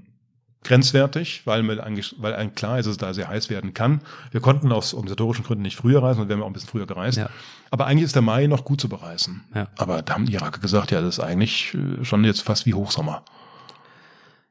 [0.65, 4.01] grenzwertig, weil, mir eigentlich, weil einem klar ist, dass es da sehr heiß werden kann.
[4.31, 7.19] Wir konnten aus organisatorischen Gründen nicht früher reisen und wären auch ein bisschen früher gereist.
[7.19, 7.31] Ja.
[7.71, 9.45] Aber eigentlich ist der Mai noch gut zu bereisen.
[9.55, 9.69] Ja.
[9.77, 12.75] Aber da haben die Iraker gesagt, ja, das ist eigentlich äh, schon jetzt fast wie
[12.75, 13.25] Hochsommer.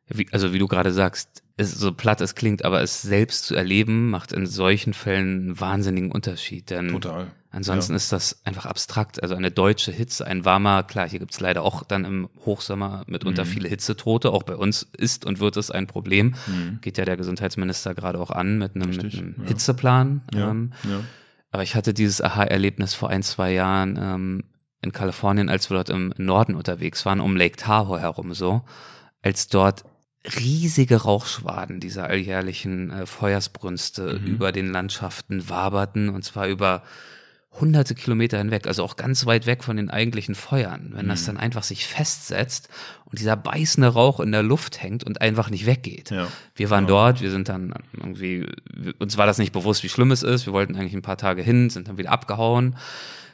[0.08, 3.56] Wie, also wie du gerade sagst, ist so platt es klingt, aber es selbst zu
[3.56, 6.70] erleben, macht in solchen Fällen einen wahnsinnigen Unterschied.
[6.70, 7.28] Denn Total.
[7.50, 7.98] Ansonsten ja.
[7.98, 9.24] ist das einfach abstrakt.
[9.24, 13.46] Also eine deutsche Hitze, ein warmer, klar, hier gibt's leider auch dann im Hochsommer mitunter
[13.46, 13.50] mhm.
[13.50, 14.32] viele Hitzetote.
[14.32, 16.36] Auch bei uns ist und wird es ein Problem.
[16.46, 16.80] Mhm.
[16.82, 19.48] Geht ja der Gesundheitsminister gerade auch an mit einem, mit einem ja.
[19.48, 20.22] Hitzeplan.
[20.36, 20.52] Ja.
[20.52, 20.74] Ähm.
[21.50, 24.44] Aber ich hatte dieses Aha-Erlebnis vor ein, zwei Jahren ähm,
[24.82, 28.62] in Kalifornien, als wir dort im Norden unterwegs waren, um Lake Tahoe herum so,
[29.24, 29.84] als dort
[30.36, 34.28] riesige Rauchschwaden dieser alljährlichen äh, Feuersbrünste mhm.
[34.28, 36.84] über den Landschaften waberten und zwar über
[37.60, 41.10] hunderte Kilometer hinweg, also auch ganz weit weg von den eigentlichen Feuern, wenn mhm.
[41.10, 42.70] das dann einfach sich festsetzt
[43.06, 46.12] und dieser beißende Rauch in der Luft hängt und einfach nicht weggeht.
[46.12, 46.28] Ja.
[46.56, 46.90] Wir waren ja.
[46.90, 48.46] dort, wir sind dann irgendwie,
[49.00, 51.42] uns war das nicht bewusst, wie schlimm es ist, wir wollten eigentlich ein paar Tage
[51.42, 52.76] hin, sind dann wieder abgehauen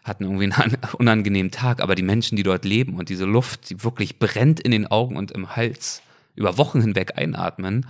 [0.04, 3.84] hatten irgendwie einen unangenehmen Tag, aber die Menschen, die dort leben und diese Luft, die
[3.84, 6.03] wirklich brennt in den Augen und im Hals,
[6.36, 7.86] über Wochen hinweg einatmen,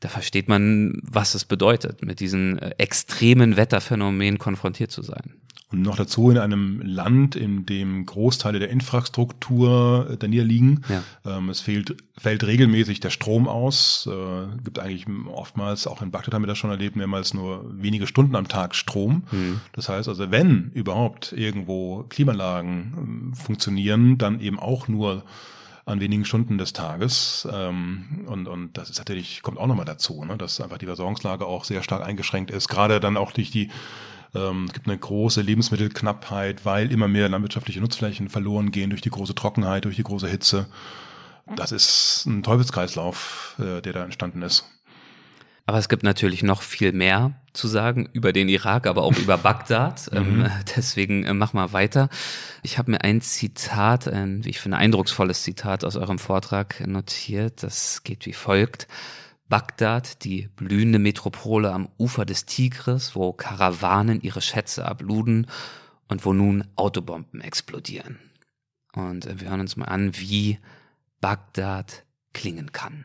[0.00, 5.34] da versteht man, was es bedeutet, mit diesen äh, extremen Wetterphänomenen konfrontiert zu sein.
[5.72, 10.84] Und noch dazu in einem Land, in dem Großteile der Infrastruktur äh, da niederliegen.
[10.88, 11.02] Ja.
[11.38, 14.08] Ähm, es fehlt, fällt regelmäßig der Strom aus.
[14.08, 18.06] Äh, gibt eigentlich oftmals, auch in Bagdad haben wir das schon erlebt, mehrmals nur wenige
[18.06, 19.24] Stunden am Tag Strom.
[19.32, 19.60] Mhm.
[19.72, 25.24] Das heißt also, wenn überhaupt irgendwo Klimaanlagen äh, funktionieren, dann eben auch nur
[25.86, 27.48] an wenigen Stunden des Tages.
[27.50, 31.46] Ähm, und, und das ist natürlich, kommt auch nochmal dazu, ne, dass einfach die Versorgungslage
[31.46, 32.68] auch sehr stark eingeschränkt ist.
[32.68, 33.70] Gerade dann auch durch die
[34.34, 39.10] ähm, es gibt eine große Lebensmittelknappheit, weil immer mehr landwirtschaftliche Nutzflächen verloren gehen durch die
[39.10, 40.66] große Trockenheit, durch die große Hitze.
[41.54, 44.64] Das ist ein Teufelskreislauf, äh, der da entstanden ist.
[45.68, 49.36] Aber es gibt natürlich noch viel mehr zu sagen über den Irak, aber auch über
[49.38, 50.12] Bagdad.
[50.12, 50.44] Mhm.
[50.44, 52.08] Ähm, deswegen äh, mach mal weiter.
[52.62, 57.64] Ich habe mir ein Zitat, ein, wie ich finde, eindrucksvolles Zitat aus eurem Vortrag notiert.
[57.64, 58.86] Das geht wie folgt.
[59.48, 65.48] Bagdad, die blühende Metropole am Ufer des Tigris, wo Karawanen ihre Schätze abluden
[66.08, 68.18] und wo nun Autobomben explodieren.
[68.92, 70.58] Und äh, wir hören uns mal an, wie
[71.20, 73.04] Bagdad klingen kann.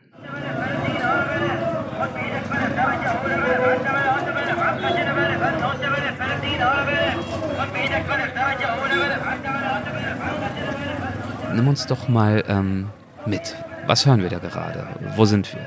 [11.54, 12.88] Nimm uns doch mal ähm,
[13.26, 13.56] mit.
[13.86, 14.86] Was hören wir da gerade?
[15.16, 15.60] Wo sind wir?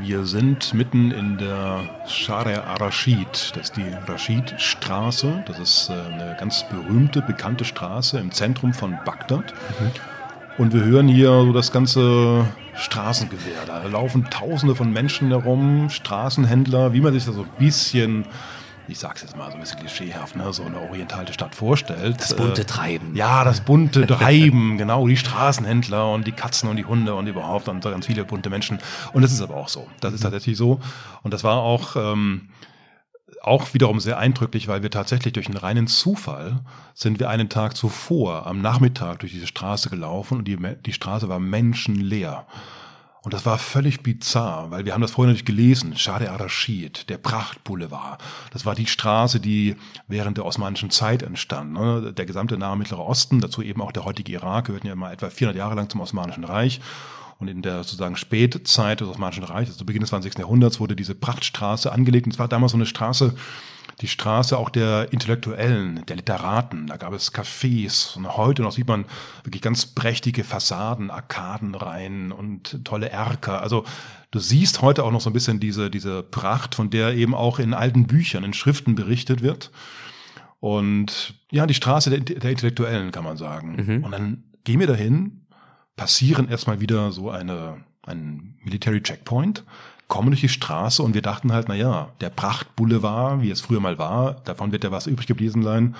[0.00, 3.52] Wir sind mitten in der Share Arashid.
[3.54, 5.44] Das ist die Rashid-Straße.
[5.46, 9.52] Das ist äh, eine ganz berühmte, bekannte Straße im Zentrum von Bagdad.
[9.80, 9.90] Mhm.
[10.56, 13.64] Und wir hören hier so das ganze Straßengewehr.
[13.66, 18.24] Da laufen Tausende von Menschen herum, Straßenhändler, wie man sich das so ein bisschen
[18.88, 22.20] ich sag's jetzt mal so ein bisschen klischeehaft, ne, so eine orientale Stadt vorstellt.
[22.20, 23.16] Das bunte äh, Treiben.
[23.16, 27.68] Ja, das bunte Treiben, genau, die Straßenhändler und die Katzen und die Hunde und überhaupt
[27.68, 28.78] und ganz viele bunte Menschen.
[29.12, 29.88] Und das ist aber auch so.
[30.00, 30.24] Das ist mhm.
[30.24, 30.80] tatsächlich so.
[31.22, 32.48] Und das war auch, ähm,
[33.42, 36.60] auch wiederum sehr eindrücklich, weil wir tatsächlich durch einen reinen Zufall
[36.94, 41.28] sind wir einen Tag zuvor am Nachmittag durch diese Straße gelaufen und die, die Straße
[41.28, 42.46] war menschenleer.
[43.24, 45.96] Und das war völlig bizarr, weil wir haben das vorhin natürlich gelesen.
[45.96, 48.22] Schade Arashid, der Prachtboulevard.
[48.52, 51.72] Das war die Straße, die während der osmanischen Zeit entstand.
[51.72, 52.12] Ne?
[52.12, 55.30] Der gesamte Nahe Mittlere Osten, dazu eben auch der heutige Irak, gehörten ja mal etwa
[55.30, 56.82] 400 Jahre lang zum Osmanischen Reich.
[57.38, 60.36] Und in der sozusagen Spätzeit des Osmanischen Reiches, also zu Beginn des 20.
[60.38, 62.26] Jahrhunderts, wurde diese Prachtstraße angelegt.
[62.26, 63.34] Und es war damals so eine Straße,
[64.00, 66.86] die Straße auch der Intellektuellen, der Literaten.
[66.86, 69.04] Da gab es Cafés und heute noch sieht man
[69.44, 73.62] wirklich ganz prächtige Fassaden, Arkadenreihen und tolle Erker.
[73.62, 73.84] Also
[74.30, 77.58] du siehst heute auch noch so ein bisschen diese, diese Pracht, von der eben auch
[77.58, 79.70] in alten Büchern, in Schriften berichtet wird.
[80.60, 83.76] Und ja, die Straße der, der Intellektuellen, kann man sagen.
[83.76, 84.04] Mhm.
[84.04, 85.46] Und dann gehen wir dahin,
[85.96, 89.64] passieren erstmal wieder so eine, ein Military Checkpoint
[90.08, 93.80] kommen durch die Straße und wir dachten halt, na ja, der Prachtboulevard, wie es früher
[93.80, 95.96] mal war, davon wird ja was übrig geblieben sein.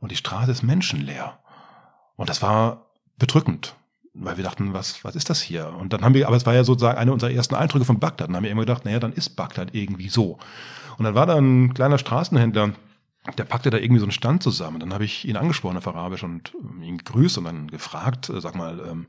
[0.00, 1.38] Und die Straße ist menschenleer.
[2.16, 2.86] Und das war
[3.18, 3.74] bedrückend.
[4.14, 5.72] weil wir dachten, was, was ist das hier?
[5.78, 8.28] Und dann haben wir, aber es war ja sozusagen eine unserer ersten Eindrücke von Bagdad.
[8.28, 10.38] Dann haben wir immer gedacht, naja, dann ist Bagdad irgendwie so.
[10.98, 12.72] Und dann war da ein kleiner Straßenhändler,
[13.36, 14.80] der packte da irgendwie so einen Stand zusammen.
[14.80, 18.54] Dann habe ich ihn angesprochen auf Arabisch und ihn gegrüßt und dann gefragt, äh, sag
[18.56, 19.06] mal, ähm,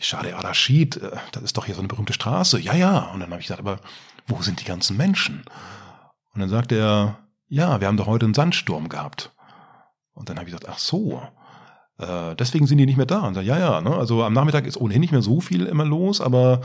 [0.00, 2.60] Schade Arashid, äh, das ist doch hier so eine berühmte Straße.
[2.60, 3.10] Ja, ja.
[3.12, 3.78] Und dann habe ich gesagt, aber
[4.26, 5.44] wo sind die ganzen Menschen?
[6.34, 7.18] Und dann sagt er,
[7.48, 9.32] ja, wir haben doch heute einen Sandsturm gehabt.
[10.14, 11.22] Und dann habe ich gesagt, ach so,
[11.98, 13.20] äh, deswegen sind die nicht mehr da.
[13.20, 13.94] Und sagt, ja, ja, ne?
[13.94, 16.60] also am Nachmittag ist ohnehin nicht mehr so viel immer los, aber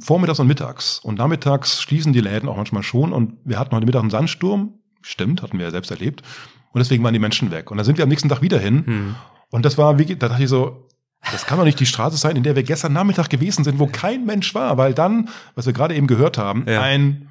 [0.00, 0.98] vormittags und mittags.
[0.98, 3.12] Und nachmittags schließen die Läden auch manchmal schon.
[3.12, 4.74] Und wir hatten heute Mittag einen Sandsturm.
[5.00, 6.22] Stimmt, hatten wir ja selbst erlebt.
[6.72, 7.70] Und deswegen waren die Menschen weg.
[7.70, 8.84] Und dann sind wir am nächsten Tag wieder hin.
[8.86, 9.14] Hm.
[9.50, 10.85] Und das war, wie, da dachte ich so,
[11.32, 13.86] das kann doch nicht die Straße sein, in der wir gestern Nachmittag gewesen sind, wo
[13.86, 16.80] kein Mensch war, weil dann, was wir gerade eben gehört haben, ja.
[16.80, 17.28] ein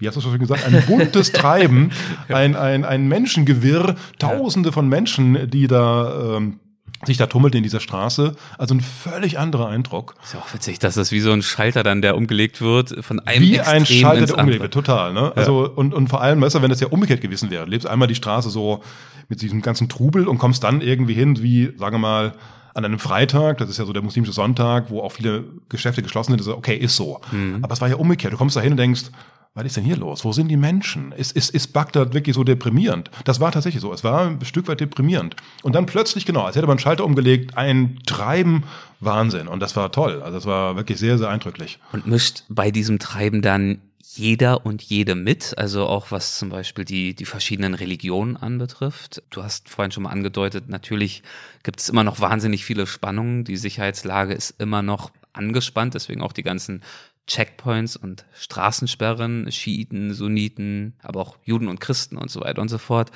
[0.00, 1.90] wie hast du schon gesagt, ein buntes Treiben,
[2.28, 6.60] ein, ein, ein Menschengewirr, tausende von Menschen, die da ähm,
[7.04, 8.34] sich da tummelt in dieser Straße.
[8.58, 10.14] Also ein völlig anderer Eindruck.
[10.22, 13.20] Ist ja auch witzig, dass das wie so ein Schalter dann, der umgelegt wird, von
[13.20, 15.12] einem Wie Extrem ein Schalter, der umgelegt wird, total.
[15.12, 15.32] Ne?
[15.36, 15.70] Also ja.
[15.72, 18.14] und, und vor allem, weißt du, wenn das ja umgekehrt gewesen wäre, lebst einmal die
[18.14, 18.82] Straße so
[19.28, 22.34] mit diesem ganzen Trubel und kommst dann irgendwie hin, wie, sagen wir mal,
[22.74, 26.32] an einem Freitag, das ist ja so der muslimische Sonntag, wo auch viele Geschäfte geschlossen
[26.32, 27.20] sind, ist okay, ist so.
[27.32, 27.58] Mhm.
[27.62, 28.32] Aber es war ja umgekehrt.
[28.32, 29.10] Du kommst da hin und denkst,
[29.54, 30.24] was ist denn hier los?
[30.24, 31.10] Wo sind die Menschen?
[31.12, 33.10] Ist, ist, ist Bagdad wirklich so deprimierend?
[33.24, 33.92] Das war tatsächlich so.
[33.92, 35.34] Es war ein Stück weit deprimierend.
[35.62, 38.64] Und dann plötzlich, genau, als hätte man einen Schalter umgelegt, ein Treiben,
[39.00, 39.48] Wahnsinn.
[39.48, 40.22] Und das war toll.
[40.22, 41.80] Also das war wirklich sehr, sehr eindrücklich.
[41.92, 43.80] Und mischt bei diesem Treiben dann
[44.18, 49.22] jeder und jede mit, also auch was zum Beispiel die, die verschiedenen Religionen anbetrifft.
[49.30, 51.22] Du hast vorhin schon mal angedeutet, natürlich
[51.62, 53.44] gibt es immer noch wahnsinnig viele Spannungen.
[53.44, 56.82] Die Sicherheitslage ist immer noch angespannt, deswegen auch die ganzen
[57.26, 62.78] Checkpoints und Straßensperren, Schiiten, Sunniten, aber auch Juden und Christen und so weiter und so
[62.78, 63.10] fort.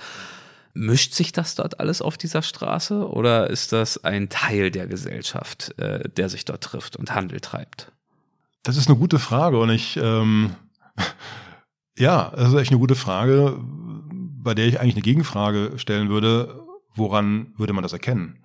[0.75, 5.79] Mischt sich das dort alles auf dieser Straße oder ist das ein Teil der Gesellschaft,
[5.79, 7.93] äh, der sich dort trifft und Handel treibt?
[8.63, 10.55] Das ist eine gute Frage und ich, ähm,
[11.99, 13.59] ja, das ist echt eine gute Frage,
[14.11, 16.63] bei der ich eigentlich eine Gegenfrage stellen würde.
[16.95, 18.43] Woran würde man das erkennen?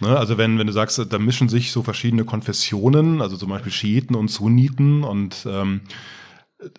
[0.00, 3.72] Ne, also wenn, wenn du sagst, da mischen sich so verschiedene Konfessionen, also zum Beispiel
[3.72, 5.82] Schiiten und Sunniten und ähm,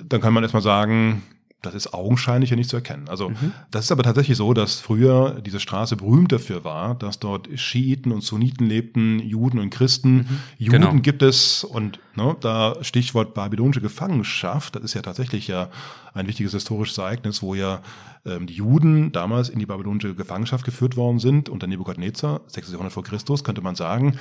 [0.04, 1.24] dann kann man erstmal sagen,
[1.62, 3.10] das ist augenscheinlich ja nicht zu erkennen.
[3.10, 3.52] Also mhm.
[3.72, 8.12] das ist aber tatsächlich so, dass früher diese Straße berühmt dafür war, dass dort Schiiten
[8.12, 10.16] und Sunniten lebten, Juden und Christen.
[10.16, 10.40] Mhm.
[10.58, 10.94] Juden genau.
[11.02, 15.70] gibt es und ne, da Stichwort babylonische Gefangenschaft, das ist ja tatsächlich ja
[16.14, 17.82] ein wichtiges historisches Ereignis, wo ja
[18.26, 22.72] ähm, die Juden damals in die babylonische Gefangenschaft geführt worden sind unter Nebukadnezar, 6.
[22.72, 24.18] Jahrhundert vor Christus, könnte man sagen.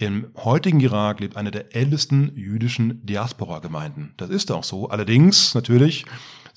[0.00, 4.14] Im heutigen Irak lebt eine der ältesten jüdischen Diaspora-Gemeinden.
[4.16, 4.88] Das ist auch so.
[4.88, 6.04] Allerdings natürlich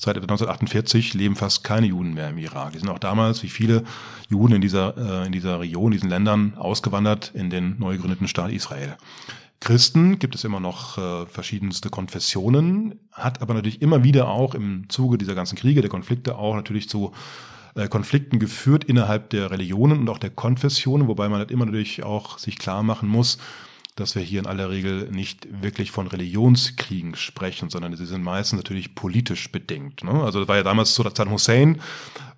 [0.04, 2.74] Seit 1948 leben fast keine Juden mehr im Irak.
[2.74, 3.84] Die sind auch damals, wie viele
[4.30, 8.50] Juden in dieser, äh, in dieser Region, diesen Ländern, ausgewandert in den neu gegründeten Staat
[8.52, 8.98] Israel.
[9.60, 14.90] Christen gibt es immer noch äh, verschiedenste Konfessionen, hat aber natürlich immer wieder auch im
[14.90, 17.12] Zuge dieser ganzen Kriege, der Konflikte auch natürlich zu
[17.76, 22.02] äh, Konflikten geführt innerhalb der Religionen und auch der Konfessionen, wobei man halt immer natürlich
[22.02, 23.38] auch sich klar machen muss,
[24.02, 28.58] dass wir hier in aller Regel nicht wirklich von Religionskriegen sprechen, sondern sie sind meistens
[28.58, 30.04] natürlich politisch bedingt.
[30.04, 30.12] Ne?
[30.12, 31.80] Also das war ja damals so, Saddam Hussein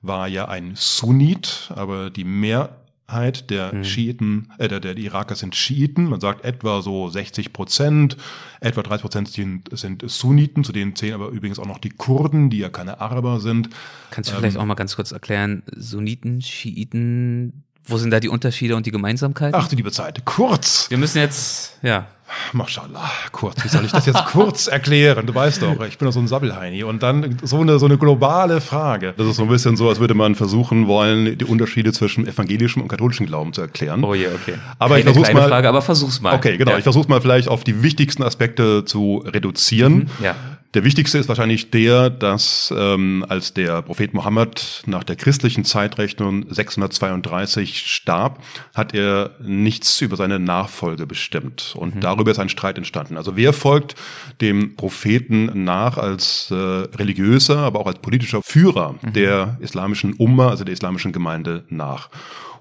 [0.02, 3.84] war ja ein Sunnit, aber die Mehrheit der hm.
[3.84, 6.06] Schiiten, äh, der, der Iraker sind Schiiten.
[6.06, 8.18] Man sagt etwa so 60 Prozent,
[8.60, 12.50] etwa 30 Prozent sind, sind Sunniten, zu denen zählen aber übrigens auch noch die Kurden,
[12.50, 13.70] die ja keine Araber sind.
[14.12, 18.30] Kannst du ähm, vielleicht auch mal ganz kurz erklären, Sunniten, Schiiten, wo sind da die
[18.30, 19.60] Unterschiede und die Gemeinsamkeiten?
[19.60, 20.90] Ach du liebe Zeit, kurz.
[20.90, 22.08] Wir müssen jetzt, ja.
[22.52, 23.64] Mashallah, kurz.
[23.64, 25.26] Wie soll ich das jetzt kurz erklären?
[25.28, 26.84] Du weißt doch, ich bin doch so ein Sabbelheini.
[26.84, 29.14] Und dann so eine, so eine globale Frage.
[29.18, 32.82] Das ist so ein bisschen so, als würde man versuchen wollen, die Unterschiede zwischen evangelischem
[32.82, 34.04] und katholischem Glauben zu erklären.
[34.04, 34.56] Oh je, okay.
[34.80, 35.48] Aber Keine ich versuch's mal.
[35.48, 36.34] Frage, aber versuch's mal.
[36.36, 36.72] Okay, genau.
[36.72, 36.78] Ja.
[36.78, 40.10] Ich versuch's mal vielleicht auf die wichtigsten Aspekte zu reduzieren.
[40.20, 40.36] Mhm, ja.
[40.74, 46.46] Der wichtigste ist wahrscheinlich der, dass ähm, als der Prophet Mohammed nach der christlichen Zeitrechnung
[46.50, 48.42] 632 starb,
[48.74, 51.76] hat er nichts über seine Nachfolge bestimmt.
[51.78, 52.00] Und mhm.
[52.00, 53.18] darüber ist ein Streit entstanden.
[53.18, 53.96] Also wer folgt
[54.42, 59.14] dem Propheten nach als äh, religiöser, aber auch als politischer Führer mhm.
[59.14, 62.10] der islamischen Umma, also der islamischen Gemeinde nach?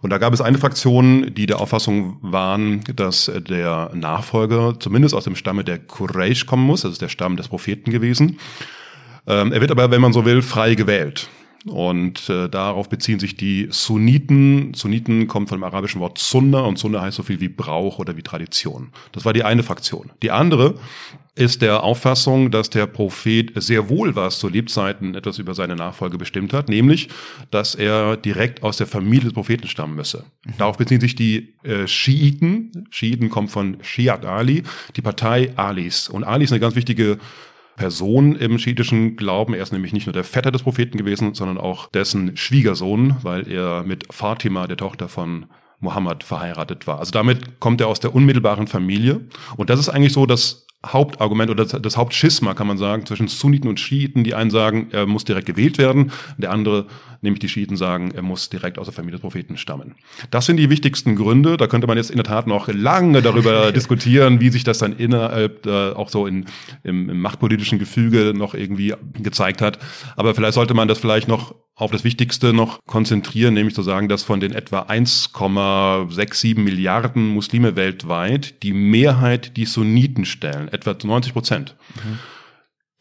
[0.03, 5.25] Und da gab es eine Fraktion, die der Auffassung waren, dass der Nachfolger zumindest aus
[5.25, 8.39] dem Stamme der Quraysh kommen muss, das ist der Stamm des Propheten gewesen.
[9.29, 11.29] Ähm, er wird aber, wenn man so will, frei gewählt.
[11.65, 14.75] Und äh, darauf beziehen sich die Sunniten.
[14.75, 18.23] Sunniten kommt vom arabischen Wort Sunna und Sunna heißt so viel wie Brauch oder wie
[18.23, 18.91] Tradition.
[19.13, 20.11] Das war die eine Fraktion.
[20.23, 20.75] Die andere
[21.35, 26.19] ist der Auffassung, dass der Prophet sehr wohl was zu Lebzeiten etwas über seine Nachfolge
[26.19, 27.09] bestimmt hat, nämlich,
[27.51, 30.25] dass er direkt aus der Familie des Propheten stammen müsse.
[30.45, 30.53] Mhm.
[30.59, 32.87] Darauf beziehen sich die äh, Schiiten.
[32.91, 34.63] Schiiten kommt von Shiat Ali,
[34.95, 36.09] die Partei Alis.
[36.09, 37.19] Und Ali ist eine ganz wichtige
[37.77, 39.55] Person im schiitischen Glauben.
[39.55, 43.51] Er ist nämlich nicht nur der Vetter des Propheten gewesen, sondern auch dessen Schwiegersohn, weil
[43.51, 45.47] er mit Fatima, der Tochter von
[45.81, 46.99] Mohammed, verheiratet war.
[46.99, 49.23] Also damit kommt er aus der unmittelbaren Familie.
[49.57, 53.29] Und das ist eigentlich so das Hauptargument oder das, das Hauptschisma, kann man sagen, zwischen
[53.29, 54.25] Sunniten und Schiiten.
[54.25, 56.87] Die einen sagen, er muss direkt gewählt werden, der andere,
[57.21, 59.95] nämlich die Schiiten, sagen, er muss direkt aus der Familie des Propheten stammen.
[60.31, 61.57] Das sind die wichtigsten Gründe.
[61.57, 64.93] Da könnte man jetzt in der Tat noch lange darüber diskutieren, wie sich das dann
[64.93, 66.47] innerhalb äh, auch so in,
[66.83, 69.79] im, im machtpolitischen Gefüge noch irgendwie gezeigt hat.
[70.17, 74.09] Aber vielleicht sollte man das vielleicht noch auf das Wichtigste noch konzentrieren, nämlich zu sagen,
[74.09, 81.33] dass von den etwa 1,67 Milliarden Muslime weltweit die Mehrheit die Sunniten stellen, etwa 90
[81.33, 81.77] Prozent.
[81.97, 82.19] Mhm.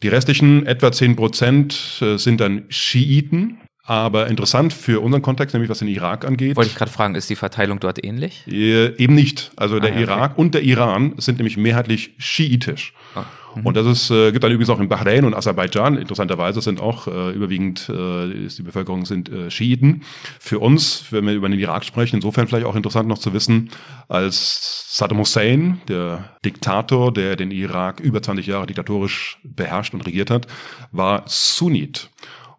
[0.02, 5.70] Die restlichen etwa 10 Prozent äh, sind dann Schiiten, aber interessant für unseren Kontext, nämlich
[5.70, 6.56] was den Irak angeht.
[6.56, 8.46] Wollte ich gerade fragen, ist die Verteilung dort ähnlich?
[8.46, 9.50] Äh, eben nicht.
[9.56, 10.40] Also der ah, ja, Irak okay.
[10.40, 12.94] und der Iran sind nämlich mehrheitlich schiitisch.
[13.14, 13.24] Ah.
[13.54, 13.66] Mhm.
[13.66, 17.06] Und das ist, äh, gibt dann übrigens auch in Bahrain und Aserbaidschan, interessanterweise sind auch
[17.06, 20.02] äh, überwiegend, äh, ist die Bevölkerung sind äh, Schiiten.
[20.38, 23.70] Für uns, wenn wir über den Irak sprechen, insofern vielleicht auch interessant noch zu wissen,
[24.08, 30.30] als Saddam Hussein, der Diktator, der den Irak über 20 Jahre diktatorisch beherrscht und regiert
[30.30, 30.46] hat,
[30.92, 32.10] war Sunnit.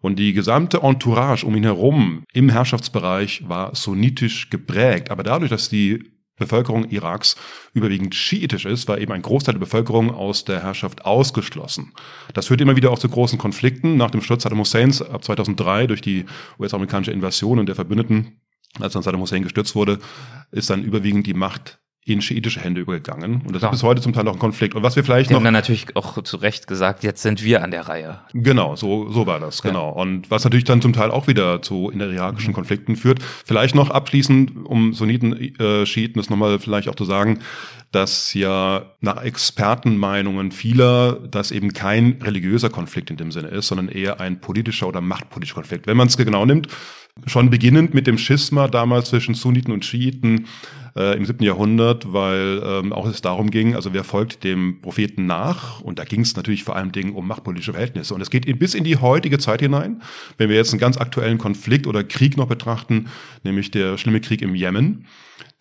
[0.04, 5.10] Und die gesamte Entourage um ihn herum im Herrschaftsbereich war sunnitisch geprägt.
[5.10, 7.36] Aber dadurch, dass die Bevölkerung Iraks
[7.72, 11.94] überwiegend schiitisch ist, war eben ein Großteil der Bevölkerung aus der Herrschaft ausgeschlossen.
[12.34, 13.96] Das führt immer wieder auch zu großen Konflikten.
[13.96, 16.26] Nach dem Sturz Saddam Husseins ab 2003 durch die
[16.60, 18.42] US-amerikanische Invasion und der Verbündeten,
[18.80, 20.00] als dann Saddam Hussein gestürzt wurde,
[20.50, 23.40] ist dann überwiegend die Macht in schiitische Hände übergegangen.
[23.46, 23.72] Und das Klar.
[23.72, 24.74] ist bis heute zum Teil noch ein Konflikt.
[24.74, 25.40] Und was wir vielleicht Die noch.
[25.40, 28.20] haben dann natürlich auch zu Recht gesagt, jetzt sind wir an der Reihe.
[28.34, 29.88] Genau, so, so war das, genau.
[29.88, 30.02] Ja.
[30.02, 32.56] Und was natürlich dann zum Teil auch wieder zu interirakischen mhm.
[32.56, 33.22] Konflikten führt.
[33.22, 37.38] Vielleicht noch abschließend, um Sunniten, äh, Schiiten das nochmal vielleicht auch zu sagen,
[37.90, 43.88] dass ja nach Expertenmeinungen vieler das eben kein religiöser Konflikt in dem Sinne ist, sondern
[43.88, 45.86] eher ein politischer oder machtpolitischer Konflikt.
[45.86, 46.68] Wenn man es genau nimmt,
[47.26, 50.46] schon beginnend mit dem Schisma damals zwischen Sunniten und Schiiten
[50.96, 55.26] äh, im siebten Jahrhundert, weil ähm, auch es darum ging, also wer folgt dem Propheten
[55.26, 55.80] nach?
[55.80, 58.14] Und da ging es natürlich vor allem Dingen um machtpolitische Verhältnisse.
[58.14, 60.02] Und es geht bis in die heutige Zeit hinein.
[60.38, 63.08] Wenn wir jetzt einen ganz aktuellen Konflikt oder Krieg noch betrachten,
[63.42, 65.06] nämlich der schlimme Krieg im Jemen,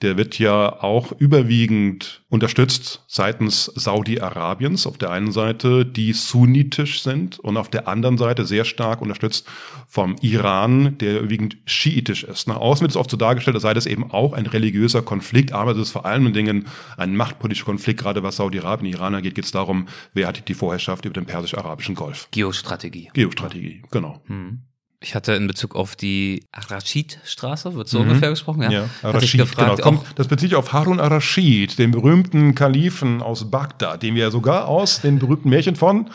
[0.04, 7.40] der wird ja auch überwiegend unterstützt seitens Saudi-Arabiens auf der einen Seite, die sunnitisch sind
[7.40, 9.48] und auf der anderen Seite sehr stark unterstützt
[9.88, 12.50] vom Iran, der überwiegend schiitisch ist.
[12.50, 15.54] Nach außen wird es oft so dargestellt, als sei das eben auch ein religiöser Konflikt,
[15.54, 16.68] aber es ist vor allen Dingen
[16.98, 20.54] ein machtpolitischer Konflikt, gerade was Saudi-Arabien und Iran angeht, geht es darum, wer hat die
[20.54, 22.28] Vorherrschaft über den persisch-arabischen Golf.
[22.32, 23.10] Geostrategie.
[23.14, 24.22] Geostrategie, genau.
[24.26, 24.64] Hm.
[25.04, 28.08] Ich hatte in Bezug auf die Arashid-Straße, wird so mhm.
[28.08, 28.72] ungefähr gesprochen, ja?
[28.72, 29.84] Ja, Arashid, gefragt, genau.
[29.84, 34.32] Kommt, das bezieht sich auf Harun Arashid, den berühmten Kalifen aus Bagdad, den wir ja
[34.32, 36.10] sogar aus den berühmten Märchen von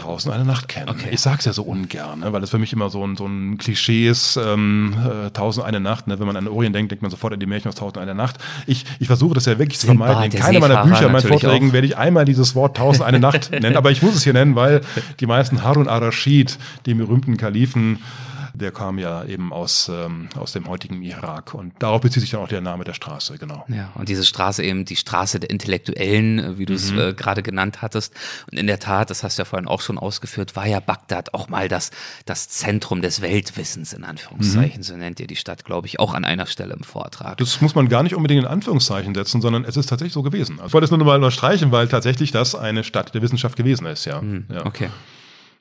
[0.00, 0.88] Tausend eine Nacht kennen.
[0.88, 1.08] Okay.
[1.10, 3.58] Ich sag's ja so ungern, ne, weil das für mich immer so ein, so ein
[3.58, 4.94] Klischee ist, ähm,
[5.26, 6.06] äh, Tausend eine Nacht.
[6.06, 6.18] Ne?
[6.18, 8.36] Wenn man an Orient denkt, denkt man sofort an die Märchen aus Tausend eine Nacht.
[8.66, 10.22] Ich, ich versuche das ja wirklich zu vermeiden.
[10.24, 13.50] In keinem meiner Bücher, in meinen Vorträgen werde ich einmal dieses Wort Tausend eine Nacht
[13.60, 14.80] nennen, aber ich muss es hier nennen, weil
[15.20, 17.98] die meisten Harun al-Rashid, berühmten Kalifen,
[18.60, 21.54] der kam ja eben aus, ähm, aus dem heutigen Irak.
[21.54, 23.64] Und darauf bezieht sich dann auch der Name der Straße, genau.
[23.68, 26.98] Ja, und diese Straße eben die Straße der Intellektuellen, äh, wie du es mhm.
[26.98, 28.14] äh, gerade genannt hattest.
[28.50, 31.34] Und in der Tat, das hast du ja vorhin auch schon ausgeführt, war ja Bagdad
[31.34, 31.90] auch mal das,
[32.26, 34.80] das Zentrum des Weltwissens, in Anführungszeichen.
[34.80, 34.84] Mhm.
[34.84, 37.38] So nennt ihr die Stadt, glaube ich, auch an einer Stelle im Vortrag.
[37.38, 40.56] Das muss man gar nicht unbedingt in Anführungszeichen setzen, sondern es ist tatsächlich so gewesen.
[40.58, 43.86] Also ich wollte es nur mal streichen, weil tatsächlich das eine Stadt der Wissenschaft gewesen
[43.86, 44.20] ist, ja.
[44.20, 44.44] Mhm.
[44.48, 44.66] ja.
[44.66, 44.90] Okay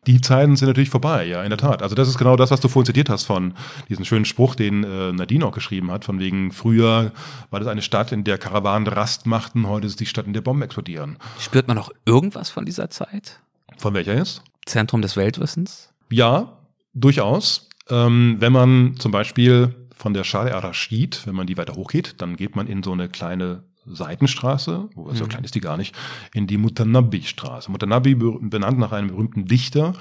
[0.08, 1.84] die Zeiten sind natürlich vorbei, ja, in der Tat.
[1.84, 3.54] Also das ist genau das, was du vorhin zitiert hast von
[3.90, 7.12] diesem schönen Spruch, den äh, Nadine auch geschrieben hat, von wegen früher
[7.50, 10.34] war das eine Stadt, in der Karawanen Rast machten, heute ist es die Stadt, in
[10.34, 11.18] der Bomben explodieren.
[11.40, 13.40] Spürt man noch irgendwas von dieser Zeit?
[13.78, 14.42] Von welcher jetzt?
[14.66, 15.94] Zentrum des Weltwissens?
[16.12, 16.60] Ja,
[16.94, 17.70] durchaus.
[17.90, 22.38] Ähm, wenn man zum Beispiel von der Schale Arashid, wenn man die weiter hochgeht, dann
[22.38, 25.30] geht man in so eine kleine Seitenstraße, so mhm.
[25.30, 25.96] klein ist die gar nicht,
[26.34, 27.72] in die Mutanabbi-Straße.
[27.72, 29.94] Mutanabbi benannt nach einem berühmten Dichter.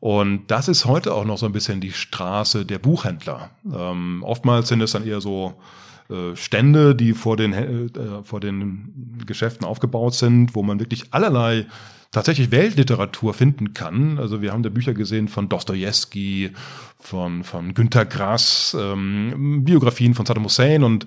[0.00, 3.50] Und das ist heute auch noch so ein bisschen die Straße der Buchhändler.
[3.72, 5.54] Ähm, oftmals sind es dann eher so
[6.10, 11.66] äh, Stände, die vor den, äh, vor den Geschäften aufgebaut sind, wo man wirklich allerlei
[12.10, 14.18] tatsächlich Weltliteratur finden kann.
[14.18, 16.52] Also wir haben da Bücher gesehen von Dostoevsky,
[16.98, 21.06] von, von Günter Grass, ähm, Biografien von Saddam Hussein und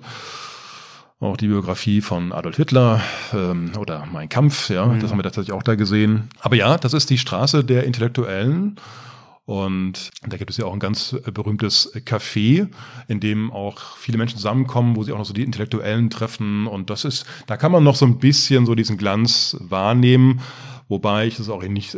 [1.20, 3.00] auch die Biografie von Adolf Hitler
[3.32, 5.00] ähm, oder Mein Kampf, ja, mhm.
[5.00, 6.28] das haben wir tatsächlich auch da gesehen.
[6.40, 8.76] Aber ja, das ist die Straße der Intellektuellen.
[9.44, 12.68] Und da gibt es ja auch ein ganz berühmtes Café,
[13.08, 16.66] in dem auch viele Menschen zusammenkommen, wo sie auch noch so die Intellektuellen treffen.
[16.66, 20.42] Und das ist, da kann man noch so ein bisschen so diesen Glanz wahrnehmen.
[20.88, 21.96] Wobei ich es auch nicht,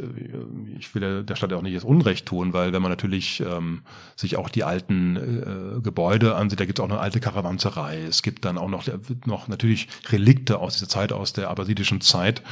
[0.78, 3.82] ich will der Stadt auch nicht das Unrecht tun, weil wenn man natürlich ähm,
[4.16, 8.02] sich auch die alten äh, Gebäude ansieht, da gibt es auch eine alte Karawanserei.
[8.02, 8.84] Es gibt dann auch noch,
[9.26, 12.42] noch natürlich Relikte aus dieser Zeit, aus der abbasidischen Zeit,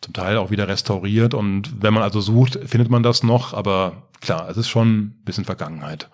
[0.00, 1.34] zum Teil auch wieder restauriert.
[1.34, 3.52] Und wenn man also sucht, findet man das noch.
[3.52, 6.08] Aber klar, es ist schon ein bisschen Vergangenheit.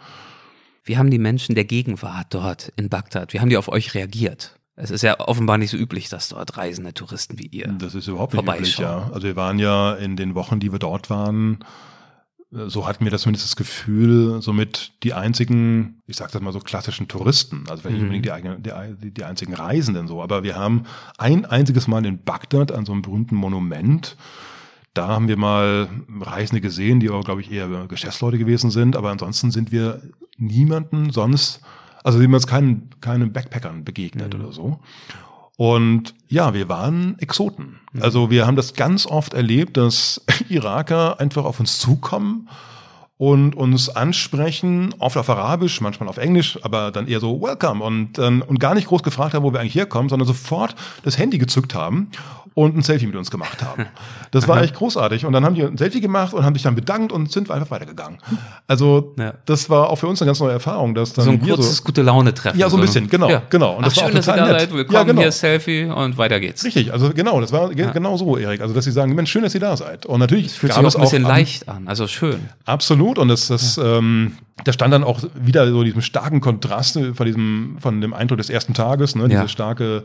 [0.82, 4.59] Wie haben die Menschen der Gegenwart dort in Bagdad, wie haben die auf euch reagiert?
[4.82, 7.68] Es ist ja offenbar nicht so üblich, dass dort reisende Touristen wie ihr.
[7.78, 9.10] Das ist überhaupt nicht üblich, ja.
[9.12, 11.58] Also wir waren ja in den Wochen, die wir dort waren,
[12.50, 16.58] so hatten wir das zumindest das Gefühl, somit die einzigen, ich sag das mal so
[16.60, 18.16] klassischen Touristen, also vielleicht nicht mhm.
[18.16, 20.84] unbedingt die, die, die einzigen Reisenden so, aber wir haben
[21.16, 24.16] ein einziges Mal in Bagdad an so einem berühmten Monument,
[24.94, 25.88] da haben wir mal
[26.20, 30.02] Reisende gesehen, die auch, glaube ich, eher Geschäftsleute gewesen sind, aber ansonsten sind wir
[30.36, 31.60] niemanden sonst
[32.02, 34.40] also sind wir uns keinen, keinen Backpackern begegnet mhm.
[34.40, 34.80] oder so.
[35.56, 37.80] Und ja, wir waren Exoten.
[37.92, 38.02] Mhm.
[38.02, 42.48] Also wir haben das ganz oft erlebt, dass Iraker einfach auf uns zukommen
[43.20, 48.18] und uns ansprechen, oft auf Arabisch, manchmal auf Englisch, aber dann eher so Welcome und,
[48.18, 51.74] und gar nicht groß gefragt haben, wo wir eigentlich herkommen, sondern sofort das Handy gezückt
[51.74, 52.10] haben
[52.54, 53.86] und ein Selfie mit uns gemacht haben.
[54.32, 55.26] Das war echt großartig.
[55.26, 57.72] Und dann haben die ein Selfie gemacht und haben sich dann bedankt und sind einfach
[57.72, 58.18] weitergegangen.
[58.68, 59.34] Also ja.
[59.44, 60.94] das war auch für uns eine ganz neue Erfahrung.
[60.94, 62.56] Dass dann so ein kurzes so, gute Laune-Treffen.
[62.56, 63.28] Ja, so ein bisschen, genau.
[63.28, 63.42] Ja.
[63.50, 63.74] genau.
[63.74, 64.72] Und das Ach, war schön, auch total dass ihr da seid.
[64.72, 65.20] Willkommen ja, genau.
[65.22, 66.62] hier, Selfie und weiter geht's.
[66.62, 67.90] Richtig, also genau, das war ja.
[67.90, 68.60] genau so, Erik.
[68.60, 70.06] Also dass sie sagen, Mensch, schön, dass ihr da seid.
[70.06, 72.38] Und natürlich das fühlt sich auch ein bisschen auch leicht an, also schön.
[72.66, 73.09] Absolut.
[73.18, 74.32] Und das, das, ähm,
[74.64, 78.50] da stand dann auch wieder so diesem starken Kontrast von diesem, von dem Eindruck des
[78.50, 80.04] ersten Tages, ne, diese starke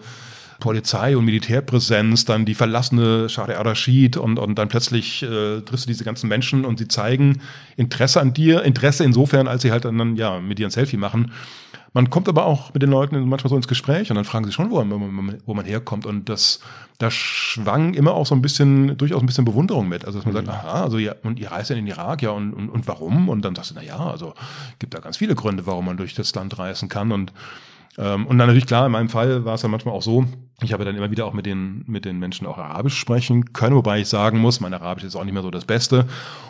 [0.59, 5.87] Polizei und Militärpräsenz, dann die verlassene Shari al-Rashid und, und dann plötzlich äh, triffst du
[5.87, 7.41] diese ganzen Menschen und sie zeigen
[7.77, 11.31] Interesse an dir, Interesse insofern, als sie halt dann ja mit dir ein Selfie machen.
[11.95, 14.51] Man kommt aber auch mit den Leuten manchmal so ins Gespräch und dann fragen sie
[14.51, 16.05] schon, wo man, wo man herkommt.
[16.05, 16.59] Und das,
[16.97, 20.03] da schwang immer auch so ein bisschen, durchaus ein bisschen Bewunderung mit.
[20.03, 20.53] Also, dass man sagt, mhm.
[20.53, 23.29] aha, also ja, und ihr reist ja in den Irak, ja, und, und, und warum?
[23.29, 24.33] Und dann sagst du, na ja, also
[24.77, 27.13] gibt da ganz viele Gründe, warum man durch das Land reisen kann.
[27.13, 27.31] Und
[27.97, 30.25] ähm, und dann natürlich klar, in meinem Fall war es dann manchmal auch so,
[30.61, 33.75] ich habe dann immer wieder auch mit den, mit den Menschen auch Arabisch sprechen können,
[33.75, 36.05] wobei ich sagen muss, mein Arabisch ist auch nicht mehr so das Beste.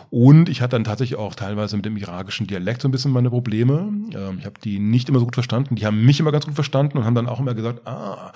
[0.10, 3.30] Und ich hatte dann tatsächlich auch teilweise mit dem irakischen Dialekt so ein bisschen meine
[3.30, 3.92] Probleme.
[4.14, 6.56] Ähm, ich habe die nicht immer so gut verstanden, die haben mich immer ganz gut
[6.56, 8.32] verstanden und haben dann auch immer gesagt, ah,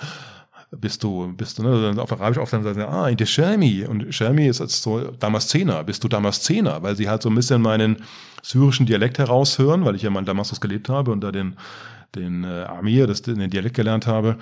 [0.72, 3.84] bist du, bist du, ne, auf Arabisch oft dann sagen, ah, in der Shermi.
[3.86, 7.60] Und Shermi ist als so Damaszener, bist du Damaszener, weil sie halt so ein bisschen
[7.60, 7.96] meinen
[8.42, 11.56] syrischen Dialekt heraushören, weil ich ja mal in Damaskus gelebt habe und da den
[12.14, 14.36] den äh, Amir, das, den Dialekt gelernt habe.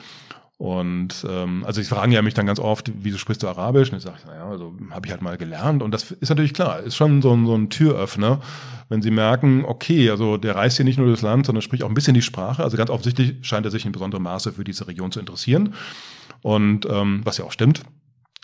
[0.59, 3.93] Und ähm, also ich fragen ja mich dann ganz oft, wieso sprichst du Arabisch?
[3.93, 5.85] Und ich sage, naja, also habe ich halt mal gelernt.
[5.85, 8.41] Und das ist natürlich klar, ist schon so ein, so ein Türöffner,
[8.89, 11.89] wenn sie merken, okay, also der reist hier nicht nur das Land, sondern spricht auch
[11.89, 12.64] ein bisschen die Sprache.
[12.64, 15.75] Also ganz offensichtlich scheint er sich in besonderem Maße für diese Region zu interessieren.
[16.43, 17.83] Und ähm, was ja auch stimmt.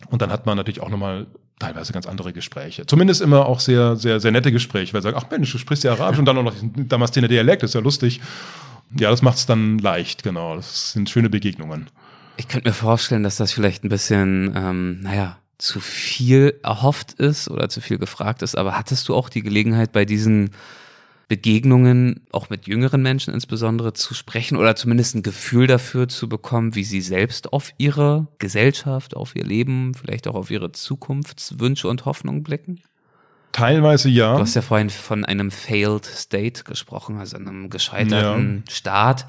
[0.09, 1.27] Und dann hat man natürlich auch nochmal
[1.59, 2.87] teilweise ganz andere Gespräche.
[2.87, 5.83] Zumindest immer auch sehr, sehr, sehr nette Gespräche, weil sie sagen, ach Mensch, du sprichst
[5.83, 8.21] ja Arabisch und dann auch noch damals den Dialekt, ist ja lustig.
[8.99, 10.57] Ja, das macht es dann leicht, genau.
[10.57, 11.89] Das sind schöne Begegnungen.
[12.37, 17.49] Ich könnte mir vorstellen, dass das vielleicht ein bisschen, ähm, naja, zu viel erhofft ist
[17.49, 18.57] oder zu viel gefragt ist.
[18.57, 20.51] Aber hattest du auch die Gelegenheit, bei diesen
[21.29, 26.75] Begegnungen, auch mit jüngeren Menschen insbesondere, zu sprechen oder zumindest ein Gefühl dafür zu bekommen,
[26.75, 32.05] wie sie selbst auf ihre Gesellschaft, auf ihr Leben, vielleicht auch auf ihre Zukunftswünsche und
[32.05, 32.83] Hoffnungen blicken?
[33.55, 34.35] Teilweise ja.
[34.35, 38.75] Du hast ja vorhin von einem failed state gesprochen, also einem gescheiterten ja.
[38.75, 39.27] Staat.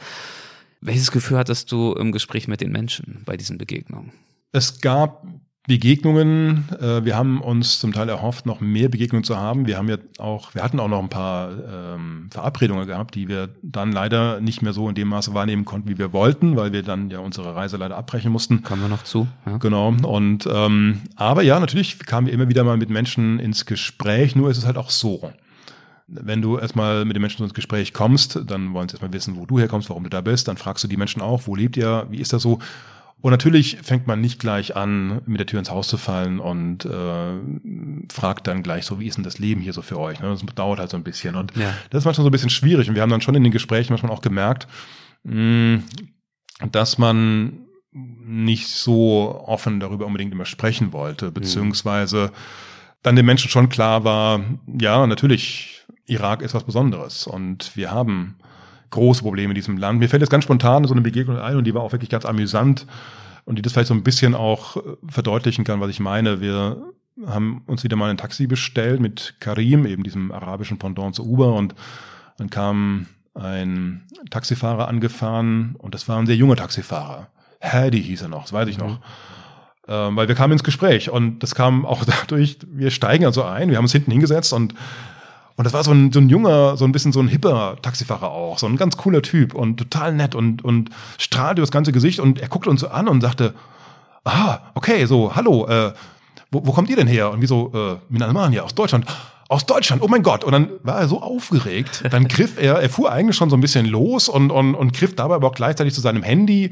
[0.82, 4.14] Welches Gefühl hattest du im Gespräch mit den Menschen bei diesen Begegnungen?
[4.52, 5.28] Es gab
[5.68, 6.70] Begegnungen.
[6.80, 9.66] Äh, wir haben uns zum Teil erhofft, noch mehr Begegnungen zu haben.
[9.66, 13.50] Wir haben ja auch, wir hatten auch noch ein paar ähm, Verabredungen gehabt, die wir
[13.64, 16.84] dann leider nicht mehr so in dem Maße wahrnehmen konnten, wie wir wollten, weil wir
[16.84, 18.62] dann ja unsere Reise leider abbrechen mussten.
[18.62, 19.28] Kommen wir noch zu.
[19.46, 19.58] Ja.
[19.58, 19.88] Genau.
[19.88, 24.36] Und ähm, aber ja, natürlich kamen wir immer wieder mal mit Menschen ins Gespräch.
[24.36, 25.32] Nur ist es halt auch so.
[26.08, 29.48] Wenn du erstmal mit den Menschen ins Gespräch kommst, dann wollen sie erstmal wissen, wo
[29.48, 30.48] du herkommst, warum du da bist.
[30.48, 32.60] Dann fragst du die Menschen auch, wo lebt ihr, wie ist das so?
[33.26, 36.86] Und natürlich fängt man nicht gleich an, mit der Tür ins Haus zu fallen und
[36.86, 40.20] äh, fragt dann gleich so, wie ist denn das Leben hier so für euch?
[40.20, 40.28] Ne?
[40.28, 41.34] Das dauert halt so ein bisschen.
[41.34, 41.74] Und ja.
[41.90, 42.88] das ist manchmal so ein bisschen schwierig.
[42.88, 44.68] Und wir haben dann schon in den Gesprächen manchmal auch gemerkt,
[45.24, 45.80] mh,
[46.72, 52.32] dass man nicht so offen darüber unbedingt immer sprechen wollte, beziehungsweise
[53.02, 58.36] dann den Menschen schon klar war, ja, natürlich, Irak ist was Besonderes und wir haben
[58.96, 60.00] große Probleme in diesem Land.
[60.00, 62.26] Mir fällt jetzt ganz spontan so eine Begegnung ein und die war auch wirklich ganz
[62.26, 62.88] amüsant
[63.46, 66.42] und die das vielleicht so ein bisschen auch äh, verdeutlichen kann, was ich meine.
[66.42, 66.78] Wir
[67.26, 71.54] haben uns wieder mal ein Taxi bestellt mit Karim, eben diesem arabischen Pendant zu Uber
[71.54, 71.76] und
[72.38, 77.28] dann kam ein Taxifahrer angefahren und das war ein sehr junger Taxifahrer.
[77.62, 79.00] Hadi hieß er noch, das weiß ich noch.
[79.00, 79.04] Mhm.
[79.88, 83.70] Ähm, weil wir kamen ins Gespräch und das kam auch dadurch, wir steigen also ein,
[83.70, 84.74] wir haben uns hinten hingesetzt und
[85.58, 88.30] und das war so ein, so ein junger, so ein bisschen so ein hipper Taxifahrer
[88.30, 91.92] auch, so ein ganz cooler Typ und total nett und, und strahlt über das ganze
[91.92, 93.54] Gesicht und er guckte uns so an und sagte,
[94.26, 95.94] ah, okay, so, hallo, äh,
[96.52, 97.32] wo, wo kommt ihr denn her?
[97.32, 99.06] Und wie so, äh, Min Almania aus Deutschland
[99.48, 100.44] aus Deutschland, oh mein Gott.
[100.44, 102.04] Und dann war er so aufgeregt.
[102.10, 105.16] Dann griff er, er fuhr eigentlich schon so ein bisschen los und, und, und griff
[105.16, 106.72] dabei aber auch gleichzeitig zu seinem Handy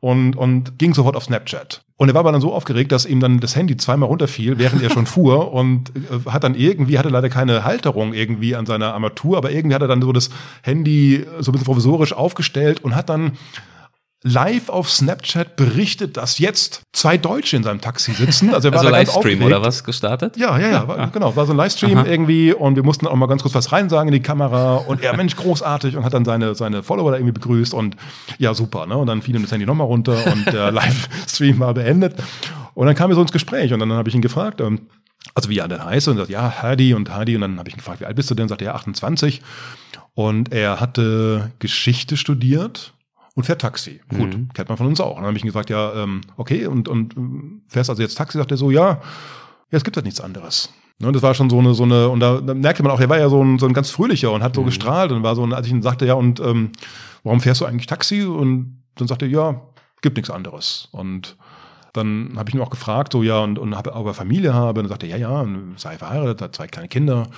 [0.00, 1.82] und, und ging sofort auf Snapchat.
[1.96, 4.82] Und er war aber dann so aufgeregt, dass ihm dann das Handy zweimal runterfiel, während
[4.82, 8.94] er schon fuhr und äh, hat dann irgendwie, hatte leider keine Halterung irgendwie an seiner
[8.94, 10.30] Armatur, aber irgendwie hat er dann so das
[10.62, 13.32] Handy so ein bisschen provisorisch aufgestellt und hat dann
[14.24, 18.52] live auf Snapchat berichtet, dass jetzt zwei Deutsche in seinem Taxi sitzen.
[18.52, 20.36] Also er war also Livestream oder was gestartet?
[20.36, 21.06] Ja, ja, ja, war, ah.
[21.06, 22.06] genau, war so ein Livestream Aha.
[22.06, 25.16] irgendwie und wir mussten auch mal ganz kurz was reinsagen in die Kamera und er,
[25.16, 27.96] Mensch, großartig und hat dann seine, seine Follower da irgendwie begrüßt und
[28.38, 28.96] ja, super, ne?
[28.96, 32.16] Und dann fiel ihm das Handy nochmal runter und der Livestream war beendet
[32.74, 34.80] und dann kam er so ins Gespräch und dann habe ich ihn gefragt, ähm,
[35.34, 37.74] also wie er denn heißt und sagt, ja, Hadi und Hadi und dann habe ich
[37.76, 38.48] ihn gefragt, wie alt bist du denn?
[38.48, 39.42] Sagt er, ja, 28
[40.14, 42.94] und er hatte Geschichte studiert
[43.38, 44.00] und fährt Taxi.
[44.08, 44.48] Gut, mhm.
[44.52, 45.10] kennt man von uns auch.
[45.10, 47.14] Und dann habe ich ihn gesagt, ja, ähm, okay, und, und
[47.68, 48.36] fährst also jetzt Taxi?
[48.36, 49.00] Sagt er so, ja,
[49.70, 50.70] es gibt halt nichts anderes.
[50.98, 53.08] Ne, das war schon so eine, so eine, und da, da merkte man auch, er
[53.08, 54.66] war ja so ein, so ein ganz fröhlicher und hat so mhm.
[54.66, 56.72] gestrahlt und war so, als ich ihn sagte, ja, und ähm,
[57.22, 58.24] warum fährst du eigentlich Taxi?
[58.24, 59.62] Und dann sagte er, ja,
[60.02, 60.88] gibt nichts anderes.
[60.90, 61.36] Und
[61.92, 64.80] dann habe ich ihn auch gefragt, so ja, und, und habe aber Familie habe.
[64.80, 67.28] Und dann sagte er, ja, ja, sei verheiratet, hat zwei kleine Kinder.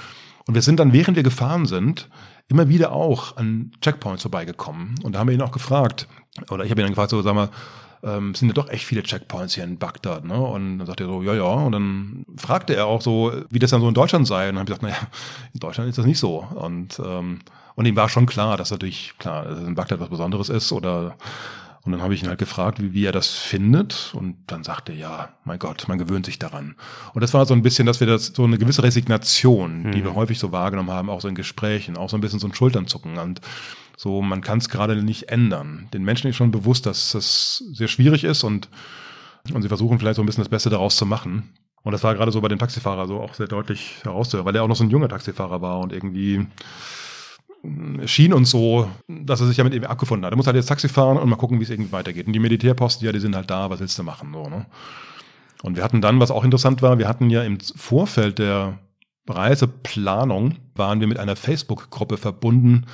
[0.47, 2.09] Und wir sind dann, während wir gefahren sind,
[2.51, 4.97] immer wieder auch an Checkpoints vorbeigekommen.
[5.03, 6.09] Und da haben wir ihn auch gefragt,
[6.51, 7.49] oder ich habe ihn dann gefragt, so, sag mal,
[8.03, 10.35] ähm, sind ja doch echt viele Checkpoints hier in Bagdad, ne?
[10.35, 11.45] Und dann sagt er so, ja, ja.
[11.45, 14.49] Und dann fragte er auch so, wie das dann so in Deutschland sei.
[14.49, 15.11] Und dann habe ich gesagt, naja,
[15.55, 16.39] in Deutschland ist das nicht so.
[16.39, 17.41] Und, ähm,
[17.77, 21.17] und ihm war schon klar, dass natürlich, klar, dass in Bagdad was Besonderes ist oder
[21.91, 24.13] und dann habe ich ihn halt gefragt, wie, wie er das findet.
[24.15, 26.77] Und dann sagte er, ja, mein Gott, man gewöhnt sich daran.
[27.15, 29.91] Und das war so ein bisschen, dass wir das so eine gewisse Resignation, mhm.
[29.91, 32.47] die wir häufig so wahrgenommen haben, auch so in Gesprächen, auch so ein bisschen so
[32.47, 33.19] ein Schulternzucken.
[33.19, 33.41] Und
[33.97, 35.89] so, man kann es gerade nicht ändern.
[35.93, 38.69] Den Menschen ist schon bewusst, dass das sehr schwierig ist und,
[39.53, 41.51] und sie versuchen vielleicht so ein bisschen das Beste daraus zu machen.
[41.83, 44.63] Und das war gerade so bei dem Taxifahrer so auch sehr deutlich herauszuhören, weil er
[44.63, 46.47] auch noch so ein junger Taxifahrer war und irgendwie
[48.07, 50.33] schien uns so, dass er sich damit irgendwie abgefunden hat.
[50.33, 52.27] Er muss halt jetzt Taxi fahren und mal gucken, wie es irgendwie weitergeht.
[52.27, 54.33] Und die Militärposten, ja, die sind halt da, was willst du machen?
[54.33, 54.67] So, ne?
[55.63, 58.79] Und wir hatten dann, was auch interessant war, wir hatten ja im Vorfeld der
[59.29, 62.87] Reiseplanung, waren wir mit einer Facebook-Gruppe verbunden,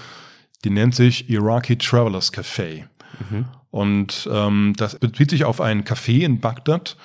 [0.64, 2.84] die nennt sich Iraqi Travelers Café.
[3.30, 3.44] Mhm.
[3.70, 6.96] Und ähm, das bezieht sich auf ein Café in Bagdad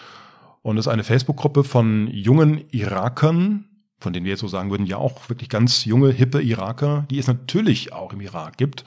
[0.61, 3.65] und ist eine Facebook-Gruppe von jungen Irakern,
[4.01, 7.19] von denen wir jetzt so sagen würden, ja auch wirklich ganz junge, hippe Iraker, die
[7.19, 8.83] es natürlich auch im Irak gibt.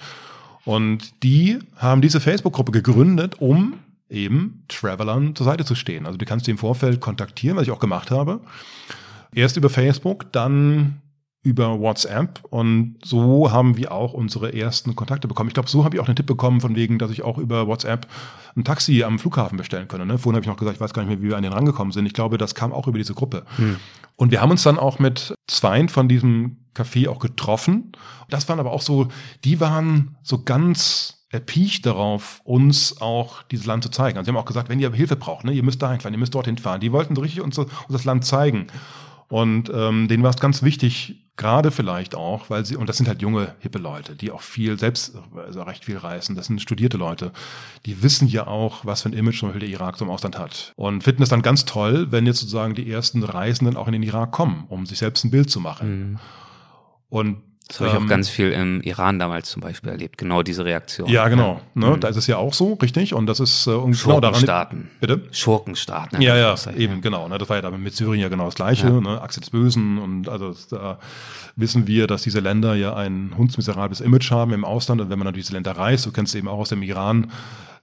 [0.64, 3.74] Und die haben diese Facebook-Gruppe gegründet, um
[4.08, 6.06] eben Travelern zur Seite zu stehen.
[6.06, 8.40] Also du kannst die im Vorfeld kontaktieren, was ich auch gemacht habe.
[9.34, 11.00] Erst über Facebook, dann
[11.44, 15.48] über WhatsApp und so haben wir auch unsere ersten Kontakte bekommen.
[15.48, 17.66] Ich glaube, so habe ich auch einen Tipp bekommen, von wegen, dass ich auch über
[17.66, 18.06] WhatsApp
[18.56, 20.06] ein Taxi am Flughafen bestellen könne.
[20.06, 20.16] Ne?
[20.16, 21.92] Vorhin habe ich noch gesagt, ich weiß gar nicht mehr, wie wir an den rangekommen
[21.92, 22.06] sind.
[22.06, 23.44] Ich glaube, das kam auch über diese Gruppe.
[23.56, 23.76] Hm.
[24.16, 27.92] Und wir haben uns dann auch mit zweien von diesem Café auch getroffen.
[28.28, 29.08] Das waren aber auch so,
[29.44, 34.16] die waren so ganz erpicht darauf, uns auch dieses Land zu zeigen.
[34.16, 36.18] Also sie haben auch gesagt, wenn ihr Hilfe braucht, ne, ihr müsst dahin fahren, ihr
[36.18, 36.80] müsst dorthin fahren.
[36.80, 38.68] Die wollten so richtig uns, uns das Land zeigen.
[39.29, 43.09] Und ähm, denen war es ganz wichtig, gerade vielleicht auch, weil sie, und das sind
[43.09, 46.97] halt junge, hippe Leute, die auch viel, selbst also recht viel reisen, das sind studierte
[46.97, 47.33] Leute,
[47.87, 50.72] die wissen ja auch, was für ein Image zum Beispiel der Irak im Ausland hat.
[50.77, 54.03] Und finden es dann ganz toll, wenn jetzt sozusagen die ersten Reisenden auch in den
[54.03, 56.11] Irak kommen, um sich selbst ein Bild zu machen.
[56.11, 56.18] Mhm.
[57.09, 60.42] Und das habe ich auch ähm, ganz viel im Iran damals zum Beispiel erlebt, genau
[60.42, 61.08] diese Reaktion.
[61.08, 61.62] Ja, genau.
[61.72, 61.90] Ne?
[61.90, 62.00] Mhm.
[62.00, 63.14] Da ist es ja auch so, richtig.
[63.14, 64.90] Und das ist äh, und genau daran.
[65.00, 65.22] Bitte?
[65.32, 66.20] Schurkenstaaten.
[66.20, 67.26] Ja, ja, eben, genau.
[67.26, 67.38] Ne?
[67.38, 68.88] Das war ja damit mit Syrien ja genau das Gleiche.
[68.88, 69.00] Ja.
[69.00, 69.20] Ne?
[69.20, 69.98] Achse des Bösen.
[69.98, 70.98] Und also da
[71.56, 75.00] wissen wir, dass diese Länder ja ein hundsmiserables Image haben im Ausland.
[75.00, 77.30] Und wenn man dann diese Länder reist, du kennst eben auch aus dem Iran,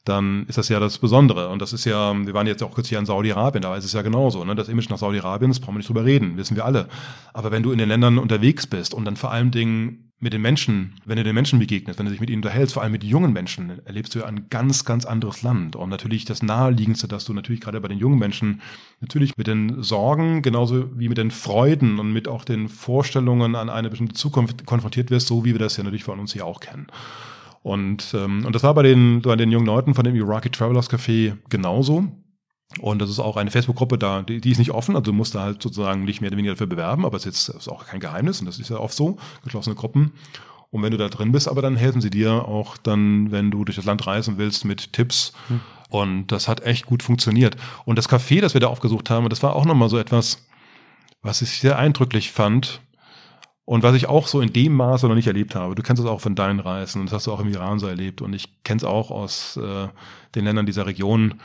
[0.04, 1.50] dann ist das ja das Besondere.
[1.50, 4.02] Und das ist ja, wir waren jetzt auch kürzlich in Saudi-Arabien, da ist es ja
[4.02, 4.44] genauso.
[4.44, 4.56] Ne?
[4.56, 6.88] Das Image nach Saudi-Arabien, das brauchen wir nicht drüber reden, wissen wir alle.
[7.34, 10.42] Aber wenn du in den Ländern unterwegs bist und dann vor allen Dingen mit den
[10.42, 13.04] Menschen, wenn du den Menschen begegnest, wenn du dich mit ihnen unterhältst, vor allem mit
[13.04, 15.76] jungen Menschen, erlebst du ja ein ganz, ganz anderes Land.
[15.76, 18.62] Und natürlich das Naheliegendste, dass du natürlich gerade bei den jungen Menschen
[19.00, 23.72] natürlich mit den Sorgen, genauso wie mit den Freuden und mit auch den Vorstellungen an
[23.72, 26.60] eine bestimmte Zukunft konfrontiert wirst, so wie wir das ja natürlich von uns hier auch
[26.60, 26.86] kennen.
[27.64, 30.90] Und, ähm, und das war bei den, bei den jungen Leuten von dem Iraqi Travelers
[30.90, 32.08] Café genauso.
[32.80, 35.36] Und das ist auch eine Facebook-Gruppe, da, die, die ist nicht offen, also du musst
[35.36, 37.86] da halt sozusagen nicht mehr oder weniger dafür bewerben, aber es ist, jetzt, ist auch
[37.86, 40.14] kein Geheimnis und das ist ja oft so, geschlossene Gruppen.
[40.70, 43.66] Und wenn du da drin bist, aber dann helfen sie dir auch dann, wenn du
[43.66, 45.34] durch das Land reisen willst, mit Tipps.
[45.48, 45.60] Hm.
[45.90, 47.58] Und das hat echt gut funktioniert.
[47.84, 50.48] Und das Café, das wir da aufgesucht haben, das war auch nochmal so etwas,
[51.22, 52.80] was ich sehr eindrücklich fand.
[53.72, 55.76] Und was ich auch so in dem Maße noch nicht erlebt habe.
[55.76, 57.88] Du kennst es auch von deinen Reisen und das hast du auch im Iran so
[57.88, 58.22] erlebt.
[58.22, 59.88] Und ich kenne es auch aus äh,
[60.36, 61.36] den Ländern dieser Region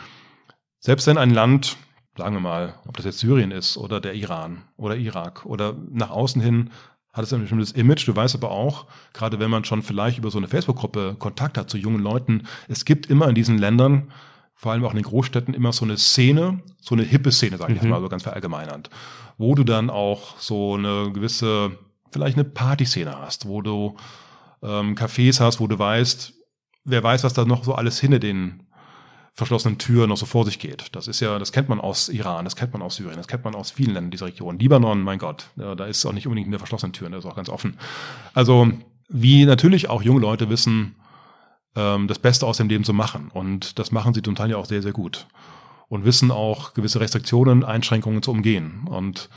[0.87, 1.77] selbst wenn ein Land,
[2.17, 6.11] sagen wir mal, ob das jetzt Syrien ist oder der Iran oder Irak oder nach
[6.11, 6.71] außen hin
[7.13, 8.07] hat es ein bestimmtes Image.
[8.07, 11.69] Du weißt aber auch, gerade wenn man schon vielleicht über so eine Facebook-Gruppe Kontakt hat
[11.69, 14.13] zu jungen Leuten, es gibt immer in diesen Ländern,
[14.55, 17.73] vor allem auch in den Großstädten, immer so eine Szene, so eine hippe Szene, sage
[17.73, 17.87] ich mhm.
[17.87, 18.89] jetzt mal so ganz verallgemeinernd,
[19.39, 21.77] wo du dann auch so eine gewisse,
[22.17, 23.97] vielleicht eine Partyszene hast, wo du
[24.63, 26.33] ähm, Cafés hast, wo du weißt,
[26.85, 28.63] wer weiß, was da noch so alles hinter den
[29.35, 30.97] verschlossenen Tür noch so vor sich geht.
[30.97, 33.45] Das ist ja, das kennt man aus Iran, das kennt man aus Syrien, das kennt
[33.45, 34.59] man aus vielen Ländern dieser Region.
[34.59, 37.51] Libanon, mein Gott, da ist auch nicht unbedingt eine verschlossene Tür, das ist auch ganz
[37.51, 37.79] offen.
[38.33, 38.71] Also,
[39.09, 40.97] wie natürlich auch junge Leute wissen,
[41.77, 43.31] ähm, das Beste aus dem Leben zu machen.
[43.33, 45.27] Und das machen sie zum Teil ja auch sehr, sehr gut.
[45.89, 48.89] Und wissen auch gewisse Restriktionen, Einschränkungen zu umgehen.
[48.89, 49.29] Und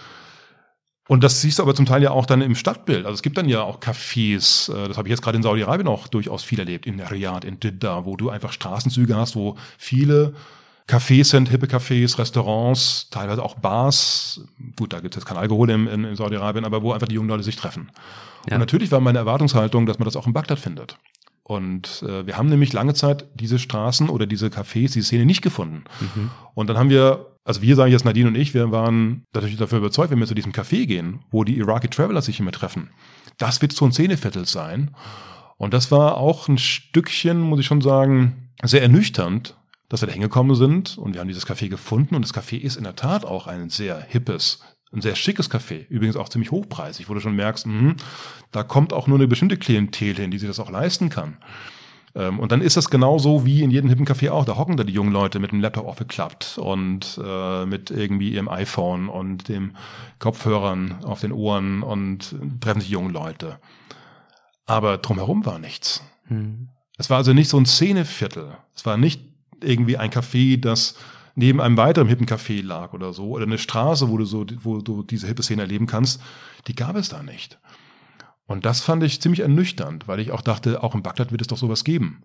[1.10, 3.08] und das siehst du aber zum Teil ja auch dann im Stadtbild.
[3.08, 5.88] Also es gibt dann ja auch Cafés, äh, das habe ich jetzt gerade in Saudi-Arabien
[5.88, 10.36] auch durchaus viel erlebt, in Riyadh, in Jeddah, wo du einfach Straßenzüge hast, wo viele
[10.88, 14.42] Cafés sind, hippe Cafés, Restaurants, teilweise auch Bars.
[14.76, 17.16] Gut, da gibt es jetzt kein Alkohol in, in, in Saudi-Arabien, aber wo einfach die
[17.16, 17.90] jungen Leute sich treffen.
[18.48, 18.54] Ja.
[18.54, 20.96] Und natürlich war meine Erwartungshaltung, dass man das auch in Bagdad findet.
[21.42, 25.42] Und äh, wir haben nämlich lange Zeit diese Straßen oder diese Cafés, diese Szene nicht
[25.42, 25.86] gefunden.
[26.00, 26.30] Mhm.
[26.54, 29.80] Und dann haben wir also wir sagen jetzt Nadine und ich, wir waren natürlich dafür
[29.80, 32.90] überzeugt, wenn wir zu diesem Café gehen, wo die Iraqi Traveler sich immer treffen.
[33.38, 34.96] Das wird so ein Szeneviertel sein.
[35.58, 39.58] Und das war auch ein Stückchen, muss ich schon sagen, sehr ernüchternd,
[39.90, 42.78] dass wir da hingekommen sind und wir haben dieses Café gefunden und das Café ist
[42.78, 44.62] in der Tat auch ein sehr hippes,
[44.94, 47.96] ein sehr schickes Café, übrigens auch ziemlich hochpreisig, wo du schon merkst, mh,
[48.52, 51.38] da kommt auch nur eine bestimmte Klientel hin, die sich das auch leisten kann.
[52.16, 54.46] Ähm, und dann ist das genauso wie in jedem hippen Café auch.
[54.46, 58.50] Da hocken da die jungen Leute mit dem Laptop aufgeklappt und äh, mit irgendwie ihrem
[58.50, 59.72] iPhone und dem
[60.20, 63.60] Kopfhörern auf den Ohren und treffen sich junge Leute.
[64.66, 66.04] Aber drumherum war nichts.
[66.28, 66.70] Hm.
[66.98, 68.58] Es war also nicht so ein Szeneviertel.
[68.76, 69.22] Es war nicht
[69.62, 70.96] irgendwie ein Café, das
[71.36, 74.82] neben einem weiteren hippen Café lag oder so, oder eine Straße, wo du so, wo
[74.82, 76.22] du diese hippe Szene erleben kannst.
[76.68, 77.59] Die gab es da nicht.
[78.50, 81.48] Und das fand ich ziemlich ernüchternd, weil ich auch dachte, auch in Bagdad wird es
[81.48, 82.24] doch sowas geben.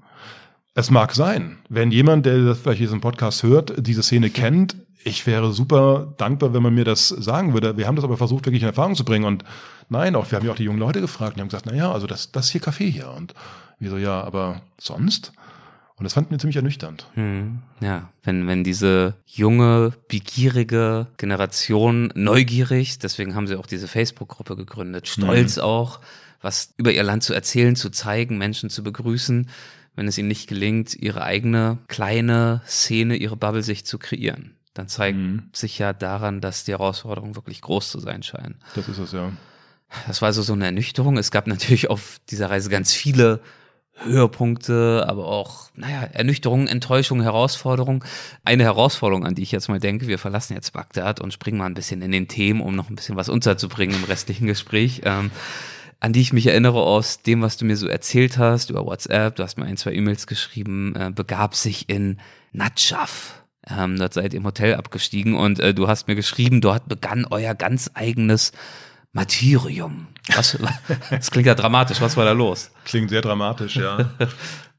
[0.75, 5.53] Es mag sein, wenn jemand, der vielleicht diesen Podcast hört, diese Szene kennt, ich wäre
[5.53, 7.77] super dankbar, wenn man mir das sagen würde.
[7.77, 9.27] Wir haben das aber versucht, wirklich in Erfahrung zu bringen.
[9.27, 9.45] Und
[9.91, 11.93] nein, auch wir haben ja auch die jungen Leute gefragt, die haben gesagt, na ja,
[11.93, 13.11] also das, das hier Kaffee hier.
[13.11, 13.35] Und
[13.79, 15.35] wir so, ja, aber sonst?
[15.97, 17.07] Und das fand mir ziemlich ernüchternd.
[17.15, 24.57] Hm, ja, wenn, wenn diese junge, begierige Generation neugierig, deswegen haben sie auch diese Facebook-Gruppe
[24.57, 25.63] gegründet, stolz mhm.
[25.63, 26.01] auch,
[26.41, 29.49] was über ihr Land zu erzählen, zu zeigen, Menschen zu begrüßen,
[29.95, 34.57] wenn es ihnen nicht gelingt, ihre eigene kleine Szene, ihre Bubble sich zu kreieren.
[34.75, 35.45] Dann zeigt mhm.
[35.53, 38.57] sich ja daran, dass die Herausforderungen wirklich groß zu sein scheinen.
[38.75, 39.33] Das ist es, ja.
[40.09, 41.17] Das war also so eine Ernüchterung.
[41.17, 43.41] Es gab natürlich auf dieser Reise ganz viele
[43.97, 48.03] Höhepunkte, aber auch, naja, Ernüchterungen, Enttäuschungen, Herausforderungen.
[48.45, 51.67] Eine Herausforderung, an die ich jetzt mal denke, wir verlassen jetzt Bagdad und springen mal
[51.67, 55.03] ein bisschen in den Themen, um noch ein bisschen was unterzubringen im restlichen Gespräch.
[55.05, 55.31] Ähm,
[56.01, 59.37] an die ich mich erinnere aus dem, was du mir so erzählt hast über WhatsApp,
[59.37, 62.19] du hast mir ein, zwei E-Mails geschrieben, äh, begab sich in
[62.53, 63.43] Natschaf.
[63.67, 67.25] Ähm, dort seid ihr im Hotel abgestiegen und äh, du hast mir geschrieben, dort begann
[67.31, 68.53] euer ganz eigenes
[69.15, 70.09] Martyrium.
[70.35, 70.59] Was,
[71.11, 72.01] das klingt ja dramatisch.
[72.01, 72.71] Was war da los?
[72.85, 74.11] Klingt sehr dramatisch, ja.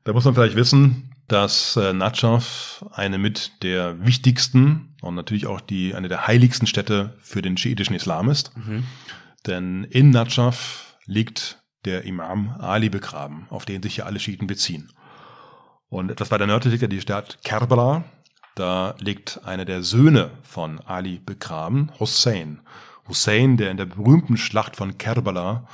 [0.03, 5.61] da muss man vielleicht wissen, dass äh, Natschaf eine mit der wichtigsten und natürlich auch
[5.61, 8.55] die eine der heiligsten Städte für den schiitischen Islam ist.
[8.55, 8.83] Mhm.
[9.47, 14.91] Denn in Natschaf liegt der Imam Ali begraben, auf den sich ja alle Schiiten beziehen.
[15.87, 18.03] Und etwas weiter nördlich liegt ja die Stadt Kerbala.
[18.55, 22.61] Da liegt einer der Söhne von Ali begraben, Hussein.
[23.07, 25.67] Hussein, der in der berühmten Schlacht von Kerbala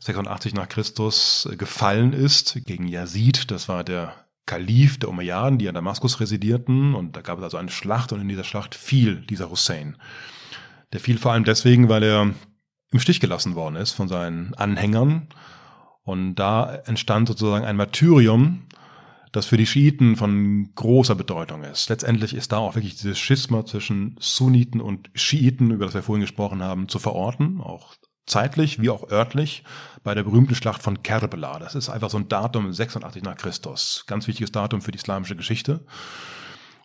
[0.00, 3.50] 86 nach Christus äh, gefallen ist gegen Yazid.
[3.50, 4.14] Das war der
[4.46, 6.94] Kalif der Umayyaden, die in Damaskus residierten.
[6.94, 9.96] Und da gab es also eine Schlacht und in dieser Schlacht fiel dieser Hussein.
[10.92, 12.34] Der fiel vor allem deswegen, weil er
[12.90, 15.28] im Stich gelassen worden ist von seinen Anhängern.
[16.02, 18.62] Und da entstand sozusagen ein Martyrium,
[19.32, 21.88] das für die Schiiten von großer Bedeutung ist.
[21.88, 26.22] Letztendlich ist da auch wirklich dieses Schisma zwischen Sunniten und Schiiten, über das wir vorhin
[26.22, 27.94] gesprochen haben, zu verorten, auch
[28.26, 29.64] zeitlich wie auch örtlich,
[30.04, 31.58] bei der berühmten Schlacht von Kerbela.
[31.58, 34.04] Das ist einfach so ein Datum 86 nach Christus.
[34.06, 35.84] Ganz wichtiges Datum für die islamische Geschichte.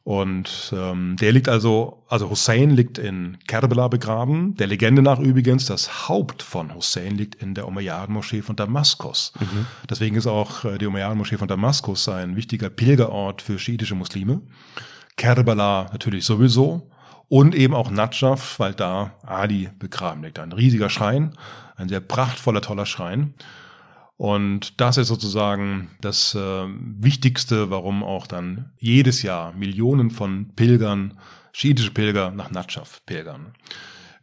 [0.04, 4.56] Und ähm, der liegt also, also Hussein liegt in Kerbela begraben.
[4.58, 9.32] Der Legende nach übrigens, das Haupt von Hussein liegt in der Umayyaden-Moschee von Damaskus.
[9.40, 9.66] Mhm.
[9.90, 14.42] Deswegen ist auch äh, die Umayyaden-Moschee von Damaskus ein wichtiger Pilgerort für schiitische Muslime.
[15.16, 16.90] Kerbela natürlich sowieso.
[17.30, 20.38] Und eben auch Najaf, weil da Ali begraben liegt.
[20.38, 21.34] Ein riesiger Schrein,
[21.78, 23.34] ein sehr prachtvoller, toller Schrein.
[24.18, 31.20] Und das ist sozusagen das äh, Wichtigste, warum auch dann jedes Jahr Millionen von Pilgern,
[31.52, 33.54] schiitische Pilger nach Najaf pilgern.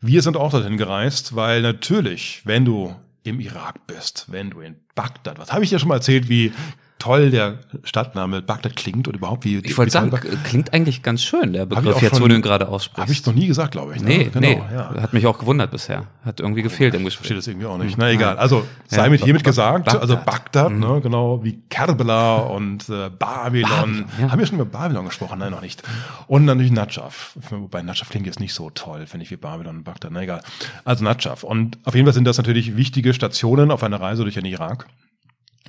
[0.00, 4.76] Wir sind auch dorthin gereist, weil natürlich, wenn du im Irak bist, wenn du in
[4.94, 6.52] Bagdad, was habe ich dir schon mal erzählt, wie
[7.01, 9.59] toll der Stadtname Bagdad klingt und überhaupt wie.
[9.59, 10.12] Ich wollte sagen,
[10.44, 13.01] klingt eigentlich ganz schön, der Begriff jetzt, wo du ihn gerade aussprichst.
[13.01, 14.02] Habe ich noch nie gesagt, glaube ich.
[14.02, 14.09] Ne?
[14.09, 14.62] Nee, genau, nee.
[14.72, 14.94] Ja.
[15.01, 16.05] Hat mich auch gewundert bisher.
[16.24, 17.28] Hat irgendwie gefehlt im Gespräch.
[17.28, 17.98] Verstehe das irgendwie auch nicht.
[17.98, 18.39] Na egal.
[18.39, 20.02] Also sei ja, mit hiermit gesagt, Bagdad.
[20.02, 20.81] also Bagdad, mhm.
[20.81, 23.70] ne, genau, wie Kerbela und äh, Babylon.
[23.70, 24.31] Babylon ja.
[24.31, 25.39] Haben wir schon über Babylon gesprochen?
[25.39, 25.82] Nein, noch nicht.
[26.27, 27.36] Und natürlich Najaf.
[27.51, 30.12] Wobei Najaf klingt jetzt nicht so toll, finde ich, wie Babylon und Bagdad.
[30.12, 30.43] Na egal.
[30.85, 31.43] Also Najaf.
[31.43, 34.86] Und auf jeden Fall sind das natürlich wichtige Stationen auf einer Reise durch den Irak.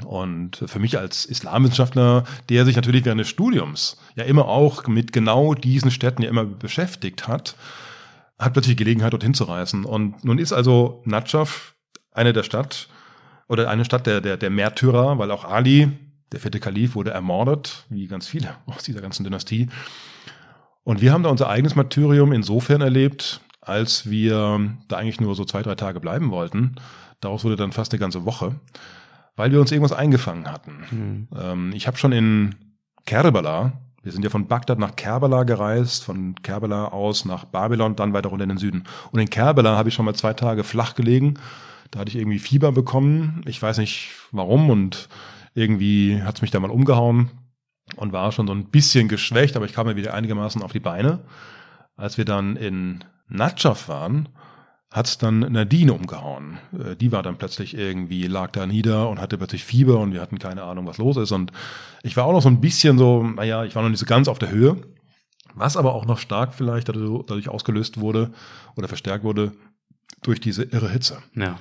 [0.05, 5.11] Und für mich als Islamwissenschaftler, der sich natürlich während des Studiums ja immer auch mit
[5.11, 7.55] genau diesen Städten ja immer beschäftigt hat,
[8.39, 9.85] hat plötzlich Gelegenheit, dorthin zu reisen.
[9.85, 11.75] Und nun ist also Najaf
[12.11, 12.87] eine der Stadt
[13.47, 15.91] oder eine Stadt der, der, der Märtyrer, weil auch Ali,
[16.31, 19.67] der vierte Kalif, wurde ermordet, wie ganz viele aus dieser ganzen Dynastie.
[20.83, 25.45] Und wir haben da unser eigenes Martyrium insofern erlebt, als wir da eigentlich nur so
[25.45, 26.75] zwei, drei Tage bleiben wollten.
[27.19, 28.55] Daraus wurde dann fast eine ganze Woche
[29.35, 30.85] weil wir uns irgendwas eingefangen hatten.
[30.91, 31.27] Mhm.
[31.39, 32.55] Ähm, ich habe schon in
[33.05, 38.13] Kerbala, wir sind ja von Bagdad nach Kerbala gereist, von Kerbala aus nach Babylon, dann
[38.13, 38.83] weiter runter in den Süden.
[39.11, 41.35] Und in Kerbala habe ich schon mal zwei Tage flach gelegen.
[41.91, 43.43] Da hatte ich irgendwie Fieber bekommen.
[43.45, 45.07] Ich weiß nicht warum und
[45.53, 47.29] irgendwie hat es mich da mal umgehauen
[47.97, 50.79] und war schon so ein bisschen geschwächt, aber ich kam mir wieder einigermaßen auf die
[50.79, 51.19] Beine.
[51.95, 54.29] Als wir dann in Natschaf waren,
[54.91, 56.59] hat dann Nadine umgehauen.
[56.77, 60.21] Äh, die war dann plötzlich irgendwie, lag da nieder und hatte plötzlich Fieber und wir
[60.21, 61.31] hatten keine Ahnung, was los ist.
[61.31, 61.51] Und
[62.03, 64.27] ich war auch noch so ein bisschen so, naja, ich war noch nicht so ganz
[64.27, 64.77] auf der Höhe.
[65.53, 68.31] Was aber auch noch stark vielleicht dadurch ausgelöst wurde
[68.75, 69.53] oder verstärkt wurde
[70.21, 71.17] durch diese irre Hitze.
[71.35, 71.57] Ja.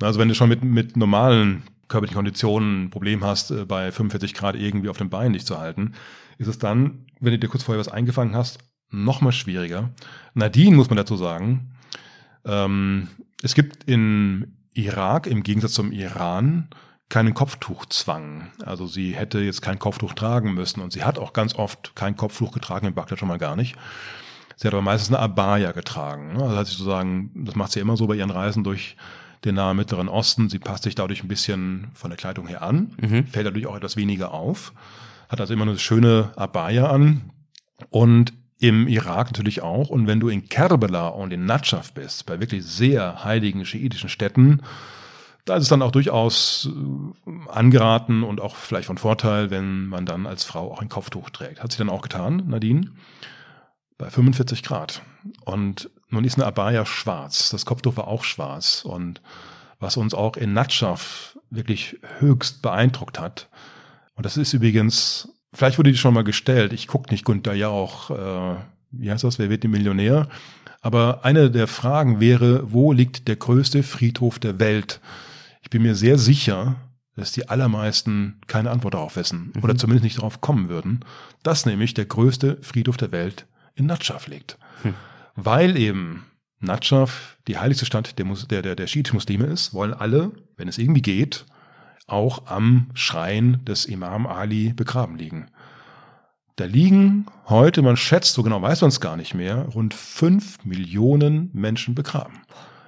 [0.00, 4.34] Also wenn du schon mit, mit normalen körperlichen Konditionen ein Problem hast, äh, bei 45
[4.34, 5.92] Grad irgendwie auf dem Bein dich zu halten,
[6.38, 8.58] ist es dann, wenn du dir kurz vorher was eingefangen hast,
[8.90, 9.90] noch mal schwieriger.
[10.34, 11.75] Nadine, muss man dazu sagen,
[12.46, 13.08] ähm,
[13.42, 16.68] es gibt in Irak im Gegensatz zum Iran
[17.08, 18.50] keinen Kopftuchzwang.
[18.64, 22.16] Also sie hätte jetzt kein Kopftuch tragen müssen und sie hat auch ganz oft kein
[22.16, 23.76] Kopftuch getragen, in Bagdad schon mal gar nicht.
[24.56, 26.34] Sie hat aber meistens eine Abaya getragen.
[26.34, 26.42] Ne?
[26.42, 28.96] Also hat sie sozusagen, das macht sie immer so bei ihren Reisen durch
[29.44, 30.48] den nahen Mittleren Osten.
[30.48, 33.26] Sie passt sich dadurch ein bisschen von der Kleidung her an, mhm.
[33.26, 34.72] fällt dadurch auch etwas weniger auf,
[35.28, 37.30] hat also immer eine schöne Abaya an
[37.90, 39.88] und im Irak natürlich auch.
[39.90, 44.62] Und wenn du in Kerbela und in Najaf bist, bei wirklich sehr heiligen schiitischen Städten,
[45.44, 46.68] da ist es dann auch durchaus
[47.26, 51.30] äh, angeraten und auch vielleicht von Vorteil, wenn man dann als Frau auch ein Kopftuch
[51.30, 51.62] trägt.
[51.62, 52.90] Hat sie dann auch getan, Nadine,
[53.96, 55.02] bei 45 Grad.
[55.44, 57.50] Und nun ist eine Abaya schwarz.
[57.50, 58.84] Das Kopftuch war auch schwarz.
[58.84, 59.22] Und
[59.78, 63.48] was uns auch in Najaf wirklich höchst beeindruckt hat,
[64.16, 66.74] und das ist übrigens Vielleicht wurde die schon mal gestellt.
[66.74, 68.10] Ich gucke nicht Günther Jauch.
[68.10, 68.56] Äh,
[68.90, 69.38] wie heißt das?
[69.38, 70.28] Wer wird die Millionär?
[70.82, 75.00] Aber eine der Fragen wäre, wo liegt der größte Friedhof der Welt?
[75.62, 76.76] Ich bin mir sehr sicher,
[77.16, 79.64] dass die allermeisten keine Antwort darauf wissen mhm.
[79.64, 81.00] oder zumindest nicht darauf kommen würden,
[81.42, 84.58] dass nämlich der größte Friedhof der Welt in Natschaf liegt.
[84.82, 84.92] Hm.
[85.36, 86.26] Weil eben
[86.60, 91.02] Natschaf die heiligste Stadt der, der, der, der Schiit-Muslime ist, wollen alle, wenn es irgendwie
[91.02, 91.46] geht,
[92.06, 95.46] auch am Schrein des Imam Ali begraben liegen.
[96.56, 100.64] Da liegen heute, man schätzt, so genau weiß man es gar nicht mehr, rund fünf
[100.64, 102.42] Millionen Menschen begraben.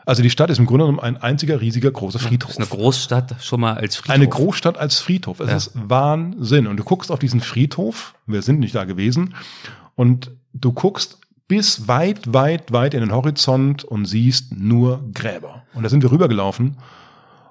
[0.07, 2.57] Also die Stadt ist im Grunde genommen ein einziger riesiger großer Friedhof.
[2.57, 4.15] Das ist eine Großstadt schon mal als Friedhof.
[4.15, 5.41] Eine Großstadt als Friedhof.
[5.41, 5.57] Es ja.
[5.57, 6.67] ist Wahnsinn.
[6.67, 9.35] Und du guckst auf diesen Friedhof, wir sind nicht da gewesen,
[9.97, 15.65] und du guckst bis weit, weit, weit in den Horizont und siehst nur Gräber.
[15.75, 16.79] Und da sind wir rübergelaufen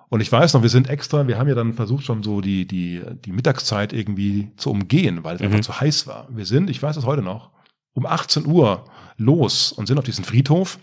[0.10, 2.66] Und ich weiß noch, wir sind extra, wir haben ja dann versucht schon so die,
[2.66, 5.48] die, die Mittagszeit irgendwie zu umgehen, weil es mhm.
[5.48, 6.28] einfach zu heiß war.
[6.30, 7.52] Wir sind, ich weiß es heute noch,
[7.94, 8.86] um 18 Uhr
[9.18, 10.80] los und sind auf diesen Friedhof.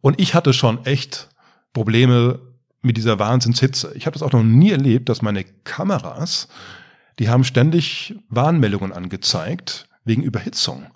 [0.00, 1.28] Und ich hatte schon echt
[1.72, 2.38] Probleme
[2.82, 3.92] mit dieser Wahnsinnshitze.
[3.96, 6.48] Ich habe das auch noch nie erlebt, dass meine Kameras,
[7.18, 10.86] die haben ständig Warnmeldungen angezeigt wegen Überhitzung.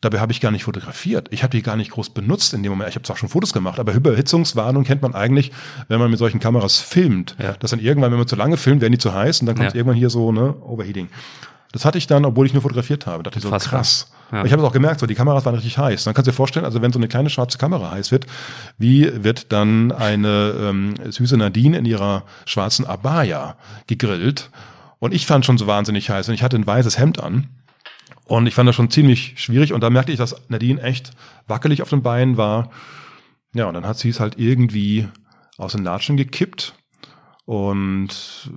[0.00, 1.26] Dabei habe ich gar nicht fotografiert.
[1.32, 2.90] Ich habe die gar nicht groß benutzt in dem Moment.
[2.90, 5.50] Ich habe zwar schon Fotos gemacht, aber Überhitzungswarnung kennt man eigentlich,
[5.88, 7.34] wenn man mit solchen Kameras filmt.
[7.40, 7.54] Ja.
[7.54, 9.70] Dass dann irgendwann, wenn man zu lange filmt, werden die zu heiß und dann kommt
[9.70, 9.74] ja.
[9.74, 11.08] irgendwann hier so ne Overheating.
[11.72, 13.22] Das hatte ich dann, obwohl ich nur fotografiert habe.
[13.22, 14.12] Da dachte ich so Fast krass.
[14.30, 14.44] Ja.
[14.44, 16.04] Ich habe es auch gemerkt, so die Kameras waren richtig heiß.
[16.04, 18.26] Dann kannst du dir vorstellen, also wenn so eine kleine schwarze Kamera heiß wird,
[18.78, 23.56] wie wird dann eine ähm, süße Nadine in ihrer schwarzen Abaya
[23.86, 24.50] gegrillt?
[24.98, 27.48] Und ich fand schon so wahnsinnig heiß und ich hatte ein weißes Hemd an.
[28.28, 29.72] Und ich fand das schon ziemlich schwierig.
[29.72, 31.10] Und da merkte ich, dass Nadine echt
[31.46, 32.70] wackelig auf den Beinen war.
[33.54, 35.08] Ja, und dann hat sie es halt irgendwie
[35.56, 36.74] aus den Latschen gekippt.
[37.46, 38.50] Und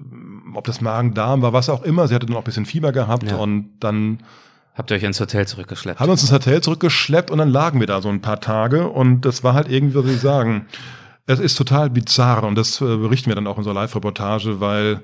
[0.53, 3.23] ob das Magen-Darm war, was auch immer, sie hatte dann auch ein bisschen Fieber gehabt
[3.23, 3.37] ja.
[3.37, 4.19] und dann
[4.73, 5.99] Habt ihr euch ins Hotel zurückgeschleppt?
[5.99, 9.21] Haben uns ins Hotel zurückgeschleppt und dann lagen wir da so ein paar Tage und
[9.21, 10.65] das war halt irgendwie, was soll ich sagen,
[11.25, 15.01] es ist total bizarr und das äh, berichten wir dann auch in unserer Live-Reportage, weil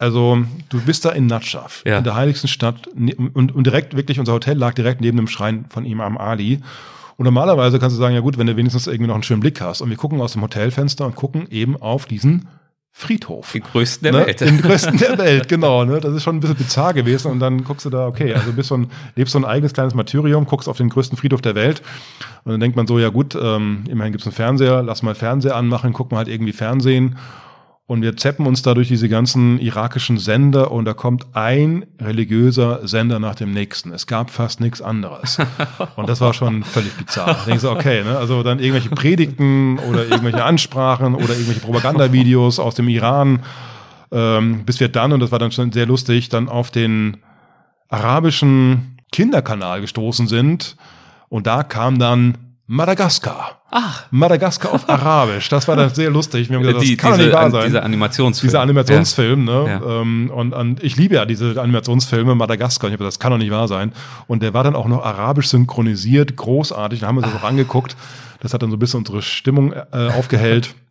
[0.00, 0.38] also
[0.70, 1.98] du bist da in Natschaf, ja.
[1.98, 5.28] in der heiligsten Stadt ne, und, und direkt wirklich unser Hotel lag direkt neben dem
[5.28, 6.60] Schrein von Imam Ali.
[7.18, 9.60] Und normalerweise kannst du sagen, ja gut, wenn du wenigstens irgendwie noch einen schönen Blick
[9.60, 9.82] hast.
[9.82, 12.48] Und wir gucken aus dem Hotelfenster und gucken eben auf diesen
[12.92, 13.52] Friedhof.
[13.52, 14.26] Den größten der ne?
[14.26, 14.40] Welt.
[14.40, 15.84] Den größten der Welt, genau.
[15.84, 16.00] Ne?
[16.00, 17.30] Das ist schon ein bisschen bizarr gewesen.
[17.30, 19.92] Und dann guckst du da, okay, also bist so ein, lebst so ein eigenes kleines
[19.92, 21.82] Martyrium, guckst auf den größten Friedhof der Welt.
[22.44, 25.56] Und dann denkt man so, ja gut, ähm, immerhin gibt's einen Fernseher, lass mal Fernseher
[25.56, 27.18] anmachen, guck mal halt irgendwie Fernsehen.
[27.90, 32.86] Und wir zeppen uns da durch diese ganzen irakischen Sender und da kommt ein religiöser
[32.86, 33.90] Sender nach dem nächsten.
[33.92, 35.38] Es gab fast nichts anderes.
[35.96, 37.34] Und das war schon völlig bizarr.
[37.34, 38.16] Da denkst du, okay, ne?
[38.16, 43.42] also dann irgendwelche Predigten oder irgendwelche Ansprachen oder irgendwelche Propagandavideos aus dem Iran,
[44.12, 47.16] ähm, bis wir dann, und das war dann schon sehr lustig, dann auf den
[47.88, 50.76] arabischen Kinderkanal gestoßen sind.
[51.28, 52.38] Und da kam dann
[52.72, 53.62] Madagaskar.
[53.72, 54.04] Ach.
[54.12, 55.48] Madagaskar auf Arabisch.
[55.48, 56.48] Das war dann sehr lustig.
[56.48, 57.64] Wir haben gesagt, die, das kann diese, nicht wahr sein.
[57.64, 58.48] Dieser Animationsfilm.
[58.48, 59.64] Dieser Animationsfilm, ja.
[59.64, 59.68] ne?
[59.68, 60.00] Ja.
[60.00, 62.86] Ähm, und, und ich liebe ja diese Animationsfilme, Madagaskar.
[62.86, 63.92] Und ich habe gesagt, das kann doch nicht wahr sein.
[64.28, 67.00] Und der war dann auch noch arabisch synchronisiert, großartig.
[67.00, 67.96] Da haben wir uns das auch angeguckt.
[68.38, 70.72] Das hat dann so ein bisschen unsere Stimmung äh, aufgehellt.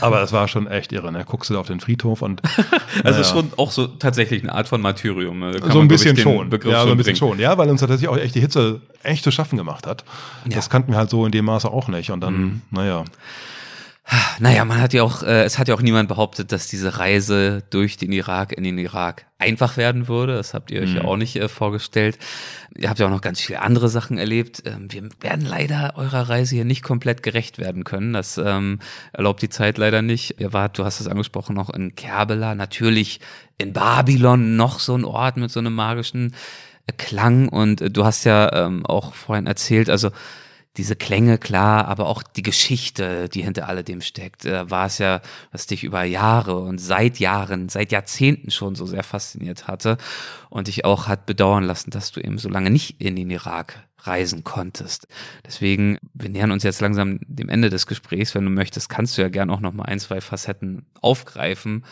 [0.00, 1.24] Aber es war schon echt irre, ne?
[1.26, 2.40] Guckst du da auf den Friedhof und.
[3.04, 3.24] also naja.
[3.24, 5.38] schon auch so tatsächlich eine Art von Martyrium.
[5.38, 5.60] Ne?
[5.70, 6.48] so ein bisschen schon.
[6.48, 7.38] Begriff ja, so ein bisschen schon.
[7.38, 10.04] Ja, weil uns tatsächlich auch echt die Hitze echt zu schaffen gemacht hat.
[10.44, 10.56] Ja.
[10.56, 12.10] Das kannten wir halt so in dem Maße auch nicht.
[12.10, 12.62] Und dann, mhm.
[12.70, 13.04] naja.
[14.40, 17.62] Naja, man hat ja auch, äh, es hat ja auch niemand behauptet, dass diese Reise
[17.70, 20.34] durch den Irak in den Irak einfach werden würde.
[20.34, 20.96] Das habt ihr euch mhm.
[20.96, 22.18] ja auch nicht äh, vorgestellt.
[22.76, 24.64] Ihr habt ja auch noch ganz viele andere Sachen erlebt.
[24.66, 28.12] Ähm, wir werden leider eurer Reise hier nicht komplett gerecht werden können.
[28.12, 28.80] Das ähm,
[29.12, 30.40] erlaubt die Zeit leider nicht.
[30.40, 33.20] Ihr wart, du hast es angesprochen, noch in Kerbela, natürlich
[33.58, 36.34] in Babylon, noch so ein Ort mit so einem magischen
[36.88, 37.48] äh, Klang.
[37.48, 40.10] Und äh, du hast ja ähm, auch vorhin erzählt, also
[40.76, 45.20] diese Klänge, klar, aber auch die Geschichte, die hinter alledem steckt, äh, war es ja,
[45.50, 49.98] was dich über Jahre und seit Jahren, seit Jahrzehnten schon so sehr fasziniert hatte
[50.48, 53.86] und dich auch hat bedauern lassen, dass du eben so lange nicht in den Irak
[53.98, 55.06] reisen konntest.
[55.46, 58.34] Deswegen, wir nähern uns jetzt langsam dem Ende des Gesprächs.
[58.34, 61.84] Wenn du möchtest, kannst du ja gern auch noch mal ein, zwei Facetten aufgreifen,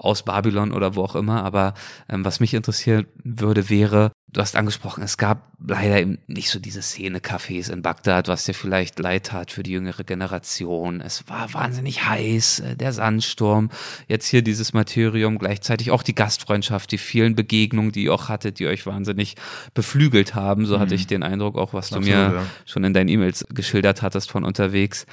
[0.00, 1.44] aus Babylon oder wo auch immer.
[1.44, 1.74] Aber
[2.08, 6.58] ähm, was mich interessieren würde, wäre, du hast angesprochen, es gab leider eben nicht so
[6.58, 11.00] diese Szene-Cafés in Bagdad, was dir vielleicht leid tat für die jüngere Generation.
[11.00, 13.70] Es war wahnsinnig heiß, äh, der Sandsturm,
[14.08, 18.58] jetzt hier dieses Martyrium, gleichzeitig auch die Gastfreundschaft, die vielen Begegnungen, die ihr auch hattet,
[18.58, 19.34] die euch wahnsinnig
[19.74, 20.64] beflügelt haben.
[20.64, 20.80] So mhm.
[20.80, 22.46] hatte ich den Eindruck, auch was Absolut, du mir ja.
[22.64, 25.06] schon in deinen E-Mails geschildert hattest von unterwegs.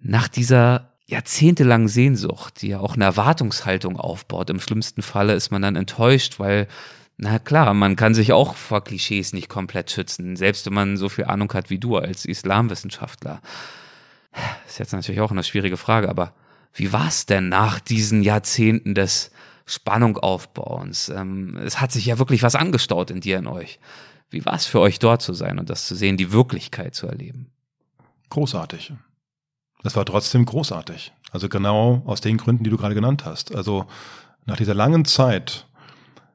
[0.00, 4.50] Nach dieser jahrzehntelangen Sehnsucht, die ja auch eine Erwartungshaltung aufbaut.
[4.50, 6.66] Im schlimmsten Falle ist man dann enttäuscht, weil,
[7.16, 11.08] na klar, man kann sich auch vor Klischees nicht komplett schützen, selbst wenn man so
[11.08, 13.40] viel Ahnung hat wie du als Islamwissenschaftler.
[14.66, 16.34] Ist jetzt natürlich auch eine schwierige Frage, aber
[16.74, 19.30] wie war es denn nach diesen Jahrzehnten des
[19.64, 21.08] Spannung aufbauens?
[21.08, 23.78] Ähm, es hat sich ja wirklich was angestaut in dir, in euch.
[24.28, 27.06] Wie war es für euch dort zu sein und das zu sehen, die Wirklichkeit zu
[27.06, 27.50] erleben?
[28.28, 28.92] Großartig
[29.82, 31.12] das war trotzdem großartig.
[31.32, 33.54] Also genau aus den Gründen, die du gerade genannt hast.
[33.54, 33.86] Also
[34.46, 35.66] nach dieser langen Zeit,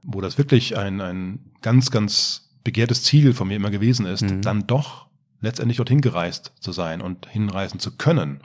[0.03, 4.41] wo das wirklich ein, ein ganz, ganz begehrtes Ziel von mir immer gewesen ist, mhm.
[4.41, 5.07] dann doch
[5.39, 8.41] letztendlich dorthin gereist zu sein und hinreisen zu können.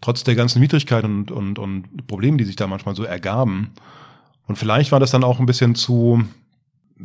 [0.00, 3.72] Trotz der ganzen Widrigkeiten und, und, und Probleme, die sich da manchmal so ergaben.
[4.46, 6.24] Und vielleicht war das dann auch ein bisschen zu,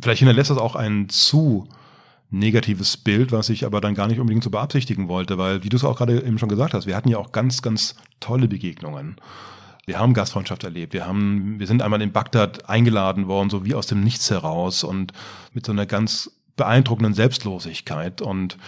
[0.00, 1.68] vielleicht hinterlässt das auch einen zu
[2.30, 5.76] negatives Bild, was ich aber dann gar nicht unbedingt so beabsichtigen wollte, weil, wie du
[5.76, 9.16] es auch gerade eben schon gesagt hast, wir hatten ja auch ganz, ganz tolle Begegnungen.
[9.86, 10.92] Wir haben Gastfreundschaft erlebt.
[10.92, 14.82] Wir haben, wir sind einmal in Bagdad eingeladen worden, so wie aus dem Nichts heraus
[14.82, 15.12] und
[15.52, 18.58] mit so einer ganz beeindruckenden Selbstlosigkeit und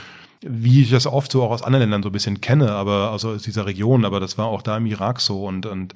[0.41, 3.31] wie ich das oft so auch aus anderen Ländern so ein bisschen kenne, aber also
[3.31, 5.95] aus dieser Region, aber das war auch da im Irak so und, und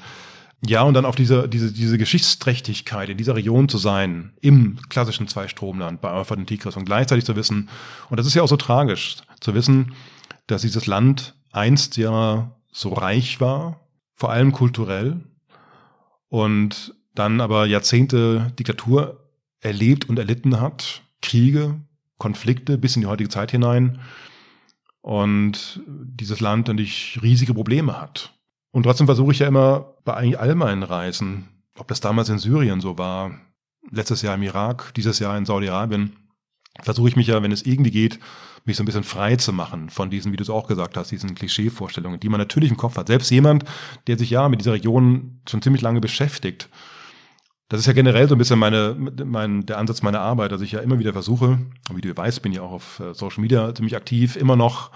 [0.64, 5.26] ja, und dann auf diese, diese, diese Geschichtsträchtigkeit in dieser Region zu sein, im klassischen
[5.26, 7.68] Zweistromland bei Euphrat und Tigris und gleichzeitig zu wissen,
[8.10, 9.94] und das ist ja auch so tragisch, zu wissen,
[10.46, 13.80] dass dieses Land einst ja so reich war,
[14.14, 15.20] vor allem kulturell,
[16.28, 19.28] und dann aber Jahrzehnte Diktatur
[19.60, 21.80] erlebt und erlitten hat, Kriege,
[22.18, 23.98] Konflikte bis in die heutige Zeit hinein
[25.00, 28.31] und dieses Land natürlich riesige Probleme hat.
[28.72, 32.38] Und trotzdem versuche ich ja immer bei eigentlich all meinen Reisen, ob das damals in
[32.38, 33.38] Syrien so war,
[33.90, 36.16] letztes Jahr im Irak, dieses Jahr in Saudi-Arabien,
[36.80, 38.18] versuche ich mich ja, wenn es irgendwie geht,
[38.64, 41.10] mich so ein bisschen frei zu machen von diesen, wie du es auch gesagt hast,
[41.10, 43.08] diesen Klischeevorstellungen, die man natürlich im Kopf hat.
[43.08, 43.64] Selbst jemand,
[44.06, 46.68] der sich ja mit dieser Region schon ziemlich lange beschäftigt,
[47.72, 48.94] das ist ja generell so ein bisschen meine,
[49.24, 51.58] mein, der Ansatz meiner Arbeit, dass ich ja immer wieder versuche,
[51.94, 54.90] wie du weißt, bin ich auch auf äh, Social Media ziemlich aktiv, immer noch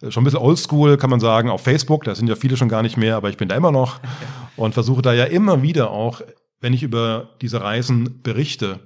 [0.00, 2.68] äh, schon ein bisschen oldschool, kann man sagen, auf Facebook, da sind ja viele schon
[2.68, 3.98] gar nicht mehr, aber ich bin da immer noch
[4.56, 6.20] und versuche da ja immer wieder auch,
[6.60, 8.78] wenn ich über diese Reisen berichte,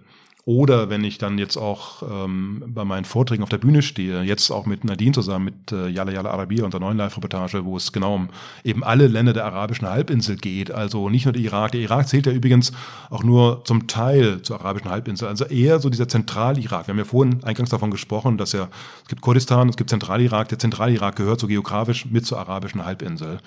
[0.47, 4.51] oder wenn ich dann jetzt auch ähm, bei meinen Vorträgen auf der Bühne stehe, jetzt
[4.51, 8.15] auch mit Nadine zusammen, mit äh, Yala Yala Arabia, unserer neuen Live-Reportage, wo es genau
[8.15, 8.29] um
[8.63, 10.71] eben alle Länder der arabischen Halbinsel geht.
[10.71, 11.73] Also nicht nur der Irak.
[11.73, 12.73] Der Irak zählt ja übrigens
[13.09, 15.29] auch nur zum Teil zur arabischen Halbinsel.
[15.29, 16.89] Also eher so dieser Zentralirak.
[16.89, 18.69] Wir haben ja vorhin eingangs davon gesprochen, dass ja,
[19.03, 20.49] es gibt Kurdistan, es gibt Zentralirak.
[20.51, 23.39] Der Zentralirak gehört so geografisch mit zur arabischen Halbinsel.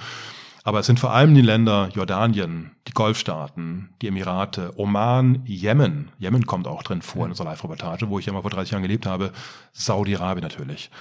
[0.67, 6.11] Aber es sind vor allem die Länder Jordanien, die Golfstaaten, die Emirate, Oman, Jemen.
[6.19, 8.81] Jemen kommt auch drin vor in unserer Live-Reportage, wo ich ja mal vor 30 Jahren
[8.81, 9.31] gelebt habe.
[9.71, 10.91] Saudi-Arabien natürlich.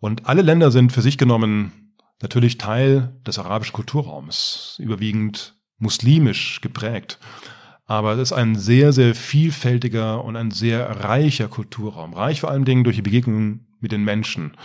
[0.00, 7.18] Und alle Länder sind für sich genommen natürlich Teil des arabischen Kulturraums, überwiegend muslimisch geprägt.
[7.84, 12.14] Aber es ist ein sehr, sehr vielfältiger und ein sehr reicher Kulturraum.
[12.14, 14.56] Reich vor allen Dingen durch die Begegnungen mit den Menschen.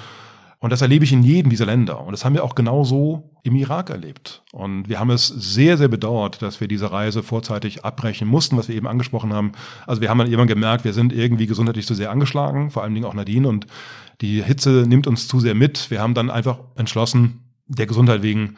[0.60, 2.02] Und das erlebe ich in jedem dieser Länder.
[2.02, 4.44] Und das haben wir auch genauso im Irak erlebt.
[4.52, 8.68] Und wir haben es sehr, sehr bedauert, dass wir diese Reise vorzeitig abbrechen mussten, was
[8.68, 9.52] wir eben angesprochen haben.
[9.86, 12.96] Also wir haben dann irgendwann gemerkt, wir sind irgendwie gesundheitlich zu sehr angeschlagen, vor allen
[12.96, 13.48] Dingen auch Nadine.
[13.48, 13.68] Und
[14.22, 15.92] die Hitze nimmt uns zu sehr mit.
[15.92, 18.56] Wir haben dann einfach entschlossen, der Gesundheit wegen,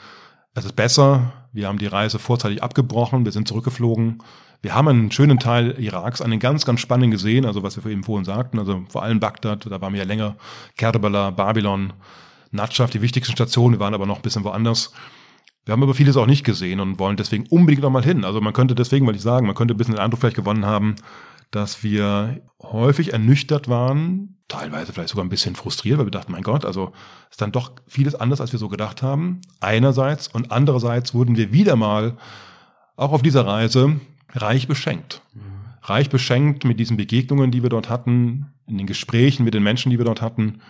[0.54, 1.34] es ist besser.
[1.52, 3.26] Wir haben die Reise vorzeitig abgebrochen.
[3.26, 4.20] Wir sind zurückgeflogen
[4.62, 8.04] wir haben einen schönen Teil Iraks, einen ganz, ganz spannenden gesehen, also was wir eben
[8.04, 10.36] vorhin sagten, also vor allem Bagdad, da waren wir ja länger,
[10.76, 11.94] Kerbala, Babylon,
[12.52, 14.92] Natschaf, die wichtigsten Stationen, wir waren aber noch ein bisschen woanders.
[15.66, 18.26] Wir haben aber vieles auch nicht gesehen und wollen deswegen unbedingt noch mal hin.
[18.26, 20.66] Also man könnte deswegen, weil ich sagen, man könnte ein bisschen den Eindruck vielleicht gewonnen
[20.66, 20.96] haben,
[21.52, 26.44] dass wir häufig ernüchtert waren, teilweise vielleicht sogar ein bisschen frustriert, weil wir dachten, mein
[26.44, 26.92] Gott, also
[27.30, 29.42] ist dann doch vieles anders, als wir so gedacht haben.
[29.60, 32.18] Einerseits und andererseits wurden wir wieder mal
[32.96, 34.00] auch auf dieser Reise
[34.34, 35.22] reich beschenkt.
[35.34, 35.42] Mhm.
[35.84, 39.90] Reich beschenkt mit diesen Begegnungen, die wir dort hatten, in den Gesprächen mit den Menschen,
[39.90, 40.62] die wir dort hatten,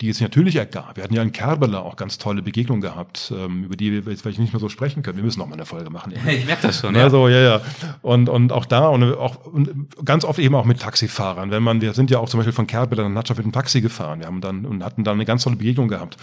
[0.00, 0.96] die es natürlich ergab.
[0.96, 4.22] Wir hatten ja in Kerbala auch ganz tolle Begegnungen gehabt, ähm, über die wir jetzt
[4.22, 5.16] vielleicht nicht mehr so sprechen können.
[5.16, 6.12] Wir müssen noch mal eine Folge machen.
[6.26, 6.96] Ich merke das schon.
[6.96, 7.04] Ja.
[7.04, 7.60] Also ja, ja.
[8.00, 11.50] Und und auch da und auch und ganz oft eben auch mit Taxifahrern.
[11.50, 13.80] Wenn man, wir sind ja auch zum Beispiel von Kerbala nach Natscha mit einem Taxi
[13.80, 14.20] gefahren.
[14.20, 16.16] Wir haben dann und hatten dann eine ganz tolle Begegnung gehabt.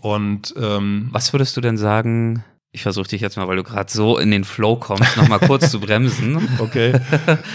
[0.00, 2.42] Und ähm, was würdest du denn sagen?
[2.72, 5.70] Ich versuche dich jetzt mal, weil du gerade so in den Flow kommst, nochmal kurz
[5.70, 6.48] zu bremsen.
[6.58, 6.98] Okay.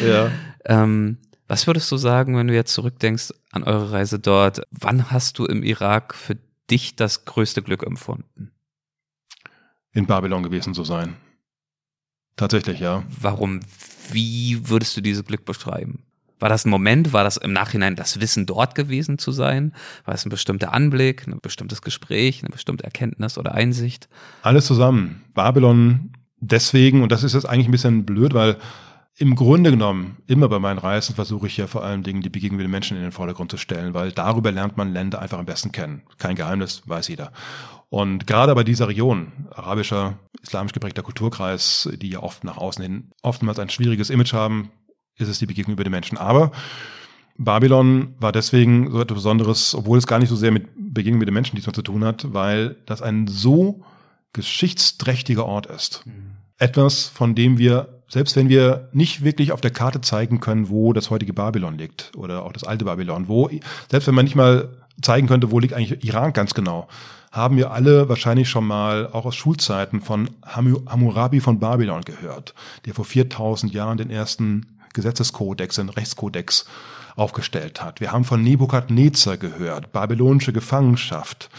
[0.06, 0.32] Ja.
[0.66, 1.18] ähm,
[1.48, 4.62] was würdest du sagen, wenn du jetzt zurückdenkst an eure Reise dort?
[4.72, 6.38] Wann hast du im Irak für
[6.70, 8.52] dich das größte Glück empfunden?
[9.94, 11.16] In Babylon gewesen zu sein.
[12.36, 13.04] Tatsächlich, ja.
[13.22, 13.62] Warum?
[14.12, 16.05] Wie würdest du dieses Glück beschreiben?
[16.40, 17.14] War das ein Moment?
[17.14, 19.74] War das im Nachhinein das Wissen, dort gewesen zu sein?
[20.03, 24.10] War es ein bestimmter Anblick, ein bestimmtes Gespräch, eine bestimmte Erkenntnis oder Einsicht?
[24.41, 25.24] Alles zusammen.
[25.34, 28.57] Babylon deswegen, und das ist jetzt eigentlich ein bisschen blöd, weil
[29.18, 32.57] im Grunde genommen, immer bei meinen Reisen versuche ich ja vor allen Dingen die Begegnung
[32.57, 35.45] mit den Menschen in den Vordergrund zu stellen, weil darüber lernt man Länder einfach am
[35.45, 36.02] besten kennen.
[36.18, 37.32] Kein Geheimnis, weiß jeder.
[37.90, 43.12] Und gerade bei dieser Region, arabischer, islamisch geprägter Kulturkreis, die ja oft nach außen hin
[43.22, 44.70] oftmals ein schwieriges Image haben,
[45.18, 46.18] ist es die Begegnung über die Menschen.
[46.18, 46.52] Aber
[47.38, 51.28] Babylon war deswegen so etwas Besonderes, obwohl es gar nicht so sehr mit Begegnung mit
[51.28, 53.84] den Menschen diesmal zu tun hat, weil das ein so
[54.34, 56.04] geschichtsträchtiger Ort ist.
[56.06, 56.38] Mhm.
[56.58, 60.94] Etwas, von dem wir, selbst wenn wir nicht wirklich auf der Karte zeigen können, wo
[60.94, 63.50] das heutige Babylon liegt oder auch das alte Babylon, wo,
[63.92, 64.70] selbst wenn man nicht mal
[65.02, 66.88] zeigen könnte, wo liegt eigentlich Iran ganz genau,
[67.32, 72.54] haben wir alle wahrscheinlich schon mal auch aus Schulzeiten von Hammurabi von Babylon gehört,
[72.86, 76.66] der vor 4000 Jahren den ersten Gesetzeskodex, einen Rechtskodex
[77.16, 78.02] aufgestellt hat.
[78.02, 81.50] Wir haben von Nebukadnezar gehört, babylonische Gefangenschaft.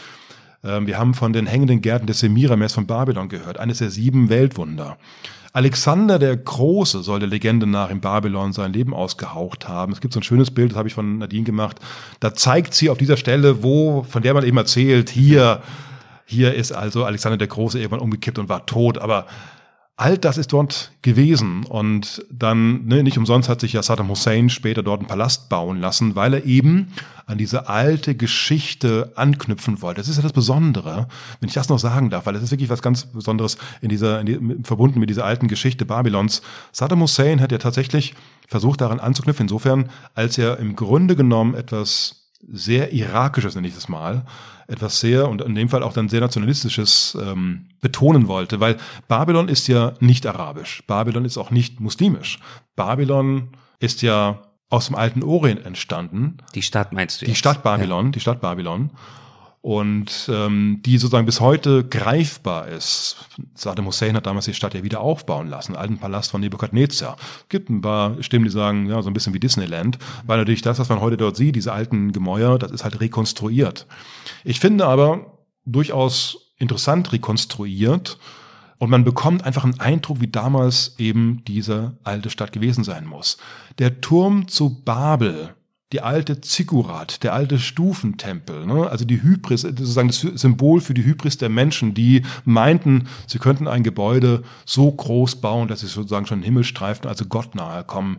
[0.65, 4.29] Ähm, wir haben von den hängenden Gärten des Semiramis von Babylon gehört, eines der sieben
[4.29, 4.99] Weltwunder.
[5.53, 9.93] Alexander der Große soll der Legende nach in Babylon sein Leben ausgehaucht haben.
[9.93, 11.81] Es gibt so ein schönes Bild, das habe ich von Nadine gemacht.
[12.21, 15.63] Da zeigt sie auf dieser Stelle, wo, von der man eben erzählt, hier,
[16.27, 18.99] hier ist also Alexander der Große irgendwann umgekippt und war tot.
[18.99, 19.25] Aber
[19.99, 24.51] All das ist dort gewesen und dann, ne, nicht umsonst hat sich ja Saddam Hussein
[24.51, 26.93] später dort einen Palast bauen lassen, weil er eben
[27.25, 30.03] an diese alte Geschichte anknüpfen wollte.
[30.03, 31.09] Das ist ja das Besondere,
[31.41, 34.21] wenn ich das noch sagen darf, weil das ist wirklich was ganz Besonderes in dieser,
[34.21, 36.43] in die, verbunden mit dieser alten Geschichte Babylons.
[36.73, 38.15] Saddam Hussein hat ja tatsächlich
[38.47, 43.89] versucht daran anzuknüpfen, insofern, als er im Grunde genommen etwas sehr irakisches, nenne ich das
[43.89, 44.27] mal,
[44.69, 48.77] etwas sehr und in dem Fall auch dann sehr nationalistisches ähm, betonen wollte, weil
[49.09, 52.39] Babylon ist ja nicht arabisch, Babylon ist auch nicht muslimisch.
[52.75, 56.39] Babylon ist ja aus dem alten Orient entstanden.
[56.55, 57.27] Die Stadt meinst du?
[57.27, 57.39] Die jetzt?
[57.39, 58.13] Stadt Babylon, ja.
[58.13, 58.91] die Stadt Babylon
[59.67, 63.17] und ähm, die sozusagen bis heute greifbar ist.
[63.57, 67.17] Saddam Hussein hat damals die Stadt ja wieder aufbauen lassen, alten Palast von Nebukadnezar.
[67.49, 70.79] Gibt ein paar Stimmen, die sagen, ja, so ein bisschen wie Disneyland, weil natürlich das,
[70.79, 73.89] was man heute dort sieht, diese alten Gemäuer, das ist halt rekonstruiert.
[74.45, 78.19] Ich finde aber durchaus interessant rekonstruiert
[78.79, 83.37] und man bekommt einfach einen Eindruck, wie damals eben diese alte Stadt gewesen sein muss.
[83.81, 85.57] Der Turm zu Babel,
[85.93, 88.89] die alte Ziggurat, der alte Stufentempel, ne?
[88.89, 93.69] also die Hybris, sozusagen das Symbol für die Hybris der Menschen, die meinten, sie könnten
[93.69, 98.19] ein Gebäude so groß bauen, dass sie sozusagen schon Himmelstreifen, also Gott nahe kommen.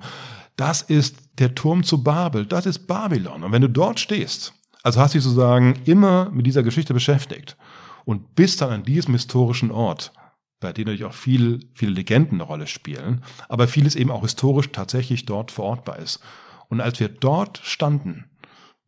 [0.55, 3.43] Das ist der Turm zu Babel, das ist Babylon.
[3.43, 7.57] Und wenn du dort stehst, also hast du dich sozusagen immer mit dieser Geschichte beschäftigt
[8.05, 10.13] und bist dann an diesem historischen Ort,
[10.61, 14.71] bei dem natürlich auch viel, viele Legenden eine Rolle spielen, aber vieles eben auch historisch
[14.71, 16.21] tatsächlich dort verortbar ist.
[16.69, 18.25] Und als wir dort standen,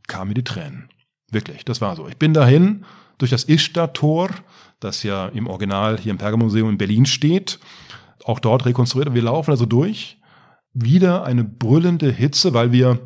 [0.07, 0.89] kamen mir die Tränen.
[1.31, 2.07] Wirklich, das war so.
[2.07, 2.85] Ich bin dahin
[3.17, 4.29] durch das Ishtar-Tor,
[4.79, 7.59] das ja im Original hier im Pergamonmuseum in Berlin steht,
[8.23, 9.09] auch dort rekonstruiert.
[9.09, 10.17] Und wir laufen also durch.
[10.73, 12.99] Wieder eine brüllende Hitze, weil wir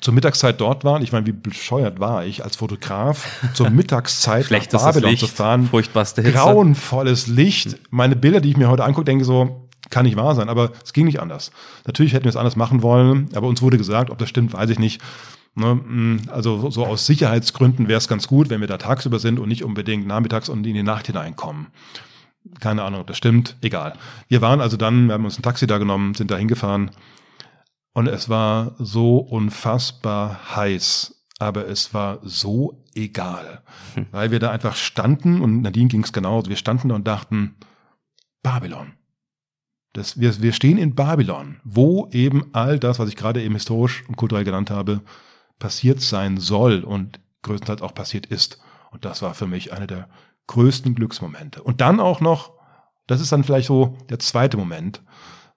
[0.00, 1.02] zur Mittagszeit dort waren.
[1.02, 5.66] Ich meine, wie bescheuert war ich als Fotograf zur Mittagszeit nach Babylon Licht, zu fahren.
[5.66, 6.34] Furchtbarste Hitze.
[6.34, 7.78] Grauenvolles Licht.
[7.90, 10.92] Meine Bilder, die ich mir heute angucke, denke so, kann nicht wahr sein, aber es
[10.92, 11.50] ging nicht anders.
[11.86, 14.70] Natürlich hätten wir es anders machen wollen, aber uns wurde gesagt, ob das stimmt, weiß
[14.70, 15.00] ich nicht.
[15.54, 19.38] Ne, mm, also so aus Sicherheitsgründen wäre es ganz gut, wenn wir da tagsüber sind
[19.38, 21.68] und nicht unbedingt nachmittags und in die Nacht hineinkommen.
[22.60, 23.94] Keine Ahnung, ob das stimmt, egal.
[24.28, 26.90] Wir waren also dann, wir haben uns ein Taxi da genommen, sind da hingefahren
[27.94, 33.62] und es war so unfassbar heiß, aber es war so egal,
[33.94, 34.06] hm.
[34.10, 37.56] weil wir da einfach standen und Nadine ging es genauso, wir standen da und dachten,
[38.42, 38.92] Babylon.
[39.96, 44.04] Das, wir, wir stehen in Babylon, wo eben all das, was ich gerade eben historisch
[44.08, 45.00] und kulturell genannt habe,
[45.58, 48.60] passiert sein soll und größtenteils auch passiert ist.
[48.90, 50.10] Und das war für mich einer der
[50.48, 51.62] größten Glücksmomente.
[51.62, 52.52] Und dann auch noch,
[53.06, 55.02] das ist dann vielleicht so der zweite Moment,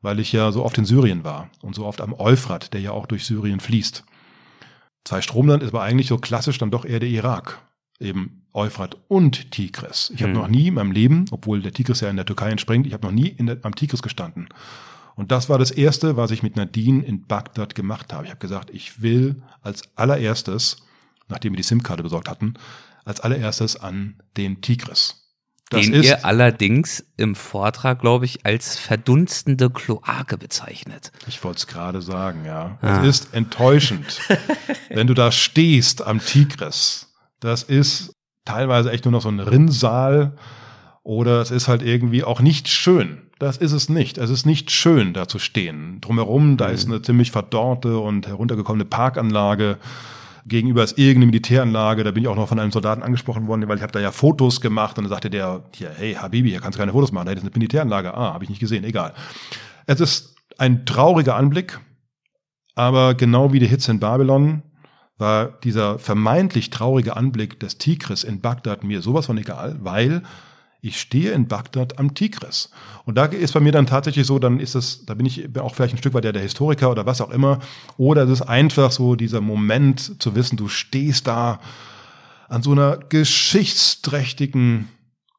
[0.01, 2.91] weil ich ja so oft in Syrien war und so oft am Euphrat, der ja
[2.91, 4.05] auch durch Syrien fließt.
[5.03, 7.59] Zwei Stromland ist aber eigentlich so klassisch dann doch eher der Irak
[7.99, 10.11] eben Euphrat und Tigris.
[10.13, 10.39] Ich habe hm.
[10.39, 13.05] noch nie in meinem Leben, obwohl der Tigris ja in der Türkei entspringt, ich habe
[13.05, 14.49] noch nie der, am Tigris gestanden.
[15.15, 18.26] Und das war das Erste, was ich mit Nadine in Bagdad gemacht habe.
[18.26, 20.77] Ich habe gesagt, ich will als allererstes,
[21.27, 22.53] nachdem wir die SIM-Karte besorgt hatten,
[23.05, 25.15] als allererstes an den Tigris.
[25.69, 31.11] Das den ihr allerdings im Vortrag, glaube ich, als verdunstende Kloake bezeichnet.
[31.27, 32.80] Ich wollte es gerade sagen, ja.
[32.81, 33.03] Ah.
[33.03, 34.21] Es ist enttäuschend,
[34.89, 37.09] wenn du da stehst am Tigris
[37.39, 38.13] das ist
[38.45, 40.35] teilweise echt nur noch so ein Rinnsal
[41.03, 43.29] oder es ist halt irgendwie auch nicht schön.
[43.39, 44.17] Das ist es nicht.
[44.17, 46.01] Es ist nicht schön, da zu stehen.
[46.01, 46.73] Drumherum, da mhm.
[46.73, 49.77] ist eine ziemlich verdorrte und heruntergekommene Parkanlage.
[50.45, 52.03] Gegenüber ist irgendeine Militäranlage.
[52.03, 54.11] Da bin ich auch noch von einem Soldaten angesprochen worden, weil ich habe da ja
[54.11, 57.27] Fotos gemacht und dann sagte der, hier, hey Habibi, hier kannst du keine Fotos machen.
[57.27, 58.13] Da ist eine Militäranlage.
[58.13, 58.83] Ah, habe ich nicht gesehen.
[58.83, 59.13] Egal.
[59.85, 61.79] Es ist ein trauriger Anblick,
[62.75, 64.63] aber genau wie die Hitze in Babylon
[65.19, 70.23] war dieser vermeintlich traurige Anblick des Tigris in Bagdad mir sowas von egal, weil
[70.81, 72.69] ich stehe in Bagdad am Tigris.
[73.03, 75.75] Und da ist bei mir dann tatsächlich so, dann ist es, da bin ich auch
[75.75, 77.59] vielleicht ein Stück weit der, der Historiker oder was auch immer.
[77.97, 81.59] Oder es ist einfach so dieser Moment zu wissen, du stehst da
[82.47, 84.87] an so einer geschichtsträchtigen,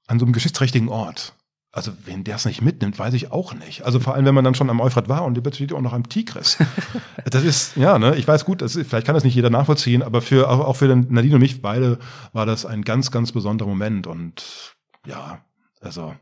[0.07, 1.33] an so einem geschichtsträchtigen Ort.
[1.73, 3.83] Also, wenn der es nicht mitnimmt, weiß ich auch nicht.
[3.83, 5.93] Also vor allem, wenn man dann schon am Euphrat war und der steht auch noch
[5.93, 6.59] am Tigris.
[7.31, 10.03] das ist, ja, ne, ich weiß gut, das ist, vielleicht kann das nicht jeder nachvollziehen,
[10.03, 11.99] aber für, auch für den Nadine und mich beide
[12.33, 14.75] war das ein ganz, ganz besonderer Moment und
[15.07, 15.45] ja,
[15.81, 16.15] also.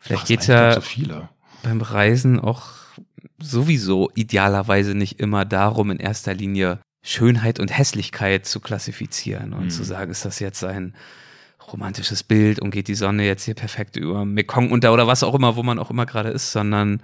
[0.00, 0.80] Vielleicht geht's ja so
[1.62, 2.68] beim Reisen auch
[3.38, 9.70] sowieso idealerweise nicht immer darum, in erster Linie Schönheit und Hässlichkeit zu klassifizieren und mhm.
[9.70, 10.94] zu sagen, ist das jetzt ein
[11.72, 15.34] romantisches Bild und geht die Sonne jetzt hier perfekt über Mekong unter oder was auch
[15.34, 17.02] immer, wo man auch immer gerade ist, sondern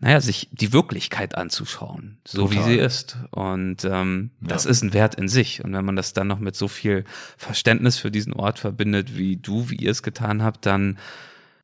[0.00, 2.56] naja, sich die Wirklichkeit anzuschauen, so Total.
[2.56, 3.18] wie sie ist.
[3.32, 4.48] Und ähm, ja.
[4.48, 5.62] das ist ein Wert in sich.
[5.62, 7.04] Und wenn man das dann noch mit so viel
[7.36, 10.98] Verständnis für diesen Ort verbindet, wie du, wie ihr es getan habt, dann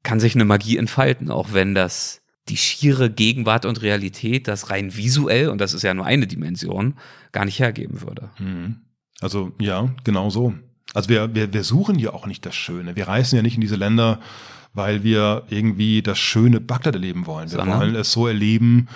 [0.02, 4.94] kann sich eine Magie entfalten, auch wenn das die schiere Gegenwart und Realität das rein
[4.94, 6.94] visuell, und das ist ja nur eine Dimension,
[7.32, 8.30] gar nicht hergeben würde.
[8.38, 8.76] Mhm.
[9.20, 10.54] Also ja, genau so.
[10.96, 12.96] Also wir, wir, wir suchen ja auch nicht das Schöne.
[12.96, 14.18] Wir reisen ja nicht in diese Länder,
[14.72, 17.50] weil wir irgendwie das schöne Bagdad erleben wollen.
[17.50, 17.80] Wir Sondern?
[17.80, 18.88] wollen es so erleben,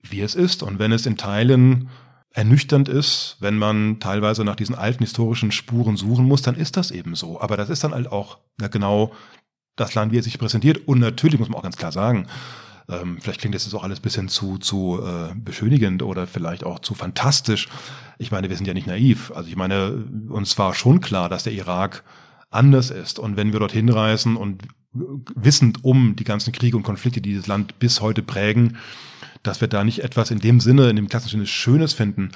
[0.00, 0.62] wie es ist.
[0.62, 1.88] Und wenn es in Teilen
[2.30, 6.92] ernüchternd ist, wenn man teilweise nach diesen alten historischen Spuren suchen muss, dann ist das
[6.92, 7.40] eben so.
[7.40, 9.12] Aber das ist dann halt auch ja, genau
[9.74, 10.86] das Land, wie es sich präsentiert.
[10.86, 12.28] Und natürlich muss man auch ganz klar sagen,
[12.88, 16.78] ähm, vielleicht klingt das jetzt auch alles bisschen zu, zu äh, beschönigend oder vielleicht auch
[16.78, 17.68] zu fantastisch.
[18.18, 19.30] Ich meine, wir sind ja nicht naiv.
[19.34, 22.02] Also ich meine, uns war schon klar, dass der Irak
[22.50, 23.18] anders ist.
[23.18, 24.62] Und wenn wir dorthin reisen und
[24.92, 28.78] wissend um die ganzen Kriege und Konflikte, die dieses Land bis heute prägen,
[29.42, 32.30] dass wir da nicht etwas in dem Sinne, in dem klassischen Sinne Schönes finden.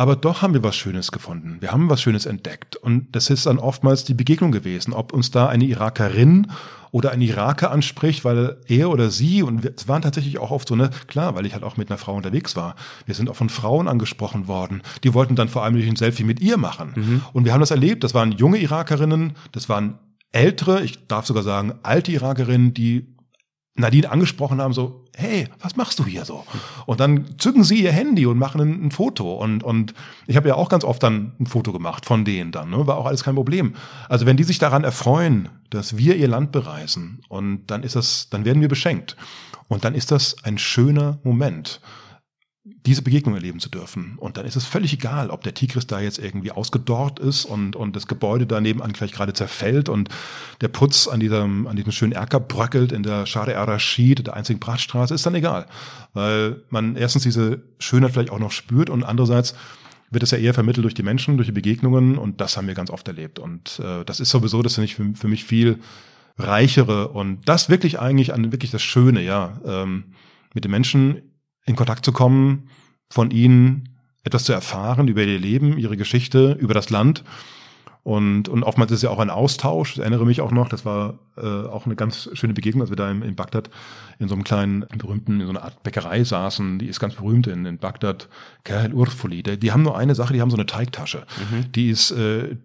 [0.00, 1.58] Aber doch haben wir was Schönes gefunden.
[1.60, 2.74] Wir haben was Schönes entdeckt.
[2.74, 4.94] Und das ist dann oftmals die Begegnung gewesen.
[4.94, 6.46] Ob uns da eine Irakerin
[6.90, 10.74] oder ein Iraker anspricht, weil er oder sie, und es waren tatsächlich auch oft so,
[10.74, 12.76] ne, klar, weil ich halt auch mit einer Frau unterwegs war.
[13.04, 14.80] Wir sind auch von Frauen angesprochen worden.
[15.04, 16.94] Die wollten dann vor allem durch ein Selfie mit ihr machen.
[16.96, 17.22] Mhm.
[17.34, 18.02] Und wir haben das erlebt.
[18.02, 19.98] Das waren junge Irakerinnen, das waren
[20.32, 23.06] ältere, ich darf sogar sagen, alte Irakerinnen, die
[23.80, 26.44] Nadine angesprochen haben, so, hey, was machst du hier so?
[26.86, 29.34] Und dann zücken sie ihr Handy und machen ein, ein Foto.
[29.34, 29.94] Und, und
[30.26, 32.86] ich habe ja auch ganz oft dann ein Foto gemacht von denen dann, ne?
[32.86, 33.74] war auch alles kein Problem.
[34.08, 38.28] Also wenn die sich daran erfreuen, dass wir ihr Land bereisen, und dann ist das,
[38.30, 39.16] dann werden wir beschenkt.
[39.68, 41.80] Und dann ist das ein schöner Moment
[42.62, 44.16] diese Begegnung erleben zu dürfen.
[44.18, 47.74] Und dann ist es völlig egal, ob der Tigris da jetzt irgendwie ausgedorrt ist und,
[47.74, 50.10] und das Gebäude daneben an gleich gerade zerfällt und
[50.60, 54.60] der Putz an diesem, an diesem schönen Erker bröckelt in der Share al-Rashid, der einzigen
[54.60, 55.66] Prachtstraße, ist dann egal.
[56.12, 59.54] Weil man erstens diese Schönheit vielleicht auch noch spürt und andererseits
[60.10, 62.74] wird es ja eher vermittelt durch die Menschen, durch die Begegnungen und das haben wir
[62.74, 63.38] ganz oft erlebt.
[63.38, 65.78] Und äh, das ist sowieso, das finde ich für, für mich viel
[66.36, 70.04] reichere und das wirklich eigentlich an wirklich das Schöne, ja, ähm,
[70.52, 71.22] mit den Menschen
[71.66, 72.68] in Kontakt zu kommen,
[73.08, 73.88] von ihnen
[74.22, 77.24] etwas zu erfahren über ihr Leben, ihre Geschichte, über das Land.
[78.02, 79.92] Und, und oftmals ist es ja auch ein Austausch.
[79.92, 82.96] Ich erinnere mich auch noch, das war äh, auch eine ganz schöne Begegnung, als wir
[82.96, 83.68] da in, in Bagdad
[84.18, 87.46] in so einem kleinen, berühmten, in so einer Art Bäckerei saßen, die ist ganz berühmt
[87.46, 88.28] in, in Bagdad,
[88.64, 89.42] Kerl Urfuli.
[89.42, 91.26] Die, die haben nur eine Sache, die haben so eine Teigtasche.
[91.50, 91.72] Mhm.
[91.72, 92.56] Die ist äh,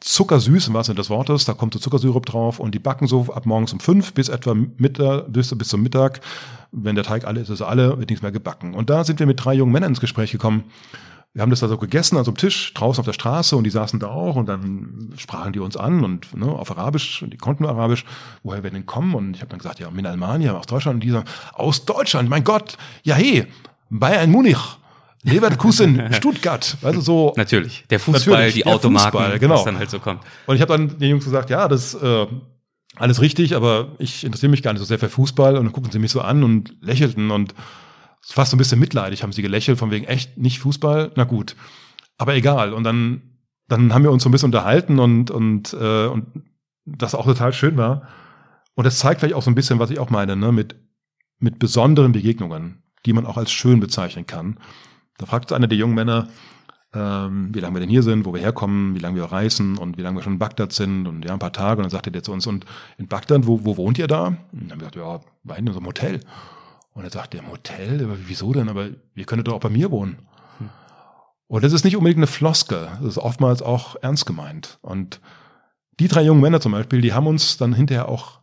[0.00, 3.26] zuckersüß im wahrsten Sinne des Wortes, da kommt so Zuckersirup drauf und die backen so
[3.32, 6.20] ab morgens um fünf bis etwa Mittag, bis, bis zum Mittag.
[6.72, 8.74] Wenn der Teig alle ist, ist alle, wird nichts mehr gebacken.
[8.74, 10.64] Und da sind wir mit drei jungen Männern ins Gespräch gekommen.
[11.32, 13.70] Wir haben das da so gegessen, also am Tisch, draußen auf der Straße und die
[13.70, 17.36] saßen da auch und dann sprachen die uns an und ne, auf Arabisch, und die
[17.36, 18.06] konnten nur Arabisch,
[18.42, 19.14] woher wir denn kommen?
[19.14, 20.96] Und ich habe dann gesagt, ja, min Almania, aus Deutschland.
[20.96, 23.46] Und die sagen, aus Deutschland, mein Gott, ja hey,
[23.90, 24.78] Bayern Munich.
[25.26, 27.32] Leverkusen, Stuttgart, also so.
[27.36, 29.56] Natürlich, der Fußball, natürlich, die Automarken, genau.
[29.56, 30.22] was dann halt so kommt.
[30.46, 32.26] Und ich habe dann den Jungs gesagt, ja, das äh,
[32.96, 35.90] alles richtig, aber ich interessiere mich gar nicht so sehr für Fußball und dann gucken
[35.90, 37.54] sie mich so an und lächelten und
[38.22, 41.56] fast so ein bisschen mitleidig haben sie gelächelt, von wegen echt nicht Fußball, na gut.
[42.18, 42.72] Aber egal.
[42.72, 43.22] Und dann,
[43.68, 46.26] dann haben wir uns so ein bisschen unterhalten und, und, äh, und
[46.84, 48.08] das auch total schön war.
[48.74, 50.76] Und das zeigt vielleicht auch so ein bisschen, was ich auch meine, ne, mit,
[51.38, 54.58] mit besonderen Begegnungen, die man auch als schön bezeichnen kann.
[55.18, 56.28] Da fragt einer der jungen Männer,
[56.94, 59.98] ähm, wie lange wir denn hier sind, wo wir herkommen, wie lange wir reisen und
[59.98, 61.78] wie lange wir schon in Bagdad sind und ja, ein paar Tage.
[61.78, 62.64] Und dann sagte der zu uns, und
[62.98, 64.26] in Bagdad, wo, wo wohnt ihr da?
[64.26, 66.20] Und dann haben wir gesagt, ja, bei in unserem Hotel.
[66.92, 68.02] Und er sagt, im Hotel?
[68.04, 68.68] Aber wieso denn?
[68.68, 70.18] Aber ihr könntet doch auch bei mir wohnen.
[71.48, 72.88] Und das ist nicht unbedingt eine Floskel.
[73.00, 74.78] Das ist oftmals auch ernst gemeint.
[74.82, 75.20] Und
[76.00, 78.40] die drei jungen Männer zum Beispiel, die haben uns dann hinterher auch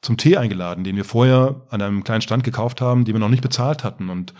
[0.00, 3.28] zum Tee eingeladen, den wir vorher an einem kleinen Stand gekauft haben, den wir noch
[3.28, 4.10] nicht bezahlt hatten.
[4.10, 4.34] Und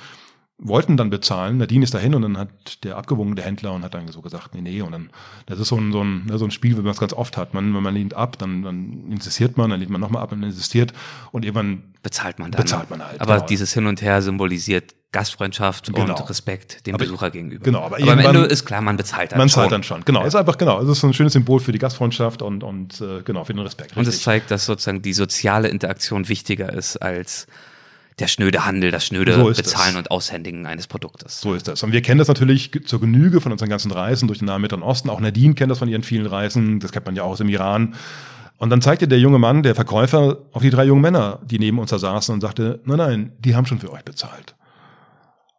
[0.62, 1.58] wollten dann bezahlen.
[1.58, 4.54] Nadine ist dahin und dann hat der abgewogen, der Händler, und hat dann so gesagt,
[4.54, 4.80] nee, nee.
[4.80, 5.10] Und dann,
[5.46, 7.36] das ist so ein, so ein, ne, so ein Spiel, wie man es ganz oft
[7.36, 7.54] hat.
[7.54, 10.42] Man, wenn man lehnt ab, dann, dann insistiert man, dann lehnt man nochmal ab und
[10.42, 10.92] insistiert
[11.32, 12.62] und irgendwann bezahlt man dann.
[12.62, 13.20] Bezahlt man halt.
[13.20, 13.46] Aber genau.
[13.46, 16.16] dieses Hin und Her symbolisiert Gastfreundschaft genau.
[16.16, 17.64] und Respekt dem aber, Besucher gegenüber.
[17.64, 19.60] Genau, aber, aber am Ende ist klar, man bezahlt dann man schon.
[19.60, 20.24] Man zahlt dann schon, genau.
[20.24, 23.44] Ist einfach, genau, es ist ein schönes Symbol für die Gastfreundschaft und, und äh, genau,
[23.44, 23.96] für den Respekt.
[23.96, 27.46] Und es zeigt, dass sozusagen die soziale Interaktion wichtiger ist als
[28.18, 29.96] der schnöde Handel, das schnöde so Bezahlen das.
[29.96, 31.40] und Aushändigen eines Produktes.
[31.40, 31.82] So ist das.
[31.82, 34.82] Und wir kennen das natürlich zur Genüge von unseren ganzen Reisen durch den Nahen Mittleren
[34.82, 35.10] Osten.
[35.10, 36.80] Auch Nadine kennt das von ihren vielen Reisen.
[36.80, 37.94] Das kennt man ja auch aus dem Iran.
[38.58, 41.78] Und dann zeigte der junge Mann, der Verkäufer, auf die drei jungen Männer, die neben
[41.78, 44.54] uns da saßen und sagte, nein, nein, die haben schon für euch bezahlt.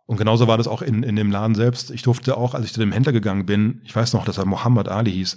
[0.05, 1.91] Und genauso war das auch in, in dem Laden selbst.
[1.91, 4.45] Ich durfte auch, als ich zu dem Händler gegangen bin, ich weiß noch, dass er
[4.45, 5.35] Mohammed Ali hieß,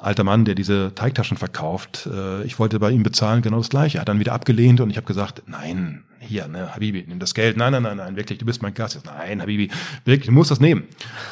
[0.00, 2.08] alter Mann, der diese Teigtaschen verkauft.
[2.12, 3.98] Äh, ich wollte bei ihm bezahlen, genau das gleiche.
[3.98, 7.34] Er hat dann wieder abgelehnt und ich habe gesagt, nein, hier, ne, Habibi, nimm das
[7.34, 7.56] Geld.
[7.56, 9.00] Nein, nein, nein, nein, wirklich, du bist mein Gast.
[9.04, 9.70] Nein, Habibi,
[10.04, 10.84] wirklich, du musst das nehmen.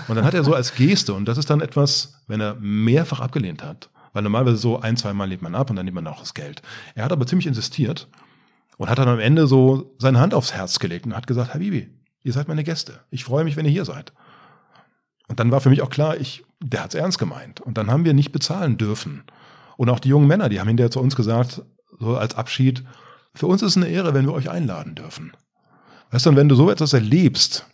[0.09, 3.21] Und dann hat er so als Geste, und das ist dann etwas, wenn er mehrfach
[3.21, 6.07] abgelehnt hat, weil normalerweise so ein, zwei Mal lehnt man ab und dann nimmt man
[6.07, 6.63] auch das Geld.
[6.95, 8.09] Er hat aber ziemlich insistiert
[8.77, 11.89] und hat dann am Ende so seine Hand aufs Herz gelegt und hat gesagt, Habibi,
[12.23, 13.01] ihr seid meine Gäste.
[13.11, 14.13] Ich freue mich, wenn ihr hier seid.
[15.29, 17.61] Und dann war für mich auch klar, ich, der hat's ernst gemeint.
[17.61, 19.25] Und dann haben wir nicht bezahlen dürfen.
[19.77, 21.63] Und auch die jungen Männer, die haben hinterher zu uns gesagt,
[22.01, 22.85] so als Abschied,
[23.35, 25.33] für uns ist es eine Ehre, wenn wir euch einladen dürfen.
[26.11, 27.67] Weißt du, und wenn du so etwas erlebst,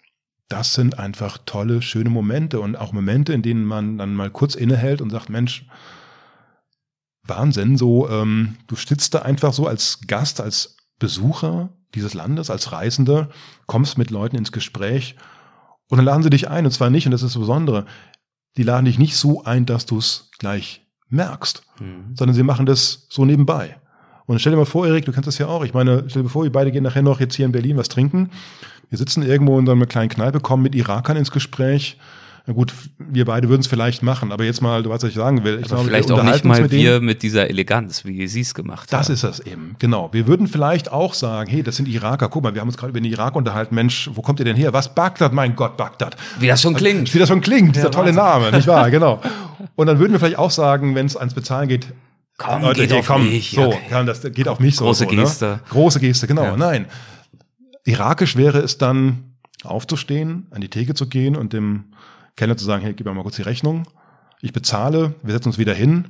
[0.48, 4.54] das sind einfach tolle, schöne Momente und auch Momente, in denen man dann mal kurz
[4.54, 5.66] innehält und sagt, Mensch,
[7.22, 12.72] Wahnsinn, so, ähm, du sitzt da einfach so als Gast, als Besucher dieses Landes, als
[12.72, 13.30] Reisender,
[13.66, 15.16] kommst mit Leuten ins Gespräch
[15.88, 17.86] und dann laden sie dich ein, und zwar nicht, und das ist das Besondere,
[18.56, 22.14] die laden dich nicht so ein, dass du es gleich merkst, mhm.
[22.14, 23.76] sondern sie machen das so nebenbei.
[24.26, 25.64] Und stell dir mal vor, Erik, du kennst das ja auch.
[25.64, 27.88] Ich meine, stell dir vor, wir beide gehen nachher noch jetzt hier in Berlin was
[27.88, 28.30] trinken.
[28.88, 31.98] Wir sitzen irgendwo in so einer kleinen Kneipe, kommen mit Irakern ins Gespräch
[32.46, 35.16] na gut, wir beide würden es vielleicht machen, aber jetzt mal, du weißt, was ich
[35.16, 35.54] sagen will.
[35.60, 38.52] Ich aber glaube, vielleicht auch nicht mal mit wir mit dieser Eleganz, wie sie es
[38.52, 38.98] gemacht haben.
[38.98, 40.12] Das ist das eben, genau.
[40.12, 42.28] Wir würden vielleicht auch sagen, hey, das sind Iraker.
[42.28, 43.74] Guck mal, wir haben uns gerade über den Irak unterhalten.
[43.74, 44.74] Mensch, wo kommt ihr denn her?
[44.74, 45.32] Was Bagdad?
[45.32, 46.18] Mein Gott, Bagdad.
[46.38, 47.14] Wie das schon klingt.
[47.14, 48.90] Wie das schon klingt, dieser ja, tolle Name, nicht wahr?
[48.94, 49.20] Genau.
[49.74, 51.88] Und dann würden wir vielleicht auch sagen, wenn es ans Bezahlen geht,
[52.36, 53.52] Komm, Leute, geht hey, auf komm, mich.
[53.52, 54.04] So, okay.
[54.04, 54.84] das geht auf mich so.
[54.84, 55.44] Große so, Geste.
[55.46, 55.60] Ne?
[55.70, 56.44] Große Geste, genau.
[56.44, 56.56] Ja.
[56.56, 56.86] Nein.
[57.84, 59.34] Irakisch wäre es dann,
[59.64, 61.84] aufzustehen, an die Theke zu gehen und dem
[62.36, 63.86] Kellner zu sagen, hey, gib mir mal kurz die Rechnung,
[64.40, 66.06] ich bezahle, wir setzen uns wieder hin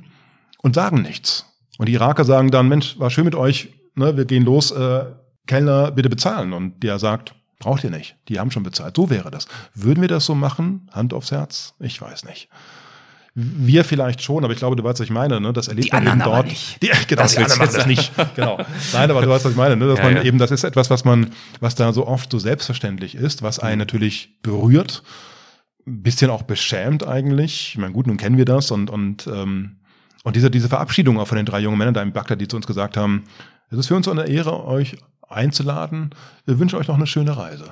[0.61, 1.45] und sagen nichts.
[1.77, 5.05] Und die Iraker sagen dann, Mensch, war schön mit euch, ne, wir gehen los, äh,
[5.47, 6.53] Kellner, bitte bezahlen.
[6.53, 8.95] Und der sagt, braucht ihr nicht, die haben schon bezahlt.
[8.95, 9.47] So wäre das.
[9.73, 10.89] Würden wir das so machen?
[10.91, 11.73] Hand aufs Herz?
[11.79, 12.49] Ich weiß nicht.
[13.37, 15.51] Wir vielleicht schon, aber ich glaube, du weißt, was ich meine, ne?
[15.51, 16.47] Das erlebt die man eben dort.
[16.47, 16.81] nicht.
[16.81, 18.11] Die, genau, das die anderen machen das nicht.
[18.35, 18.57] Genau.
[18.93, 19.87] Nein, aber du weißt, was ich meine, ne?
[19.87, 20.23] Dass ja, man ja.
[20.23, 23.73] eben, das ist etwas, was man, was da so oft so selbstverständlich ist, was einen
[23.75, 23.79] mhm.
[23.79, 25.03] natürlich berührt
[25.85, 27.69] bisschen auch beschämt eigentlich.
[27.69, 29.77] Ich meine, gut, nun kennen wir das und, und, ähm,
[30.23, 32.55] und diese, diese Verabschiedung auch von den drei jungen Männern da im Bagdad, die zu
[32.55, 33.25] uns gesagt haben,
[33.69, 34.97] es ist für uns eine Ehre, euch
[35.27, 36.11] einzuladen.
[36.45, 37.71] Wir wünschen euch noch eine schöne Reise.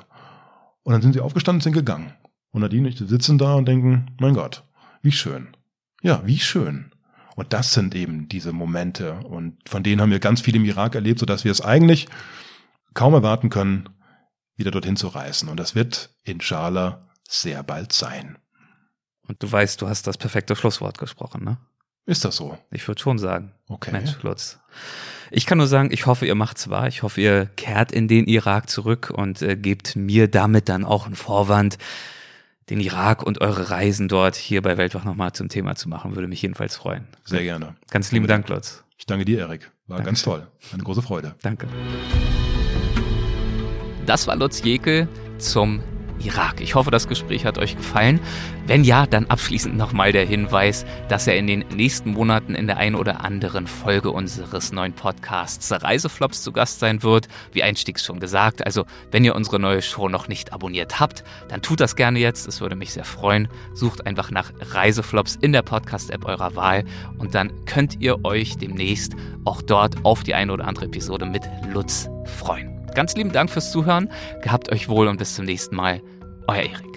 [0.82, 2.12] Und dann sind sie aufgestanden und sind gegangen.
[2.50, 4.64] Und Nadine und ich sitzen da und denken, mein Gott,
[5.02, 5.48] wie schön.
[6.02, 6.92] Ja, wie schön.
[7.36, 9.14] Und das sind eben diese Momente.
[9.24, 12.06] Und von denen haben wir ganz viel im Irak erlebt, sodass wir es eigentlich
[12.92, 13.88] kaum erwarten können,
[14.56, 15.48] wieder dorthin zu reisen.
[15.48, 18.38] Und das wird inshallah sehr bald sein.
[19.26, 21.58] Und du weißt, du hast das perfekte Schlusswort gesprochen, ne?
[22.06, 22.58] Ist das so?
[22.70, 23.52] Ich würde schon sagen.
[23.68, 23.90] Okay.
[23.90, 24.58] Mensch, Lutz.
[25.30, 26.86] Ich kann nur sagen, ich hoffe, ihr macht's wahr.
[26.86, 31.06] Ich hoffe, ihr kehrt in den Irak zurück und äh, gebt mir damit dann auch
[31.06, 31.78] einen Vorwand,
[32.68, 36.14] den Irak und eure Reisen dort hier bei Weltwach nochmal zum Thema zu machen.
[36.14, 37.06] Würde mich jedenfalls freuen.
[37.24, 37.74] Sehr gerne.
[37.90, 38.84] Ganz lieben Dank, Lutz.
[38.98, 39.70] Ich danke dir, Erik.
[39.86, 40.04] War Dankeschön.
[40.04, 40.46] ganz toll.
[40.72, 41.34] Eine große Freude.
[41.42, 41.68] Danke.
[44.06, 45.82] Das war Lutz Jekel zum
[46.20, 46.60] Irak.
[46.60, 48.20] Ich hoffe, das Gespräch hat euch gefallen.
[48.66, 52.78] Wenn ja, dann abschließend nochmal der Hinweis, dass er in den nächsten Monaten in der
[52.78, 57.28] einen oder anderen Folge unseres neuen Podcasts Reiseflops zu Gast sein wird.
[57.52, 58.64] Wie einstiegs schon gesagt.
[58.64, 62.48] Also, wenn ihr unsere neue Show noch nicht abonniert habt, dann tut das gerne jetzt.
[62.48, 63.48] Es würde mich sehr freuen.
[63.74, 66.84] Sucht einfach nach Reiseflops in der Podcast-App eurer Wahl
[67.18, 69.14] und dann könnt ihr euch demnächst
[69.44, 71.42] auch dort auf die eine oder andere Episode mit
[71.72, 72.73] Lutz freuen.
[72.94, 74.10] Ganz lieben Dank fürs Zuhören.
[74.42, 76.00] Gehabt euch wohl und bis zum nächsten Mal.
[76.46, 76.94] Euer Erik.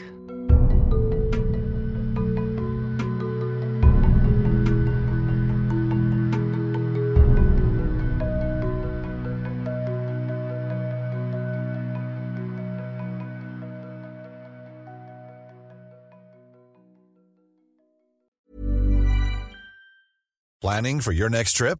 [20.61, 21.79] Planning for your next trip?